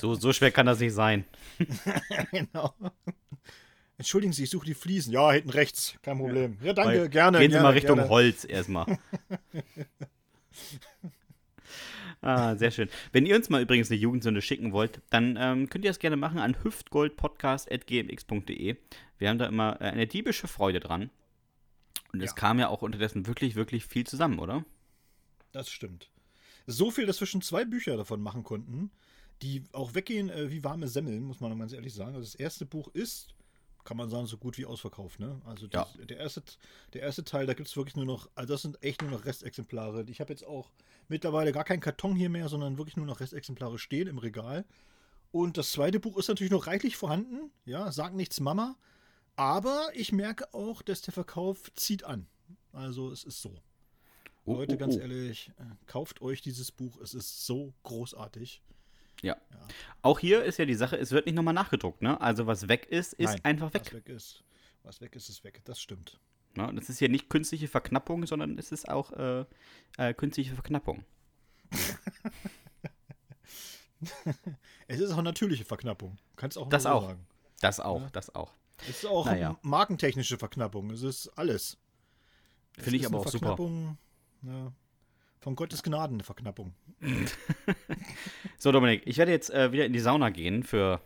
so, 0.00 0.16
so 0.16 0.32
schwer 0.32 0.50
kann 0.50 0.66
das 0.66 0.80
nicht 0.80 0.92
sein. 0.92 1.24
genau. 2.32 2.74
Entschuldigen 4.00 4.32
Sie, 4.32 4.42
ich 4.44 4.50
suche 4.50 4.64
die 4.64 4.72
Fliesen. 4.72 5.12
Ja, 5.12 5.30
hinten 5.30 5.50
rechts, 5.50 5.98
kein 6.00 6.16
Problem. 6.16 6.56
Ja, 6.62 6.72
danke, 6.72 7.02
Weil, 7.02 7.10
gerne. 7.10 7.38
Gehen 7.38 7.50
Sie 7.50 7.56
gerne, 7.56 7.64
mal 7.64 7.74
Richtung 7.74 7.96
gerne. 7.96 8.08
Holz 8.08 8.46
erstmal. 8.46 8.86
ah, 12.22 12.56
sehr 12.56 12.70
schön. 12.70 12.88
Wenn 13.12 13.26
ihr 13.26 13.36
uns 13.36 13.50
mal 13.50 13.60
übrigens 13.60 13.90
eine 13.90 14.00
Jugendsünde 14.00 14.40
schicken 14.40 14.72
wollt, 14.72 15.02
dann 15.10 15.36
ähm, 15.38 15.68
könnt 15.68 15.84
ihr 15.84 15.90
das 15.90 15.98
gerne 15.98 16.16
machen 16.16 16.38
an 16.38 16.56
hüftgoldpodcast.gmx.de. 16.64 18.76
Wir 19.18 19.28
haben 19.28 19.38
da 19.38 19.44
immer 19.44 19.78
äh, 19.82 19.90
eine 19.90 20.06
diebische 20.06 20.48
Freude 20.48 20.80
dran. 20.80 21.10
Und 22.14 22.22
es 22.22 22.30
ja. 22.30 22.36
kam 22.36 22.58
ja 22.58 22.68
auch 22.68 22.80
unterdessen 22.80 23.26
wirklich, 23.26 23.54
wirklich 23.54 23.84
viel 23.84 24.06
zusammen, 24.06 24.38
oder? 24.38 24.64
Das 25.52 25.68
stimmt. 25.68 26.10
So 26.66 26.90
viel, 26.90 27.04
dass 27.04 27.20
wir 27.20 27.26
schon 27.26 27.42
zwei 27.42 27.66
Bücher 27.66 27.98
davon 27.98 28.22
machen 28.22 28.44
konnten, 28.44 28.92
die 29.42 29.64
auch 29.72 29.94
weggehen 29.94 30.30
äh, 30.30 30.50
wie 30.50 30.64
warme 30.64 30.88
Semmeln, 30.88 31.22
muss 31.22 31.40
man 31.40 31.58
ganz 31.58 31.74
ehrlich 31.74 31.92
sagen. 31.92 32.14
Also 32.14 32.24
das 32.24 32.34
erste 32.34 32.64
Buch 32.64 32.88
ist 32.94 33.34
kann 33.84 33.96
man 33.96 34.10
sagen, 34.10 34.26
so 34.26 34.36
gut 34.36 34.58
wie 34.58 34.66
ausverkauft. 34.66 35.20
Ne? 35.20 35.40
Also 35.44 35.66
das, 35.66 35.94
ja. 35.98 36.04
der, 36.04 36.18
erste, 36.18 36.42
der 36.92 37.02
erste 37.02 37.24
Teil, 37.24 37.46
da 37.46 37.54
gibt 37.54 37.68
es 37.68 37.76
wirklich 37.76 37.96
nur 37.96 38.04
noch, 38.04 38.28
also 38.34 38.54
das 38.54 38.62
sind 38.62 38.82
echt 38.82 39.02
nur 39.02 39.10
noch 39.10 39.24
Restexemplare. 39.24 40.04
Ich 40.08 40.20
habe 40.20 40.32
jetzt 40.32 40.44
auch 40.44 40.70
mittlerweile 41.08 41.52
gar 41.52 41.64
keinen 41.64 41.80
Karton 41.80 42.16
hier 42.16 42.30
mehr, 42.30 42.48
sondern 42.48 42.78
wirklich 42.78 42.96
nur 42.96 43.06
noch 43.06 43.20
Restexemplare 43.20 43.78
stehen 43.78 44.08
im 44.08 44.18
Regal. 44.18 44.64
Und 45.32 45.56
das 45.56 45.72
zweite 45.72 46.00
Buch 46.00 46.18
ist 46.18 46.28
natürlich 46.28 46.52
noch 46.52 46.66
reichlich 46.66 46.96
vorhanden. 46.96 47.50
Ja, 47.64 47.92
sag 47.92 48.14
nichts 48.14 48.40
Mama. 48.40 48.76
Aber 49.36 49.88
ich 49.94 50.12
merke 50.12 50.52
auch, 50.52 50.82
dass 50.82 51.02
der 51.02 51.14
Verkauf 51.14 51.72
zieht 51.74 52.04
an. 52.04 52.26
Also 52.72 53.10
es 53.10 53.24
ist 53.24 53.40
so. 53.40 53.54
Oh, 54.44 54.54
Leute, 54.54 54.74
oh, 54.74 54.78
ganz 54.78 54.96
oh. 54.96 55.00
ehrlich, 55.00 55.52
äh, 55.58 55.64
kauft 55.86 56.20
euch 56.22 56.42
dieses 56.42 56.72
Buch. 56.72 57.00
Es 57.00 57.14
ist 57.14 57.46
so 57.46 57.72
großartig. 57.84 58.62
Ja. 59.22 59.36
ja. 59.50 59.58
Auch 60.02 60.18
hier 60.18 60.42
ist 60.44 60.58
ja 60.58 60.64
die 60.64 60.74
Sache, 60.74 60.96
es 60.96 61.10
wird 61.12 61.26
nicht 61.26 61.34
nochmal 61.34 61.54
nachgedruckt, 61.54 62.02
ne? 62.02 62.20
Also 62.20 62.46
was 62.46 62.68
weg 62.68 62.86
ist, 62.86 63.12
ist 63.14 63.28
Nein, 63.30 63.44
einfach 63.44 63.74
weg. 63.74 63.82
Was 63.86 63.92
weg 63.94 64.08
ist, 64.08 64.44
was 64.82 65.00
weg 65.00 65.16
ist, 65.16 65.28
ist 65.28 65.44
weg. 65.44 65.60
Das 65.64 65.80
stimmt. 65.80 66.18
Na, 66.54 66.72
das 66.72 66.88
ist 66.88 66.98
hier 66.98 67.08
nicht 67.08 67.28
künstliche 67.30 67.68
Verknappung, 67.68 68.26
sondern 68.26 68.58
es 68.58 68.72
ist 68.72 68.88
auch 68.88 69.12
äh, 69.12 69.44
äh, 69.98 70.14
künstliche 70.14 70.54
Verknappung. 70.54 71.04
Es 74.88 74.98
ist 75.00 75.12
auch 75.12 75.22
natürliche 75.22 75.64
Verknappung. 75.64 76.16
Kannst 76.36 76.56
auch 76.58 76.68
Das 76.68 76.86
auch. 76.86 77.02
sagen. 77.02 77.26
Das 77.60 77.80
auch, 77.80 78.00
Ja. 78.00 78.08
das 78.12 78.34
auch. 78.34 78.54
Es 78.82 78.88
ist 78.88 79.06
auch 79.06 79.26
Naja. 79.26 79.58
markentechnische 79.62 80.38
Verknappung. 80.38 80.90
Es 80.90 81.02
ist 81.02 81.28
alles. 81.36 81.76
Es 82.76 82.84
Finde 82.84 82.96
ich 82.98 83.06
aber 83.06 83.18
auch 83.18 83.28
super. 83.28 83.56
Ja, 84.42 84.72
von 85.40 85.56
Gottes 85.56 85.82
Gnaden 85.82 86.16
eine 86.16 86.24
Verknappung. 86.24 86.74
So, 88.58 88.72
Dominik, 88.72 89.02
ich 89.06 89.16
werde 89.16 89.32
jetzt 89.32 89.48
äh, 89.50 89.72
wieder 89.72 89.86
in 89.86 89.94
die 89.94 90.00
Sauna 90.00 90.28
gehen 90.28 90.64
für 90.64 91.00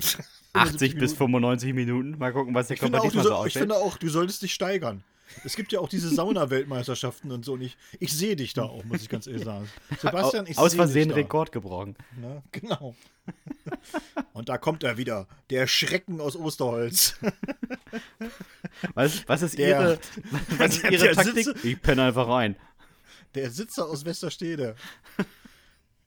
80 0.54 0.96
bis 0.96 1.12
95 1.12 1.74
Minuten. 1.74 2.16
Mal 2.16 2.32
gucken, 2.32 2.54
was 2.54 2.68
der 2.68 2.78
Körper 2.78 3.00
diesmal 3.00 3.24
so 3.24 3.28
soll- 3.28 3.32
ich 3.32 3.46
aussieht. 3.50 3.58
finde 3.60 3.76
auch, 3.76 3.98
du 3.98 4.08
solltest 4.08 4.40
dich 4.40 4.54
steigern. 4.54 5.04
Es 5.44 5.54
gibt 5.56 5.72
ja 5.72 5.80
auch 5.80 5.88
diese 5.88 6.08
Sauna-Weltmeisterschaften 6.08 7.30
und 7.30 7.44
so. 7.44 7.54
Und 7.54 7.60
ich, 7.62 7.76
ich 8.00 8.12
sehe 8.12 8.36
dich 8.36 8.54
da 8.54 8.62
auch, 8.62 8.84
muss 8.84 9.02
ich 9.02 9.08
ganz 9.10 9.26
ehrlich 9.26 9.44
sagen. 9.44 9.68
Sebastian, 10.00 10.46
ich 10.46 10.56
Aus 10.56 10.70
sehe 10.72 10.78
Versehen 10.78 11.08
dich 11.08 11.16
da. 11.16 11.22
Rekord 11.22 11.52
gebrochen. 11.52 11.94
Ne? 12.20 12.42
Genau. 12.52 12.94
Und 14.32 14.48
da 14.48 14.56
kommt 14.56 14.82
er 14.82 14.96
wieder, 14.96 15.26
der 15.50 15.66
Schrecken 15.66 16.20
aus 16.22 16.36
Osterholz. 16.36 17.18
Was, 18.94 19.26
was 19.28 19.42
ist 19.42 19.58
Der- 19.58 19.68
Ihre, 19.68 19.98
was 20.58 20.76
ist 20.78 20.90
ihre 20.90 21.12
Taktik? 21.12 21.44
sitzt- 21.44 21.64
Ich 21.64 21.80
penne 21.82 22.04
einfach 22.04 22.28
rein. 22.28 22.56
Der 23.34 23.50
Sitzer 23.50 23.88
aus 23.88 24.04
Westerstede. 24.04 24.76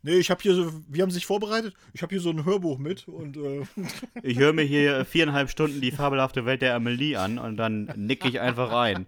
Nee, 0.03 0.19
ich 0.19 0.29
habe 0.29 0.41
hier 0.41 0.53
so, 0.53 0.71
wir 0.87 1.01
haben 1.01 1.11
sich 1.11 1.25
vorbereitet. 1.25 1.73
Ich 1.91 2.01
habe 2.01 2.11
hier 2.11 2.21
so 2.21 2.29
ein 2.29 2.45
Hörbuch 2.45 2.77
mit 2.77 3.09
und 3.09 3.35
äh, 3.35 3.65
Ich 4.23 4.37
höre 4.37 4.53
mir 4.53 4.63
hier 4.63 5.03
viereinhalb 5.03 5.49
Stunden 5.49 5.81
die 5.81 5.91
fabelhafte 5.91 6.45
Welt 6.45 6.61
der 6.61 6.75
Amelie 6.75 7.17
an 7.17 7.37
und 7.39 7.57
dann 7.57 7.91
nicke 7.97 8.29
ich 8.29 8.39
einfach 8.39 8.71
rein. 8.71 9.07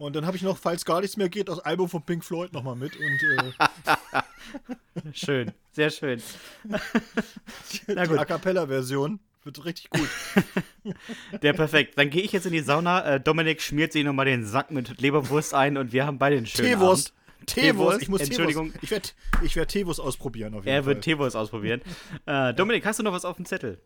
Und 0.00 0.16
dann 0.16 0.26
habe 0.26 0.36
ich 0.36 0.42
noch, 0.42 0.56
falls 0.56 0.84
gar 0.84 1.02
nichts 1.02 1.16
mehr 1.16 1.28
geht, 1.28 1.48
das 1.48 1.60
Album 1.60 1.88
von 1.88 2.02
Pink 2.04 2.24
Floyd 2.24 2.52
nochmal 2.52 2.74
mit. 2.74 2.96
Und 2.96 3.22
äh, 3.22 5.12
Schön, 5.12 5.52
sehr 5.70 5.90
schön. 5.90 6.20
Na 6.64 8.06
die. 8.06 8.18
A 8.18 8.24
Cappella-Version 8.24 9.20
wird 9.44 9.64
richtig 9.64 9.90
gut. 9.90 10.08
Der 11.42 11.52
perfekt. 11.52 11.96
Dann 11.96 12.10
gehe 12.10 12.22
ich 12.22 12.32
jetzt 12.32 12.46
in 12.46 12.52
die 12.52 12.60
Sauna. 12.60 13.14
Äh, 13.14 13.20
Dominik 13.20 13.60
schmiert 13.62 13.92
sich 13.92 14.04
nochmal 14.04 14.26
den 14.26 14.44
Sack 14.44 14.70
mit 14.70 15.00
Leberwurst 15.00 15.54
ein 15.54 15.76
und 15.76 15.92
wir 15.92 16.06
haben 16.06 16.18
beide 16.18 16.36
einen 16.36 16.46
schönen 16.46 16.68
Teewurst. 16.68 17.08
Abend. 17.08 17.46
Teewurst. 17.46 18.02
Ich 18.02 18.08
muss 18.08 18.20
Entschuldigung. 18.20 18.66
Teewurst. 18.72 18.82
Ich 18.84 18.90
werde 18.90 19.08
ich 19.42 19.56
werd 19.56 19.70
Teewurst 19.70 20.00
ausprobieren 20.00 20.54
auf 20.54 20.64
jeden 20.64 20.68
Er 20.76 20.82
Fall. 20.84 20.94
wird 20.94 21.04
Teewurst 21.04 21.36
ausprobieren. 21.36 21.80
Äh, 22.26 22.52
Dominik, 22.54 22.84
hast 22.84 22.98
du 22.98 23.02
noch 23.02 23.12
was 23.12 23.24
auf 23.24 23.36
dem 23.36 23.46
Zettel? 23.46 23.80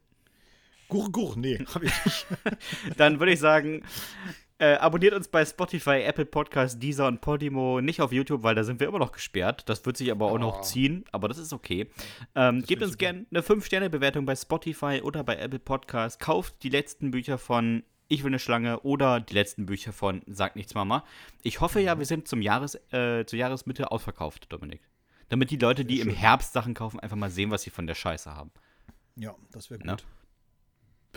Gur, 0.88 1.11
gur, 1.11 1.34
nee, 1.36 1.64
habe 1.74 1.86
ich 1.86 2.05
nicht. 2.05 2.26
Dann 2.96 3.18
würde 3.18 3.32
ich 3.32 3.40
sagen, 3.40 3.82
äh, 4.59 4.74
abonniert 4.74 5.14
uns 5.14 5.28
bei 5.28 5.44
Spotify, 5.44 6.02
Apple 6.02 6.26
Podcasts, 6.26 6.78
Deezer 6.78 7.07
und 7.09 7.20
Podimo. 7.20 7.80
Nicht 7.80 8.00
auf 8.00 8.12
YouTube, 8.12 8.42
weil 8.42 8.55
da 8.55 8.62
sind 8.64 8.78
wir 8.80 8.86
immer 8.88 8.98
noch 9.00 9.12
gesperrt. 9.12 9.68
Das 9.68 9.84
wird 9.84 9.96
sich 9.96 10.11
aber 10.11 10.26
auch 10.30 10.38
noch 10.38 10.59
Oh. 10.61 10.62
ziehen, 10.62 11.05
aber 11.12 11.28
das 11.28 11.38
ist 11.38 11.52
okay. 11.52 11.88
Ähm, 12.34 12.62
gebt 12.64 12.80
wär 12.80 12.86
uns 12.88 12.96
gerne 12.98 13.26
eine 13.30 13.40
5-Sterne-Bewertung 13.42 14.26
bei 14.26 14.36
Spotify 14.36 15.00
oder 15.02 15.24
bei 15.24 15.36
Apple 15.36 15.59
Podcasts. 15.59 16.18
Kauft 16.18 16.62
die 16.62 16.68
letzten 16.70 17.11
Bücher 17.11 17.36
von 17.38 17.82
Ich 18.09 18.22
will 18.22 18.30
eine 18.30 18.38
Schlange 18.38 18.80
oder 18.80 19.18
die 19.20 19.34
letzten 19.34 19.66
Bücher 19.66 19.92
von 19.92 20.22
Sag 20.26 20.57
nichts 20.57 20.74
Mama. 20.74 21.05
Ich 21.42 21.61
hoffe 21.61 21.80
ja, 21.80 21.98
wir 21.98 22.07
sind 22.07 22.28
zum 22.28 22.40
Jahres, 22.42 22.74
äh, 22.92 23.24
zur 23.26 23.38
Jahresmitte 23.38 23.90
ausverkauft, 23.90 24.52
Dominik. 24.52 24.82
Damit 25.30 25.50
die 25.50 25.57
Leute, 25.57 25.84
die 25.84 26.00
im. 26.00 26.11
Herbst 26.11 26.52
Sachen 26.52 26.74
kaufen, 26.74 27.00
einfach 27.00 27.16
mal 27.16 27.30
sehen, 27.30 27.50
was 27.50 27.62
sie 27.62 27.70
von 27.70 27.86
der 27.86 27.94
Scheiße 27.94 28.32
haben. 28.34 28.50
Ja, 29.16 29.34
das 29.52 29.70
wäre 29.70 29.78
gut. 29.80 29.86
Na? 29.86 29.96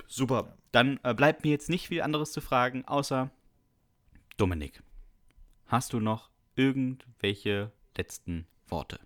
Super. 0.08 0.58
Dann 0.72 1.00
äh, 1.04 1.14
bleibt 1.14 1.44
mir 1.44 1.52
jetzt 1.52 1.70
nicht 1.70 1.88
viel 1.88 2.02
anderes 2.02 2.32
zu 2.32 2.42
fragen, 2.42 2.86
außer 2.86 3.30
Dominik. 4.38 4.84
Hast 5.68 5.94
du 5.94 6.00
noch 6.00 6.30
irgendwelche 6.56 7.72
letzten 7.96 8.48
Worte? 8.68 9.00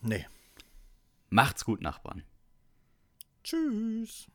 Nee. 0.00 0.26
Macht's 1.30 1.64
gut, 1.64 1.80
Nachbarn. 1.80 2.22
Tschüss. 3.42 4.28